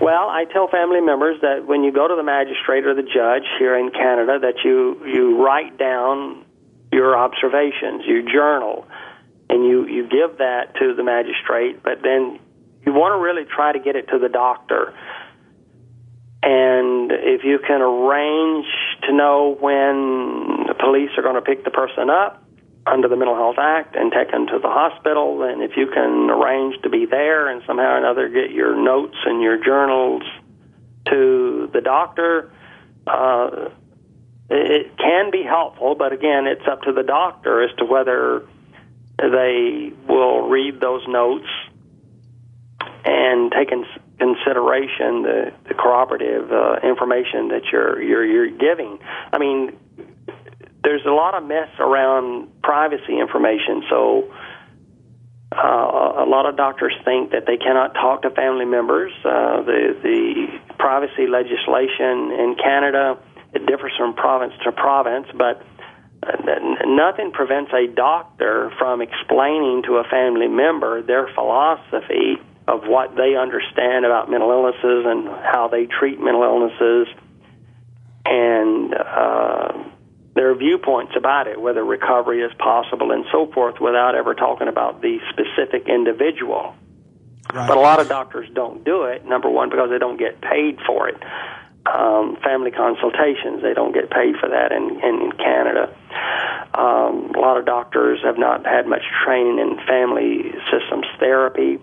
Well, 0.00 0.28
I 0.28 0.44
tell 0.50 0.68
family 0.68 1.00
members 1.00 1.40
that 1.42 1.66
when 1.66 1.82
you 1.82 1.92
go 1.92 2.06
to 2.08 2.14
the 2.16 2.22
magistrate 2.22 2.86
or 2.86 2.94
the 2.94 3.02
judge 3.02 3.44
here 3.58 3.76
in 3.76 3.90
Canada, 3.90 4.38
that 4.40 4.64
you 4.64 5.04
you 5.04 5.44
write 5.44 5.76
down 5.78 6.44
your 6.92 7.16
observations, 7.18 8.04
you 8.06 8.22
journal, 8.22 8.86
and 9.50 9.64
you 9.64 9.86
you 9.86 10.02
give 10.04 10.38
that 10.38 10.74
to 10.80 10.94
the 10.94 11.02
magistrate. 11.02 11.82
But 11.82 12.02
then 12.02 12.38
you 12.86 12.92
want 12.92 13.12
to 13.12 13.18
really 13.18 13.44
try 13.44 13.72
to 13.72 13.80
get 13.80 13.96
it 13.96 14.08
to 14.08 14.18
the 14.18 14.28
doctor. 14.28 14.94
And 16.42 17.10
if 17.10 17.42
you 17.42 17.58
can 17.58 17.82
arrange 17.82 18.66
to 19.02 19.12
know 19.12 19.56
when 19.58 20.66
the 20.68 20.74
police 20.78 21.10
are 21.16 21.22
going 21.22 21.34
to 21.34 21.42
pick 21.42 21.64
the 21.64 21.72
person 21.72 22.08
up 22.08 22.44
under 22.86 23.08
the 23.08 23.16
Mental 23.16 23.34
Health 23.34 23.58
Act 23.58 23.96
and 23.96 24.12
take 24.12 24.30
them 24.30 24.46
to 24.46 24.60
the 24.60 24.68
hospital, 24.68 25.42
and 25.42 25.62
if 25.62 25.76
you 25.76 25.88
can 25.88 26.30
arrange 26.30 26.80
to 26.82 26.88
be 26.88 27.04
there 27.04 27.48
and 27.48 27.62
somehow 27.66 27.94
or 27.94 27.98
another 27.98 28.28
get 28.28 28.52
your 28.52 28.76
notes 28.80 29.16
and 29.24 29.42
your 29.42 29.62
journals 29.62 30.22
to 31.06 31.68
the 31.72 31.80
doctor, 31.80 32.52
uh, 33.08 33.70
it 34.48 34.96
can 34.96 35.32
be 35.32 35.42
helpful, 35.42 35.96
but 35.96 36.12
again, 36.12 36.46
it's 36.46 36.66
up 36.70 36.82
to 36.82 36.92
the 36.92 37.02
doctor 37.02 37.62
as 37.62 37.74
to 37.78 37.84
whether 37.84 38.46
they 39.18 39.92
will 40.06 40.48
read 40.48 40.80
those 40.80 41.02
notes 41.08 41.48
and 43.06 43.52
take 43.52 43.68
consideration 44.18 45.22
the, 45.22 45.52
the 45.68 45.74
corroborative 45.74 46.50
uh, 46.50 46.80
information 46.82 47.48
that 47.48 47.62
you're, 47.70 48.02
you're 48.02 48.24
you're 48.24 48.50
giving. 48.50 48.98
I 49.32 49.38
mean, 49.38 49.76
there's 50.82 51.06
a 51.06 51.14
lot 51.14 51.34
of 51.34 51.44
mess 51.44 51.70
around 51.78 52.62
privacy 52.62 53.18
information, 53.18 53.82
so. 53.88 54.32
Uh, 55.52 56.26
a 56.26 56.28
lot 56.28 56.44
of 56.44 56.56
doctors 56.56 56.92
think 57.04 57.30
that 57.30 57.46
they 57.46 57.56
cannot 57.56 57.94
talk 57.94 58.20
to 58.22 58.30
family 58.30 58.64
members. 58.64 59.12
Uh, 59.24 59.62
the 59.62 59.96
the 60.02 60.74
privacy 60.76 61.28
legislation 61.30 62.34
in 62.34 62.56
Canada 62.60 63.16
it 63.54 63.64
differs 63.64 63.92
from 63.96 64.14
province 64.14 64.52
to 64.64 64.72
province, 64.72 65.28
but 65.34 65.62
uh, 66.22 66.32
nothing 66.84 67.30
prevents 67.32 67.72
a 67.72 67.86
doctor 67.86 68.70
from 68.76 69.00
explaining 69.00 69.82
to 69.84 69.96
a 69.96 70.04
family 70.04 70.48
member 70.48 71.00
their 71.00 71.28
philosophy 71.34 72.36
of 72.68 72.82
what 72.84 73.14
they 73.16 73.36
understand 73.36 74.04
about 74.04 74.30
mental 74.30 74.50
illnesses 74.50 75.04
and 75.06 75.28
how 75.28 75.68
they 75.70 75.86
treat 75.86 76.18
mental 76.18 76.42
illnesses 76.42 77.06
and 78.24 78.92
uh, 78.92 79.72
their 80.34 80.54
viewpoints 80.54 81.12
about 81.16 81.46
it, 81.46 81.60
whether 81.60 81.84
recovery 81.84 82.42
is 82.42 82.52
possible 82.58 83.12
and 83.12 83.24
so 83.30 83.50
forth, 83.52 83.80
without 83.80 84.14
ever 84.14 84.34
talking 84.34 84.68
about 84.68 85.00
the 85.00 85.18
specific 85.30 85.88
individual. 85.88 86.74
Right. 87.54 87.68
But 87.68 87.76
a 87.76 87.80
lot 87.80 88.00
of 88.00 88.08
doctors 88.08 88.48
don't 88.52 88.84
do 88.84 89.04
it, 89.04 89.24
number 89.24 89.48
one, 89.48 89.70
because 89.70 89.90
they 89.90 89.98
don't 89.98 90.18
get 90.18 90.40
paid 90.40 90.78
for 90.84 91.08
it. 91.08 91.22
Um, 91.86 92.36
family 92.42 92.72
consultations, 92.72 93.62
they 93.62 93.72
don't 93.72 93.94
get 93.94 94.10
paid 94.10 94.34
for 94.40 94.48
that 94.48 94.72
in, 94.72 95.00
in, 95.04 95.22
in 95.22 95.32
Canada. 95.38 95.96
Um, 96.74 97.30
a 97.36 97.38
lot 97.38 97.56
of 97.56 97.64
doctors 97.64 98.18
have 98.24 98.36
not 98.36 98.66
had 98.66 98.88
much 98.88 99.04
training 99.24 99.60
in 99.60 99.78
family 99.86 100.50
systems 100.68 101.06
therapy 101.20 101.78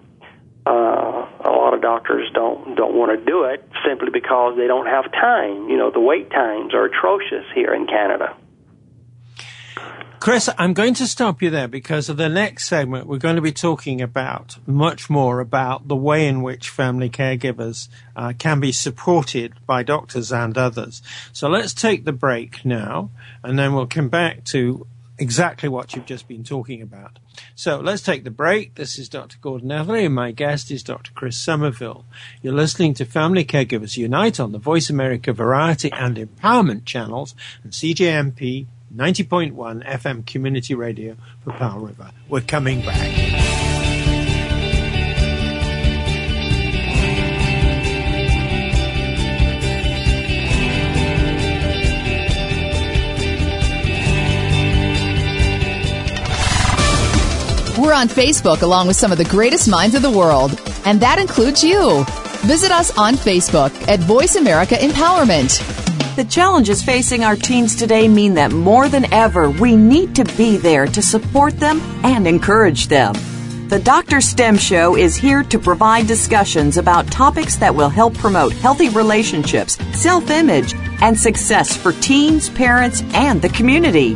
uh, 0.65 1.27
a 1.45 1.51
lot 1.51 1.73
of 1.73 1.81
doctors 1.81 2.29
don't 2.33 2.75
don't 2.75 2.95
want 2.95 3.17
to 3.17 3.25
do 3.25 3.43
it 3.43 3.67
simply 3.85 4.09
because 4.11 4.55
they 4.57 4.67
don't 4.67 4.87
have 4.87 5.11
time. 5.11 5.69
You 5.69 5.77
know, 5.77 5.91
the 5.91 5.99
wait 5.99 6.29
times 6.31 6.73
are 6.73 6.85
atrocious 6.85 7.45
here 7.53 7.73
in 7.73 7.87
Canada. 7.87 8.35
Chris, 10.23 10.49
I'm 10.57 10.73
going 10.73 10.93
to 10.93 11.05
stop 11.05 11.41
you 11.41 11.49
there 11.49 11.67
because 11.67 12.07
of 12.07 12.15
the 12.15 12.29
next 12.29 12.69
segment. 12.69 13.07
We're 13.07 13.17
going 13.17 13.35
to 13.35 13.41
be 13.41 13.51
talking 13.51 14.01
about 14.01 14.57
much 14.65 15.09
more 15.09 15.41
about 15.41 15.89
the 15.89 15.97
way 15.97 16.25
in 16.25 16.41
which 16.41 16.69
family 16.69 17.09
caregivers 17.09 17.89
uh, 18.15 18.31
can 18.39 18.61
be 18.61 18.71
supported 18.71 19.53
by 19.65 19.83
doctors 19.83 20.31
and 20.31 20.57
others. 20.57 21.01
So 21.33 21.49
let's 21.49 21.73
take 21.73 22.05
the 22.05 22.13
break 22.13 22.63
now, 22.63 23.09
and 23.43 23.59
then 23.59 23.73
we'll 23.73 23.85
come 23.85 24.07
back 24.07 24.45
to 24.45 24.87
exactly 25.17 25.69
what 25.69 25.95
you've 25.95 26.05
just 26.05 26.27
been 26.27 26.43
talking 26.43 26.81
about. 26.81 27.19
So 27.55 27.79
let's 27.79 28.01
take 28.01 28.23
the 28.23 28.31
break. 28.31 28.75
This 28.75 28.97
is 28.97 29.09
Dr. 29.09 29.37
Gordon 29.41 29.71
Atherley, 29.71 30.05
and 30.05 30.15
my 30.15 30.31
guest 30.31 30.71
is 30.71 30.83
Dr. 30.83 31.11
Chris 31.13 31.37
Summerville. 31.37 32.05
You're 32.41 32.53
listening 32.53 32.93
to 32.95 33.05
Family 33.05 33.45
Caregivers 33.45 33.97
Unite 33.97 34.39
on 34.39 34.51
the 34.51 34.59
Voice 34.59 34.89
America 34.89 35.33
Variety 35.33 35.91
and 35.91 36.17
Empowerment 36.17 36.85
channels 36.85 37.35
and 37.63 37.73
CJMP 37.73 38.67
90.1 38.95 39.87
FM 39.87 40.25
Community 40.25 40.75
Radio 40.75 41.15
for 41.43 41.51
Powell 41.53 41.79
River. 41.79 42.11
We're 42.29 42.41
coming 42.41 42.81
back. 42.81 43.42
On 57.91 58.07
Facebook 58.07 58.61
along 58.61 58.87
with 58.87 58.95
some 58.95 59.11
of 59.11 59.17
the 59.17 59.25
greatest 59.25 59.67
minds 59.67 59.95
of 59.95 60.03
the 60.03 60.09
world, 60.09 60.51
and 60.85 61.01
that 61.01 61.19
includes 61.19 61.63
you. 61.63 62.05
Visit 62.45 62.71
us 62.71 62.95
on 62.97 63.15
Facebook 63.15 63.71
at 63.87 63.99
Voice 63.99 64.35
America 64.35 64.75
Empowerment. 64.75 65.59
The 66.15 66.23
challenges 66.23 66.83
facing 66.83 67.23
our 67.23 67.35
teens 67.35 67.75
today 67.75 68.07
mean 68.07 68.35
that 68.35 68.51
more 68.51 68.87
than 68.87 69.11
ever, 69.11 69.49
we 69.49 69.75
need 69.75 70.15
to 70.15 70.23
be 70.37 70.57
there 70.57 70.85
to 70.85 71.01
support 71.01 71.59
them 71.59 71.81
and 72.05 72.27
encourage 72.27 72.87
them. 72.87 73.15
The 73.69 73.79
Dr. 73.79 74.21
STEM 74.21 74.57
Show 74.57 74.95
is 74.95 75.15
here 75.15 75.41
to 75.45 75.57
provide 75.57 76.05
discussions 76.05 76.77
about 76.77 77.07
topics 77.07 77.55
that 77.55 77.73
will 77.73 77.89
help 77.89 78.13
promote 78.13 78.53
healthy 78.53 78.89
relationships, 78.89 79.77
self 79.97 80.29
image, 80.29 80.75
and 81.01 81.19
success 81.19 81.75
for 81.75 81.91
teens, 81.93 82.49
parents, 82.49 83.01
and 83.15 83.41
the 83.41 83.49
community. 83.49 84.15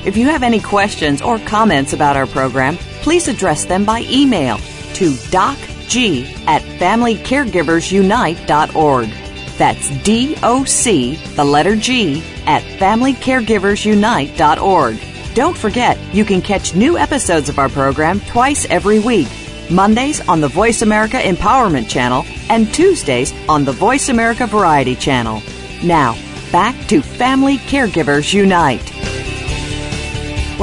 If 0.05 0.17
you 0.17 0.25
have 0.25 0.43
any 0.43 0.59
questions 0.59 1.21
or 1.21 1.39
comments 1.39 1.93
about 1.93 2.17
our 2.17 2.27
program, 2.27 2.75
please 3.03 3.29
address 3.29 3.63
them 3.63 3.85
by 3.85 4.01
email 4.09 4.59
to 4.95 5.11
docg 5.11 6.25
at 6.47 6.61
familycaregiversunite.org. 6.61 9.09
That's 9.57 9.89
D 10.03 10.35
O 10.41 10.63
C, 10.63 11.15
the 11.35 11.45
letter 11.45 11.75
G, 11.75 12.23
at 12.45 12.63
familycaregiversunite.org. 12.79 14.99
Don't 15.35 15.57
forget, 15.57 15.97
you 16.13 16.25
can 16.25 16.41
catch 16.41 16.75
new 16.75 16.97
episodes 16.97 17.49
of 17.49 17.59
our 17.59 17.69
program 17.69 18.19
twice 18.21 18.65
every 18.65 18.99
week. 18.99 19.27
Mondays 19.69 20.27
on 20.27 20.41
the 20.41 20.47
Voice 20.47 20.81
America 20.81 21.17
Empowerment 21.17 21.89
Channel 21.89 22.25
and 22.49 22.73
Tuesdays 22.73 23.33
on 23.47 23.65
the 23.65 23.71
Voice 23.71 24.09
America 24.09 24.45
Variety 24.45 24.95
Channel. 24.95 25.41
Now, 25.83 26.15
back 26.51 26.75
to 26.87 27.01
Family 27.01 27.57
Caregivers 27.57 28.33
Unite. 28.33 28.91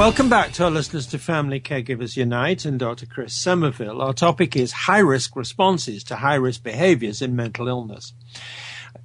Welcome 0.01 0.29
back 0.29 0.51
to 0.53 0.63
our 0.63 0.71
listeners 0.71 1.05
to 1.07 1.19
Family 1.19 1.59
Caregivers 1.59 2.17
Unite 2.17 2.65
and 2.65 2.79
Dr. 2.79 3.05
Chris 3.05 3.35
Summerville. 3.35 4.01
Our 4.01 4.13
topic 4.13 4.55
is 4.55 4.71
high 4.71 4.97
risk 4.97 5.35
responses 5.35 6.03
to 6.05 6.15
high 6.15 6.35
risk 6.35 6.63
behaviors 6.63 7.21
in 7.21 7.35
mental 7.35 7.67
illness. 7.67 8.11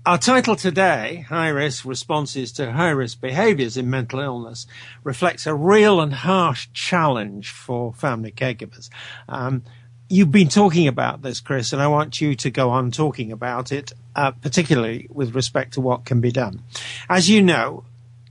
Our 0.06 0.16
title 0.16 0.56
today, 0.56 1.26
High 1.28 1.50
Risk 1.50 1.84
Responses 1.84 2.50
to 2.52 2.72
High 2.72 2.88
Risk 2.88 3.20
Behaviors 3.20 3.76
in 3.76 3.90
Mental 3.90 4.20
Illness, 4.20 4.66
reflects 5.04 5.46
a 5.46 5.54
real 5.54 6.00
and 6.00 6.14
harsh 6.14 6.68
challenge 6.72 7.50
for 7.50 7.92
family 7.92 8.32
caregivers. 8.32 8.88
Um, 9.28 9.64
you've 10.08 10.32
been 10.32 10.48
talking 10.48 10.88
about 10.88 11.20
this, 11.20 11.40
Chris, 11.40 11.74
and 11.74 11.82
I 11.82 11.88
want 11.88 12.22
you 12.22 12.34
to 12.36 12.50
go 12.50 12.70
on 12.70 12.90
talking 12.90 13.32
about 13.32 13.70
it, 13.70 13.92
uh, 14.14 14.30
particularly 14.30 15.08
with 15.10 15.34
respect 15.34 15.74
to 15.74 15.82
what 15.82 16.06
can 16.06 16.22
be 16.22 16.32
done. 16.32 16.62
As 17.10 17.28
you 17.28 17.42
know, 17.42 17.84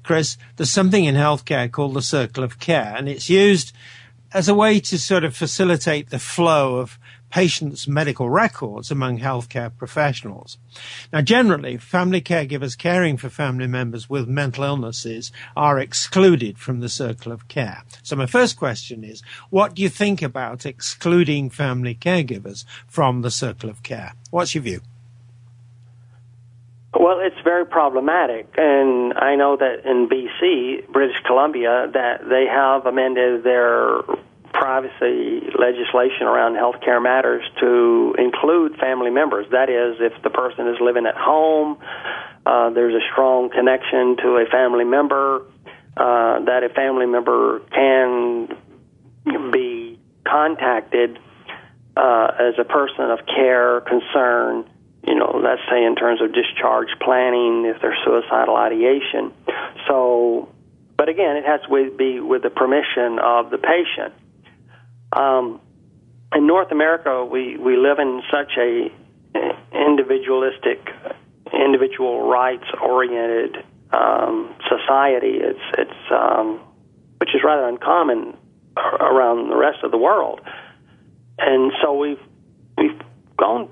Chris, 0.06 0.38
there's 0.56 0.70
something 0.70 1.06
in 1.06 1.16
healthcare 1.16 1.72
called 1.72 1.96
the 1.96 2.02
circle 2.02 2.44
of 2.44 2.60
care, 2.60 2.94
and 2.96 3.10
it's 3.10 3.28
used 3.28 3.74
as 4.34 4.48
a 4.48 4.54
way 4.54 4.80
to 4.80 5.00
sort 5.00 5.24
of 5.24 5.36
facilitate 5.36 6.12
the 6.12 6.20
flow 6.20 6.76
of 6.76 7.00
patients' 7.32 7.88
medical 7.88 8.30
records 8.30 8.92
among 8.92 9.20
healthcare 9.20 9.76
professionals. 9.76 10.60
Now, 11.12 11.22
generally, 11.22 11.78
family 11.78 12.22
caregivers 12.22 12.78
caring 12.78 13.18
for 13.18 13.30
family 13.30 13.66
members 13.66 14.08
with 14.08 14.28
mental 14.28 14.64
illnesses 14.64 15.32
are 15.58 15.80
excluded 15.80 16.60
from 16.60 16.82
the 16.82 16.90
circle 16.90 17.32
of 17.32 17.48
care. 17.48 17.82
So 18.04 18.16
my 18.16 18.28
first 18.28 18.58
question 18.58 19.04
is, 19.04 19.24
what 19.50 19.74
do 19.74 19.82
you 19.82 19.90
think 19.90 20.22
about 20.22 20.68
excluding 20.68 21.50
family 21.50 21.96
caregivers 21.96 22.64
from 22.88 23.24
the 23.24 23.32
circle 23.32 23.72
of 23.72 23.82
care? 23.82 24.14
What's 24.30 24.54
your 24.54 24.64
view? 24.64 24.82
Well, 26.98 27.20
it's 27.20 27.40
very 27.44 27.66
problematic, 27.66 28.56
and 28.58 29.14
I 29.16 29.36
know 29.36 29.58
that 29.58 29.86
in 29.86 30.08
BC, 30.08 30.92
British 30.94 31.18
Columbia, 31.26 31.90
that 31.94 32.22
they 32.30 32.46
have 32.50 32.86
amended 32.86 33.44
their 33.44 34.00
privacy 34.54 35.44
legislation 35.60 36.24
around 36.26 36.56
healthcare 36.56 37.04
matters 37.04 37.44
to 37.60 38.16
include 38.18 38.78
family 38.80 39.12
members. 39.12 39.46
That 39.52 39.70
is, 39.70 39.98
if 40.00 40.24
the 40.24 40.30
person 40.30 40.70
is 40.70 40.78
living 40.80 41.06
at 41.06 41.16
home, 41.18 41.80
uh, 42.46 42.70
there's 42.70 42.96
a 42.96 43.06
strong 43.12 43.50
connection 43.50 44.16
to 44.24 44.38
a 44.38 44.46
family 44.50 44.86
member, 44.86 45.42
uh, 45.98 46.40
that 46.46 46.64
a 46.64 46.70
family 46.70 47.08
member 47.08 47.60
can 47.72 48.56
be 49.52 50.00
contacted 50.26 51.20
uh, 51.98 52.32
as 52.40 52.54
a 52.58 52.64
person 52.64 53.12
of 53.12 53.20
care, 53.26 53.82
concern, 53.82 54.66
you 55.16 55.22
know, 55.22 55.40
let's 55.42 55.62
say 55.72 55.86
in 55.86 55.96
terms 55.96 56.22
of 56.22 56.34
discharge 56.34 56.90
planning, 57.00 57.64
if 57.74 57.82
there's 57.82 57.98
suicidal 58.04 58.58
ideation. 58.58 59.32
So, 59.88 60.50
but 60.98 61.08
again, 61.08 61.38
it 61.38 61.46
has 61.46 61.62
to 61.62 61.92
be 61.98 62.20
with 62.20 62.44
the 62.44 62.50
permission 62.50 63.18
of 63.24 63.50
the 63.50 63.58
patient. 63.58 64.14
Um, 65.14 65.62
in 66.34 66.46
North 66.46 66.70
America, 66.74 67.24
we, 67.24 67.56
we 67.56 67.78
live 67.78 68.00
in 68.00 68.24
such 68.30 68.52
a 68.58 68.92
individualistic, 69.74 70.86
individual 71.54 72.28
rights 72.28 72.66
oriented 72.84 73.64
um, 73.94 74.54
society. 74.68 75.40
It's 75.40 75.60
it's 75.78 76.12
um, 76.12 76.60
which 77.20 77.30
is 77.30 77.42
rather 77.42 77.70
uncommon 77.70 78.36
around 78.76 79.50
the 79.50 79.56
rest 79.56 79.78
of 79.82 79.92
the 79.92 79.98
world, 79.98 80.42
and 81.40 81.72
so 81.82 81.96
we've 81.96 82.20
we've 82.78 83.00
gone 83.38 83.70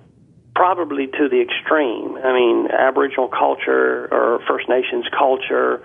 probably 0.55 1.07
to 1.07 1.29
the 1.29 1.41
extreme. 1.41 2.17
I 2.17 2.33
mean, 2.33 2.67
Aboriginal 2.71 3.27
culture 3.27 4.07
or 4.11 4.39
First 4.47 4.69
Nations 4.69 5.05
culture, 5.17 5.83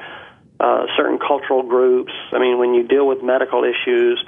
uh, 0.61 0.87
certain 0.97 1.19
cultural 1.19 1.63
groups. 1.63 2.13
I 2.33 2.39
mean, 2.39 2.59
when 2.59 2.75
you 2.75 2.83
deal 2.87 3.07
with 3.07 3.23
medical 3.23 3.65
issues, 3.65 4.23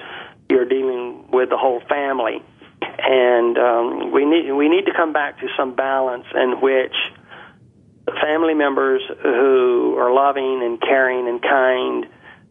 you're 0.49 0.65
dealing 0.65 1.31
with 1.31 1.51
the 1.51 1.57
whole 1.57 1.81
family, 1.89 2.43
and 2.81 3.59
um, 3.59 4.13
we 4.13 4.25
need 4.25 4.53
we 4.53 4.69
need 4.69 4.87
to 4.87 4.93
come 4.95 5.13
back 5.13 5.41
to 5.41 5.49
some 5.57 5.75
balance 5.75 6.27
in 6.35 6.61
which 6.61 6.95
family 8.21 8.55
members 8.55 9.03
who 9.23 9.97
are 9.99 10.13
loving 10.13 10.63
and 10.63 10.81
caring 10.81 11.29
and 11.29 11.43
kind. 11.43 12.07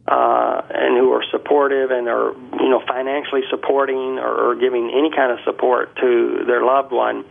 Uh, 0.07 0.65
and 0.71 0.97
who 0.97 1.11
are 1.11 1.23
supportive 1.29 1.91
and 1.91 2.07
are, 2.07 2.33
you 2.59 2.67
know, 2.67 2.81
financially 2.87 3.41
supporting 3.51 4.17
or, 4.17 4.49
or 4.49 4.55
giving 4.55 4.89
any 4.89 5.11
kind 5.15 5.31
of 5.31 5.37
support 5.45 5.95
to 5.97 6.43
their 6.47 6.65
loved 6.65 6.91
one, 6.91 7.23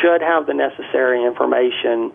should 0.00 0.20
have 0.22 0.46
the 0.46 0.54
necessary 0.54 1.24
information 1.24 2.12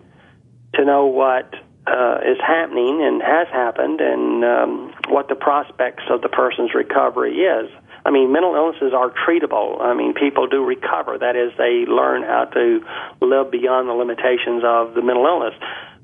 to 0.74 0.84
know 0.84 1.06
what 1.06 1.54
uh, 1.86 2.18
is 2.24 2.38
happening 2.40 3.02
and 3.02 3.22
has 3.22 3.48
happened 3.48 4.00
and 4.00 4.44
um, 4.44 4.94
what 5.08 5.28
the 5.28 5.34
prospects 5.34 6.04
of 6.10 6.22
the 6.22 6.28
person's 6.28 6.74
recovery 6.74 7.34
is. 7.34 7.70
I 8.04 8.10
mean, 8.10 8.32
mental 8.32 8.54
illnesses 8.54 8.92
are 8.94 9.10
treatable. 9.10 9.80
I 9.80 9.94
mean, 9.94 10.14
people 10.14 10.46
do 10.46 10.64
recover. 10.64 11.18
That 11.18 11.36
is, 11.36 11.52
they 11.56 11.84
learn 11.86 12.22
how 12.22 12.46
to 12.46 12.84
live 13.20 13.50
beyond 13.50 13.88
the 13.88 13.92
limitations 13.92 14.62
of 14.64 14.94
the 14.94 15.02
mental 15.02 15.26
illness. 15.26 15.54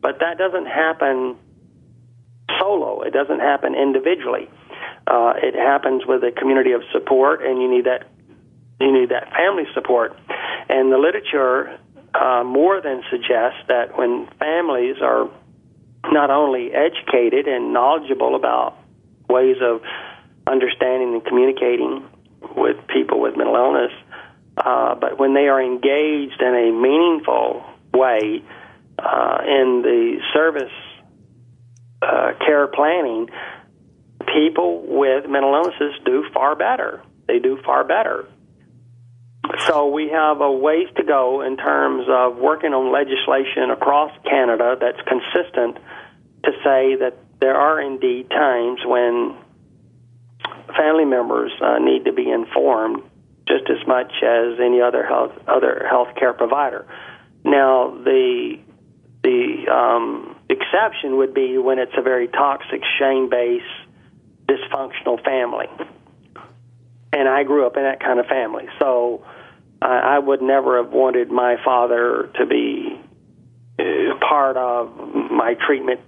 But 0.01 0.21
that 0.21 0.39
doesn't 0.39 0.66
happen 0.66 1.37
solo. 2.59 3.03
It 3.03 3.12
doesn't 3.12 3.41
happen 3.41 3.75
individually. 3.75 4.49
Uh, 5.07 5.35
it 5.43 5.55
happens 5.55 6.07
with 6.07 6.23
a 6.23 6.31
community 6.31 6.73
of 6.73 6.83
support, 6.93 7.43
and 7.43 7.61
you 7.61 7.69
need 7.69 7.87
that 7.87 8.07
you 8.81 8.93
need 8.93 9.09
that 9.09 9.33
family 9.35 9.64
support. 9.75 10.16
And 10.69 10.93
the 10.93 10.99
literature 10.99 11.79
uh, 12.14 12.45
more 12.45 12.81
than 12.81 13.03
suggests 13.11 13.61
that 13.69 13.97
when 13.97 14.29
families 14.39 14.97
are 15.03 15.31
not 16.11 16.31
only 16.31 16.73
educated 16.73 17.47
and 17.47 17.73
knowledgeable 17.73 18.35
about 18.35 18.77
ways 19.29 19.57
of 19.61 19.83
understanding 20.47 21.14
and 21.14 21.25
communicating 21.25 22.05
with 22.57 22.77
people 22.89 23.21
with 23.21 23.37
mental 23.37 23.57
illness, 23.57 23.93
uh, 24.57 24.95
but 24.95 25.19
when 25.19 25.35
they 25.35 25.49
are 25.49 25.62
engaged 25.62 26.41
in 26.41 26.55
a 26.55 26.73
meaningful 26.73 27.64
way 27.95 28.43
uh, 28.99 29.39
in 29.47 29.83
the 29.83 30.19
service 30.33 30.73
uh, 32.03 32.33
care 32.45 32.66
planning, 32.66 33.29
people 34.35 34.85
with 34.87 35.29
mental 35.29 35.55
illnesses 35.55 35.95
do 36.05 36.25
far 36.33 36.57
better. 36.57 37.03
They 37.27 37.39
do 37.39 37.59
far 37.64 37.85
better. 37.85 38.27
So 39.67 39.89
we 39.89 40.09
have 40.11 40.41
a 40.41 40.51
ways 40.51 40.89
to 40.97 41.05
go 41.05 41.43
in 41.43 41.57
terms 41.57 42.07
of 42.09 42.37
working 42.37 42.73
on 42.73 42.93
legislation 42.93 43.71
across 43.71 44.13
Canada 44.25 44.77
that's 44.81 45.01
consistent 45.07 45.79
to 46.45 46.53
say 46.63 46.97
that 46.97 47.17
there 47.41 47.57
are 47.57 47.81
indeed 47.81 48.31
times 48.31 48.81
when 48.85 49.37
family 50.77 51.05
members 51.05 51.53
uh, 51.61 51.79
need 51.79 52.05
to 52.05 52.13
be 52.13 52.31
informed 52.31 53.03
just 53.49 53.65
as 53.71 53.85
much 53.87 54.13
as 54.23 54.61
any 54.61 54.81
other 54.81 55.05
health 55.05 55.33
other 55.49 55.87
health 55.89 56.09
care 56.17 56.33
provider. 56.33 56.87
Now 57.45 57.91
the 58.05 58.59
the 59.23 59.67
um, 59.73 60.37
exception 60.49 61.17
would 61.17 61.35
be 61.35 61.59
when 61.59 61.79
it's 61.79 61.93
a 61.97 62.03
very 62.03 62.29
toxic, 62.29 62.83
shame 62.99 63.29
based, 63.29 63.65
dysfunctional 64.47 65.23
family. 65.25 65.67
And 67.13 67.29
I 67.29 67.43
grew 67.43 67.67
up 67.67 67.77
in 67.77 67.83
that 67.83 68.01
kind 68.01 68.21
of 68.21 68.27
family, 68.27 68.67
so 68.79 69.25
I, 69.81 70.16
I 70.16 70.18
would 70.18 70.43
never 70.43 70.83
have 70.83 70.93
wanted 70.93 71.31
my 71.31 71.57
father 71.64 72.31
to 72.39 72.47
be 72.47 73.01
uh, 73.79 74.18
part 74.20 74.57
of 74.57 74.97
my 75.31 75.55
treatment 75.66 76.01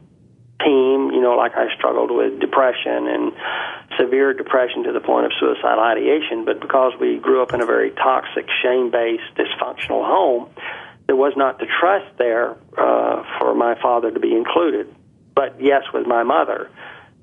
team. 0.65 1.11
You 1.13 1.21
know, 1.21 1.37
like 1.37 1.53
I 1.55 1.75
struggled 1.77 2.11
with 2.11 2.41
depression 2.41 3.07
and 3.07 3.33
severe 3.99 4.33
depression 4.33 4.85
to 4.85 4.93
the 4.93 5.01
point 5.01 5.27
of 5.27 5.33
suicidal 5.39 5.83
ideation, 5.83 6.45
but 6.45 6.61
because 6.61 6.93
we 7.01 7.19
grew 7.19 7.43
up 7.43 7.53
in 7.53 7.61
a 7.61 7.67
very 7.67 7.91
toxic, 7.91 8.47
shame-based, 8.63 9.35
dysfunctional 9.37 10.05
home, 10.05 10.49
there 11.07 11.17
was 11.17 11.33
not 11.37 11.59
the 11.59 11.67
trust 11.81 12.07
there 12.19 12.57
uh, 12.79 13.25
for 13.39 13.55
my 13.55 13.81
father 13.81 14.11
to 14.11 14.21
be 14.21 14.35
included. 14.35 14.95
But 15.35 15.61
yes, 15.61 15.83
with 15.93 16.07
my 16.07 16.23
mother. 16.23 16.71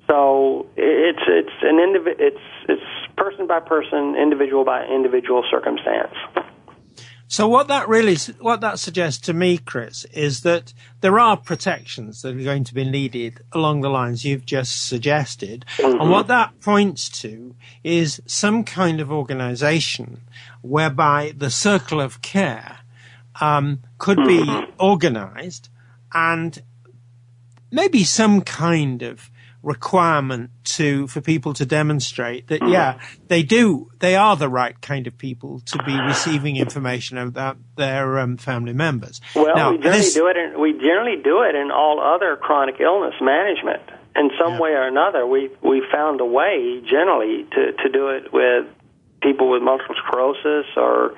So 0.07 0.67
it's 0.75 1.19
it's 1.27 1.49
an 1.61 1.77
indiv- 1.77 2.19
it's 2.19 2.41
it's 2.69 2.81
person 3.17 3.47
by 3.47 3.59
person, 3.59 4.15
individual 4.15 4.63
by 4.63 4.85
individual 4.85 5.43
circumstance. 5.51 6.13
So 7.29 7.45
what 7.45 7.67
that 7.67 7.89
really, 7.89 8.15
what 8.39 8.61
that 8.61 8.79
suggests 8.79 9.19
to 9.25 9.33
me, 9.33 9.57
Chris, 9.57 10.05
is 10.13 10.41
that 10.41 10.73
there 11.01 11.19
are 11.19 11.35
protections 11.35 12.21
that 12.21 12.37
are 12.37 12.43
going 12.43 12.63
to 12.63 12.73
be 12.73 12.89
needed 12.89 13.41
along 13.51 13.81
the 13.81 13.89
lines 13.89 14.23
you've 14.23 14.45
just 14.45 14.87
suggested. 14.87 15.65
Mm-hmm. 15.75 16.01
And 16.01 16.09
what 16.09 16.27
that 16.27 16.61
points 16.61 17.09
to 17.21 17.53
is 17.83 18.21
some 18.25 18.63
kind 18.63 19.01
of 19.01 19.11
organization 19.11 20.21
whereby 20.61 21.33
the 21.35 21.49
circle 21.49 21.99
of 21.99 22.21
care 22.21 22.77
um, 23.41 23.79
could 23.97 24.17
be 24.17 24.39
mm-hmm. 24.39 24.71
organized 24.79 25.67
and 26.13 26.63
maybe 27.71 28.05
some 28.05 28.39
kind 28.39 29.01
of 29.01 29.29
requirement 29.63 30.51
to 30.63 31.07
for 31.07 31.19
people 31.19 31.53
to 31.53 31.65
demonstrate 31.65 32.47
that 32.47 32.67
yeah 32.67 32.99
they 33.27 33.41
do 33.43 33.89
they 33.99 34.15
are 34.15 34.35
the 34.35 34.47
right 34.47 34.79
kind 34.81 35.07
of 35.07 35.17
people 35.17 35.59
to 35.61 35.81
be 35.83 35.99
receiving 35.99 36.55
information 36.57 37.17
about 37.17 37.57
their 37.75 38.19
um, 38.19 38.37
family 38.37 38.73
members. 38.73 39.19
Well, 39.35 39.55
now, 39.55 39.71
we 39.71 39.77
generally 39.77 39.99
this, 39.99 40.13
do 40.13 40.27
it. 40.27 40.37
In, 40.37 40.59
we 40.59 40.73
generally 40.73 41.21
do 41.21 41.41
it 41.41 41.55
in 41.55 41.71
all 41.71 41.99
other 41.99 42.35
chronic 42.35 42.79
illness 42.79 43.15
management 43.21 43.81
in 44.15 44.29
some 44.39 44.53
yeah. 44.53 44.59
way 44.59 44.69
or 44.71 44.87
another. 44.87 45.25
We 45.25 45.49
we 45.61 45.83
found 45.91 46.21
a 46.21 46.25
way 46.25 46.81
generally 46.85 47.45
to 47.51 47.73
to 47.73 47.89
do 47.89 48.09
it 48.09 48.31
with 48.31 48.65
people 49.21 49.49
with 49.49 49.61
multiple 49.61 49.95
sclerosis 50.05 50.65
or 50.75 51.15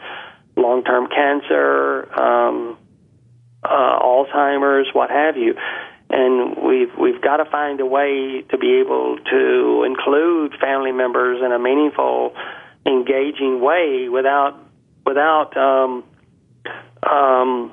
long 0.56 0.84
term 0.84 1.08
cancer, 1.08 2.08
um, 2.20 2.78
uh, 3.64 4.00
Alzheimer's, 4.00 4.88
what 4.94 5.10
have 5.10 5.38
you 5.38 5.56
and 6.10 6.58
we've 6.58 6.92
we've 7.00 7.22
got 7.22 7.38
to 7.38 7.46
find 7.46 7.80
a 7.80 7.86
way 7.86 8.44
to 8.50 8.58
be 8.58 8.80
able 8.80 9.18
to 9.30 9.84
include 9.86 10.56
family 10.60 10.92
members 10.92 11.42
in 11.44 11.52
a 11.52 11.60
meaningful, 11.60 12.34
engaging 12.86 13.62
way 13.62 14.10
without 14.10 14.58
without 15.06 15.56
um, 15.56 16.04
um, 17.08 17.72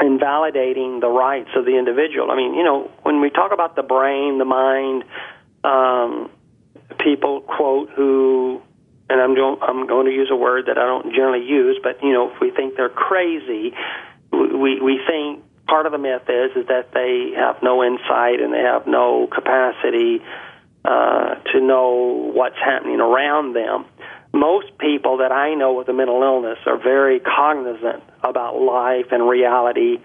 invalidating 0.00 1.00
the 1.00 1.08
rights 1.08 1.50
of 1.56 1.64
the 1.64 1.76
individual. 1.76 2.30
I 2.30 2.36
mean, 2.36 2.54
you 2.54 2.62
know, 2.62 2.90
when 3.02 3.20
we 3.20 3.30
talk 3.30 3.52
about 3.52 3.74
the 3.74 3.82
brain, 3.82 4.38
the 4.38 4.44
mind, 4.44 5.04
um, 5.64 6.30
people 7.00 7.40
quote 7.40 7.90
who, 7.90 8.62
and 9.10 9.20
I'm 9.20 9.34
going 9.34 9.58
I'm 9.62 9.86
going 9.88 10.06
to 10.06 10.12
use 10.12 10.28
a 10.30 10.36
word 10.36 10.66
that 10.66 10.78
I 10.78 10.86
don't 10.86 11.12
generally 11.12 11.44
use, 11.44 11.80
but 11.82 12.02
you 12.04 12.12
know, 12.12 12.30
if 12.32 12.40
we 12.40 12.52
think 12.52 12.76
they're 12.76 12.88
crazy, 12.88 13.74
we 14.30 14.80
we 14.80 15.00
think 15.08 15.42
part 15.68 15.86
of 15.86 15.92
the 15.92 15.98
myth 15.98 16.28
is 16.28 16.56
is 16.56 16.66
that 16.68 16.92
they 16.92 17.32
have 17.36 17.62
no 17.62 17.84
insight 17.84 18.40
and 18.40 18.52
they 18.52 18.62
have 18.62 18.86
no 18.86 19.28
capacity 19.28 20.22
uh, 20.84 21.34
to 21.52 21.60
know 21.60 22.30
what's 22.34 22.56
happening 22.56 23.00
around 23.00 23.54
them. 23.54 23.84
Most 24.32 24.78
people 24.78 25.18
that 25.18 25.32
I 25.32 25.54
know 25.54 25.74
with 25.74 25.88
a 25.88 25.92
mental 25.92 26.22
illness 26.22 26.58
are 26.66 26.78
very 26.78 27.20
cognizant 27.20 28.02
about 28.22 28.60
life 28.60 29.06
and 29.10 29.28
reality, 29.28 29.98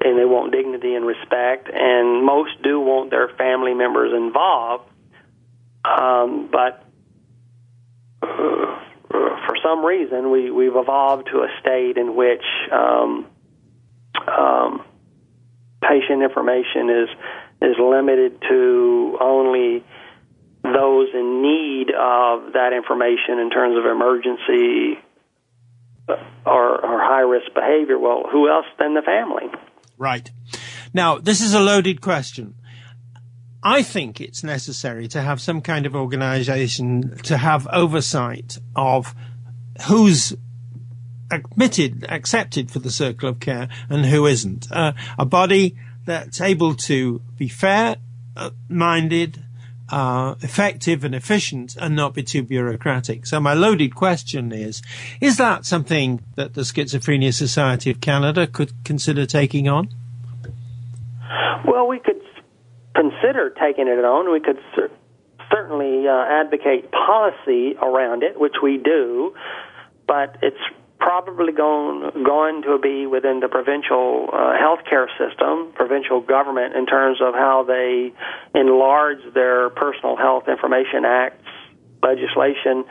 and 0.00 0.18
they 0.18 0.24
want 0.24 0.52
dignity 0.52 0.94
and 0.94 1.06
respect. 1.06 1.68
And 1.72 2.24
most 2.24 2.62
do 2.62 2.80
want 2.80 3.10
their 3.10 3.28
family 3.36 3.74
members 3.74 4.12
involved, 4.12 4.90
um, 5.84 6.48
but. 6.50 6.84
Uh, 8.22 8.76
for 9.10 9.56
some 9.64 9.84
reason, 9.84 10.30
we, 10.30 10.50
we've 10.50 10.76
evolved 10.76 11.28
to 11.32 11.38
a 11.38 11.48
state 11.60 11.96
in 11.96 12.14
which 12.14 12.44
um, 12.70 13.26
um, 14.26 14.84
patient 15.82 16.22
information 16.22 16.90
is 16.90 17.08
is 17.62 17.76
limited 17.78 18.40
to 18.48 19.18
only 19.20 19.84
those 20.62 21.08
in 21.14 21.42
need 21.42 21.88
of 21.90 22.52
that 22.54 22.72
information 22.74 23.38
in 23.38 23.50
terms 23.50 23.76
of 23.78 23.84
emergency 23.84 24.98
or, 26.46 26.84
or 26.84 27.00
high 27.00 27.20
risk 27.20 27.52
behavior. 27.54 27.98
Well, 27.98 28.24
who 28.30 28.48
else 28.48 28.66
than 28.78 28.94
the 28.94 29.02
family? 29.02 29.46
Right. 29.98 30.30
Now, 30.92 31.18
this 31.18 31.40
is 31.40 31.54
a 31.54 31.60
loaded 31.60 32.00
question. 32.00 32.54
I 33.62 33.82
think 33.82 34.20
it's 34.20 34.42
necessary 34.42 35.06
to 35.08 35.20
have 35.20 35.40
some 35.40 35.60
kind 35.60 35.84
of 35.84 35.94
organization 35.94 37.18
to 37.24 37.36
have 37.36 37.68
oversight 37.70 38.58
of 38.74 39.14
who's 39.86 40.34
admitted, 41.30 42.06
accepted 42.08 42.70
for 42.70 42.78
the 42.78 42.90
circle 42.90 43.28
of 43.28 43.40
care 43.40 43.68
and 43.88 44.06
who 44.06 44.26
isn't. 44.26 44.70
Uh, 44.70 44.92
a 45.18 45.24
body 45.24 45.76
that's 46.04 46.40
able 46.40 46.74
to 46.74 47.20
be 47.36 47.48
fair, 47.48 47.96
minded, 48.68 49.42
uh, 49.90 50.34
effective 50.40 51.04
and 51.04 51.14
efficient 51.14 51.76
and 51.76 51.96
not 51.96 52.14
be 52.14 52.22
too 52.22 52.42
bureaucratic. 52.42 53.26
So 53.26 53.40
my 53.40 53.54
loaded 53.54 53.94
question 53.94 54.52
is, 54.52 54.82
is 55.20 55.36
that 55.38 55.64
something 55.64 56.22
that 56.36 56.54
the 56.54 56.62
Schizophrenia 56.62 57.34
Society 57.34 57.90
of 57.90 58.00
Canada 58.00 58.46
could 58.46 58.72
consider 58.84 59.26
taking 59.26 59.68
on? 59.68 59.88
Well, 61.66 61.86
we 61.88 61.98
could 61.98 62.20
consider 62.94 63.50
taking 63.50 63.88
it 63.88 64.04
on. 64.04 64.32
We 64.32 64.40
could 64.40 64.58
cer- 64.74 64.90
certainly 65.52 66.06
uh, 66.06 66.24
advocate 66.28 66.90
policy 66.92 67.74
around 67.82 68.22
it, 68.22 68.38
which 68.38 68.54
we 68.62 68.78
do, 68.78 69.34
but 70.06 70.36
it's 70.42 70.56
probably 71.00 71.52
going 71.52 72.24
going 72.24 72.62
to 72.62 72.78
be 72.78 73.06
within 73.06 73.40
the 73.40 73.48
provincial 73.48 74.28
uh, 74.32 74.52
healthcare 74.52 75.08
system, 75.18 75.72
provincial 75.74 76.20
government, 76.20 76.76
in 76.76 76.86
terms 76.86 77.18
of 77.20 77.34
how 77.34 77.64
they 77.66 78.12
enlarge 78.54 79.20
their 79.34 79.70
Personal 79.70 80.16
Health 80.16 80.44
Information 80.46 81.04
Act 81.04 81.42
legislation 82.02 82.84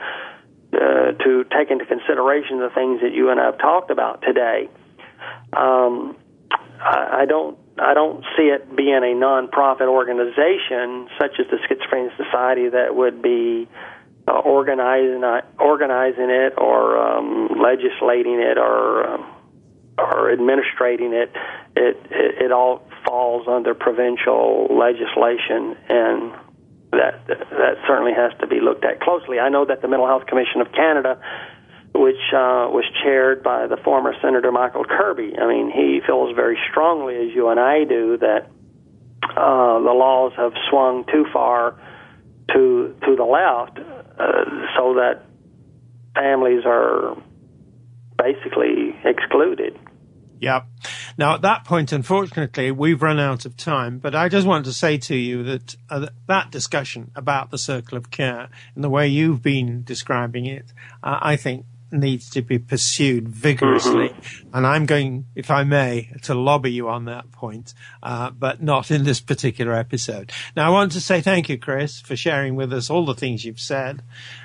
uh, 0.72 1.12
to 1.24 1.44
take 1.56 1.70
into 1.70 1.86
consideration 1.86 2.58
the 2.58 2.70
things 2.74 3.00
that 3.00 3.14
you 3.14 3.30
and 3.30 3.40
I 3.40 3.46
have 3.46 3.58
talked 3.58 3.90
about 3.90 4.22
today. 4.22 4.68
Um, 5.52 6.16
I, 6.80 7.22
I 7.22 7.26
don't. 7.26 7.58
I 7.78 7.94
don't 7.94 8.22
see 8.36 8.44
it 8.52 8.76
being 8.76 8.96
a 8.96 9.16
nonprofit 9.16 9.88
organization 9.88 11.08
such 11.18 11.40
as 11.40 11.46
the 11.50 11.56
Schizophrenia 11.64 12.14
Society 12.16 12.68
that 12.68 12.94
would 12.94 13.22
be 13.22 13.68
uh, 14.30 14.38
organizing 14.38 15.24
uh, 15.24 15.40
organizing 15.58 16.30
it 16.30 16.54
or 16.56 16.96
um, 16.98 17.48
legislating 17.60 18.38
it 18.40 18.58
or 18.58 19.06
um, 19.06 19.26
or 19.98 20.30
administrating 20.30 21.12
it, 21.12 21.30
it, 21.76 21.96
it 22.10 22.44
it 22.44 22.52
all 22.52 22.86
falls 23.04 23.48
under 23.48 23.74
provincial 23.74 24.68
legislation, 24.70 25.76
and 25.88 26.32
that 26.92 27.26
that 27.26 27.74
certainly 27.86 28.12
has 28.12 28.32
to 28.40 28.46
be 28.46 28.60
looked 28.60 28.84
at 28.84 29.00
closely. 29.00 29.38
I 29.40 29.48
know 29.48 29.64
that 29.64 29.82
the 29.82 29.88
Mental 29.88 30.06
Health 30.06 30.26
Commission 30.26 30.60
of 30.60 30.72
Canada 30.72 31.20
which 31.92 32.22
uh, 32.32 32.70
was 32.70 32.84
chaired 33.02 33.42
by 33.42 33.66
the 33.66 33.76
former 33.76 34.14
Senator 34.22 34.52
Michael 34.52 34.84
Kirby. 34.84 35.34
I 35.36 35.48
mean, 35.48 35.72
he 35.72 36.00
feels 36.06 36.34
very 36.36 36.56
strongly, 36.70 37.16
as 37.16 37.34
you 37.34 37.48
and 37.48 37.58
I 37.58 37.82
do, 37.82 38.16
that 38.18 38.46
uh, 39.24 39.78
the 39.80 39.92
laws 39.92 40.32
have 40.36 40.52
swung 40.70 41.04
too 41.10 41.26
far 41.32 41.74
to 42.52 42.94
to 43.06 43.16
the 43.16 43.24
left, 43.24 43.78
uh, 44.20 44.44
so 44.76 44.94
that 44.94 45.24
families 46.14 46.62
are 46.66 47.16
basically 48.18 48.94
excluded. 49.04 49.78
Yep. 50.40 50.66
Now, 51.18 51.34
at 51.34 51.42
that 51.42 51.64
point, 51.64 51.92
unfortunately, 51.92 52.70
we've 52.70 53.02
run 53.02 53.20
out 53.20 53.44
of 53.44 53.56
time, 53.58 53.98
but 53.98 54.14
I 54.14 54.30
just 54.30 54.46
want 54.46 54.64
to 54.64 54.72
say 54.72 54.96
to 54.96 55.14
you 55.14 55.42
that 55.44 55.76
uh, 55.90 56.06
that 56.28 56.50
discussion 56.50 57.10
about 57.14 57.50
the 57.50 57.58
circle 57.58 57.98
of 57.98 58.10
care 58.10 58.48
and 58.74 58.82
the 58.82 58.88
way 58.88 59.06
you've 59.06 59.42
been 59.42 59.82
describing 59.84 60.46
it, 60.46 60.72
uh, 61.02 61.18
I 61.20 61.36
think 61.36 61.66
needs 61.92 62.30
to 62.30 62.42
be 62.42 62.58
pursued 62.58 63.28
vigorously. 63.28 64.08
Mm-hmm. 64.08 64.36
And 64.52 64.66
I'm 64.66 64.84
going, 64.84 65.26
if 65.36 65.48
I 65.48 65.62
may, 65.62 66.10
to 66.22 66.34
lobby 66.34 66.72
you 66.72 66.88
on 66.88 67.04
that 67.04 67.30
point, 67.30 67.72
uh, 68.02 68.30
but 68.30 68.60
not 68.60 68.90
in 68.90 69.04
this 69.04 69.20
particular 69.20 69.74
episode. 69.74 70.32
Now, 70.56 70.66
I 70.66 70.70
want 70.70 70.90
to 70.92 71.00
say 71.00 71.20
thank 71.20 71.48
you, 71.48 71.56
Chris, 71.56 72.00
for 72.00 72.16
sharing 72.16 72.56
with 72.56 72.72
us 72.72 72.90
all 72.90 73.06
the 73.06 73.14
things 73.14 73.44
you've 73.44 73.60
said 73.60 74.02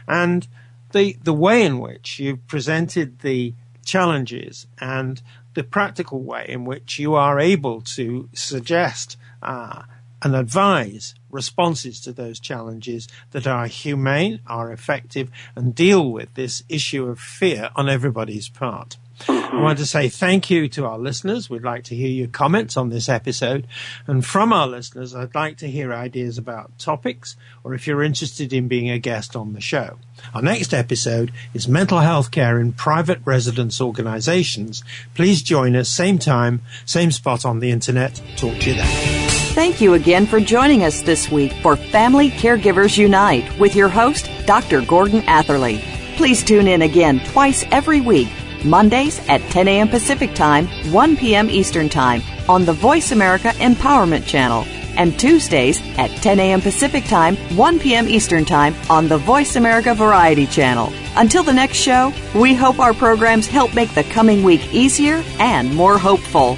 and 0.08 0.48
the, 0.92 1.18
the 1.24 1.34
way 1.34 1.64
in 1.64 1.80
which 1.80 2.20
you've 2.20 2.48
presented 2.48 3.20
the 3.22 3.56
challenges 3.84 4.68
and 4.80 5.24
the 5.56 5.64
practical 5.64 6.22
way 6.22 6.46
in 6.48 6.66
which 6.66 7.00
you 7.00 7.16
are 7.16 7.40
able 7.40 7.82
to 7.82 8.30
suggest 8.34 9.18
uh, 9.42 9.84
and 10.26 10.36
advise 10.36 11.14
responses 11.30 12.02
to 12.02 12.12
those 12.12 12.40
challenges 12.40 13.08
that 13.30 13.46
are 13.46 13.68
humane, 13.68 14.40
are 14.48 14.72
effective, 14.72 15.30
and 15.56 15.76
deal 15.76 16.12
with 16.12 16.34
this 16.34 16.64
issue 16.68 17.08
of 17.08 17.20
fear 17.20 17.70
on 17.76 17.88
everybody's 17.88 18.50
part. 18.50 18.98
I 19.30 19.62
want 19.62 19.78
to 19.78 19.86
say 19.86 20.10
thank 20.10 20.50
you 20.50 20.68
to 20.70 20.86
our 20.86 20.98
listeners. 20.98 21.48
We'd 21.48 21.62
like 21.62 21.84
to 21.86 21.96
hear 21.96 22.10
your 22.10 22.28
comments 22.28 22.76
on 22.76 22.90
this 22.90 23.08
episode. 23.08 23.68
And 24.08 24.26
from 24.26 24.52
our 24.52 24.68
listeners, 24.68 25.14
I'd 25.14 25.36
like 25.36 25.58
to 25.58 25.68
hear 25.68 25.94
ideas 25.94 26.40
about 26.40 26.78
topics 26.80 27.38
or 27.64 27.76
if 27.76 27.86
you're 27.86 28.04
interested 28.04 28.52
in 28.52 28.68
being 28.68 28.90
a 28.90 28.98
guest 28.98 29.36
on 29.36 29.54
the 29.54 29.62
show. 29.62 30.00
Our 30.34 30.42
next 30.42 30.74
episode 30.74 31.32
is 31.54 31.68
mental 31.68 32.00
health 32.00 32.32
care 32.32 32.60
in 32.60 32.74
private 32.74 33.20
residence 33.24 33.80
organizations. 33.80 34.84
Please 35.14 35.44
join 35.44 35.76
us 35.76 35.88
same 35.88 36.18
time, 36.18 36.62
same 36.84 37.12
spot 37.12 37.46
on 37.46 37.60
the 37.60 37.70
internet. 37.70 38.22
Talk 38.36 38.60
to 38.62 38.72
you 38.72 38.76
then. 38.76 39.25
Thank 39.56 39.80
you 39.80 39.94
again 39.94 40.26
for 40.26 40.42
joining 40.42 40.84
us 40.84 41.02
this 41.02 41.32
week 41.32 41.54
for 41.64 41.78
Family 41.78 42.30
Caregivers 42.30 42.98
Unite 42.98 43.58
with 43.58 43.74
your 43.74 43.88
host, 43.88 44.30
Dr. 44.46 44.82
Gordon 44.82 45.22
Atherley. 45.30 45.78
Please 46.18 46.44
tune 46.44 46.68
in 46.68 46.82
again 46.82 47.22
twice 47.28 47.64
every 47.72 48.02
week 48.02 48.28
Mondays 48.66 49.26
at 49.30 49.40
10 49.52 49.70
a.m. 49.70 49.88
Pacific 49.88 50.36
Time, 50.36 50.68
1 50.92 51.16
p.m. 51.16 51.50
Eastern 51.50 51.88
Time 51.88 52.22
on 52.50 52.66
the 52.66 52.74
Voice 52.74 53.14
America 53.14 53.48
Empowerment 53.60 54.28
Channel, 54.28 54.66
and 54.98 55.18
Tuesdays 55.18 55.82
at 55.98 56.10
10 56.22 56.38
a.m. 56.42 56.60
Pacific 56.60 57.06
Time, 57.06 57.38
1 57.56 57.80
p.m. 57.80 58.10
Eastern 58.10 58.44
Time 58.44 58.76
on 58.90 59.08
the 59.08 59.18
Voice 59.18 59.56
America 59.56 59.94
Variety 59.94 60.48
Channel. 60.48 60.92
Until 61.16 61.44
the 61.44 61.54
next 61.54 61.78
show, 61.78 62.12
we 62.36 62.54
hope 62.54 62.80
our 62.80 62.94
programs 62.94 63.48
help 63.48 63.74
make 63.74 63.94
the 63.96 64.04
coming 64.04 64.44
week 64.44 64.74
easier 64.74 65.24
and 65.40 65.74
more 65.74 65.98
hopeful. 65.98 66.58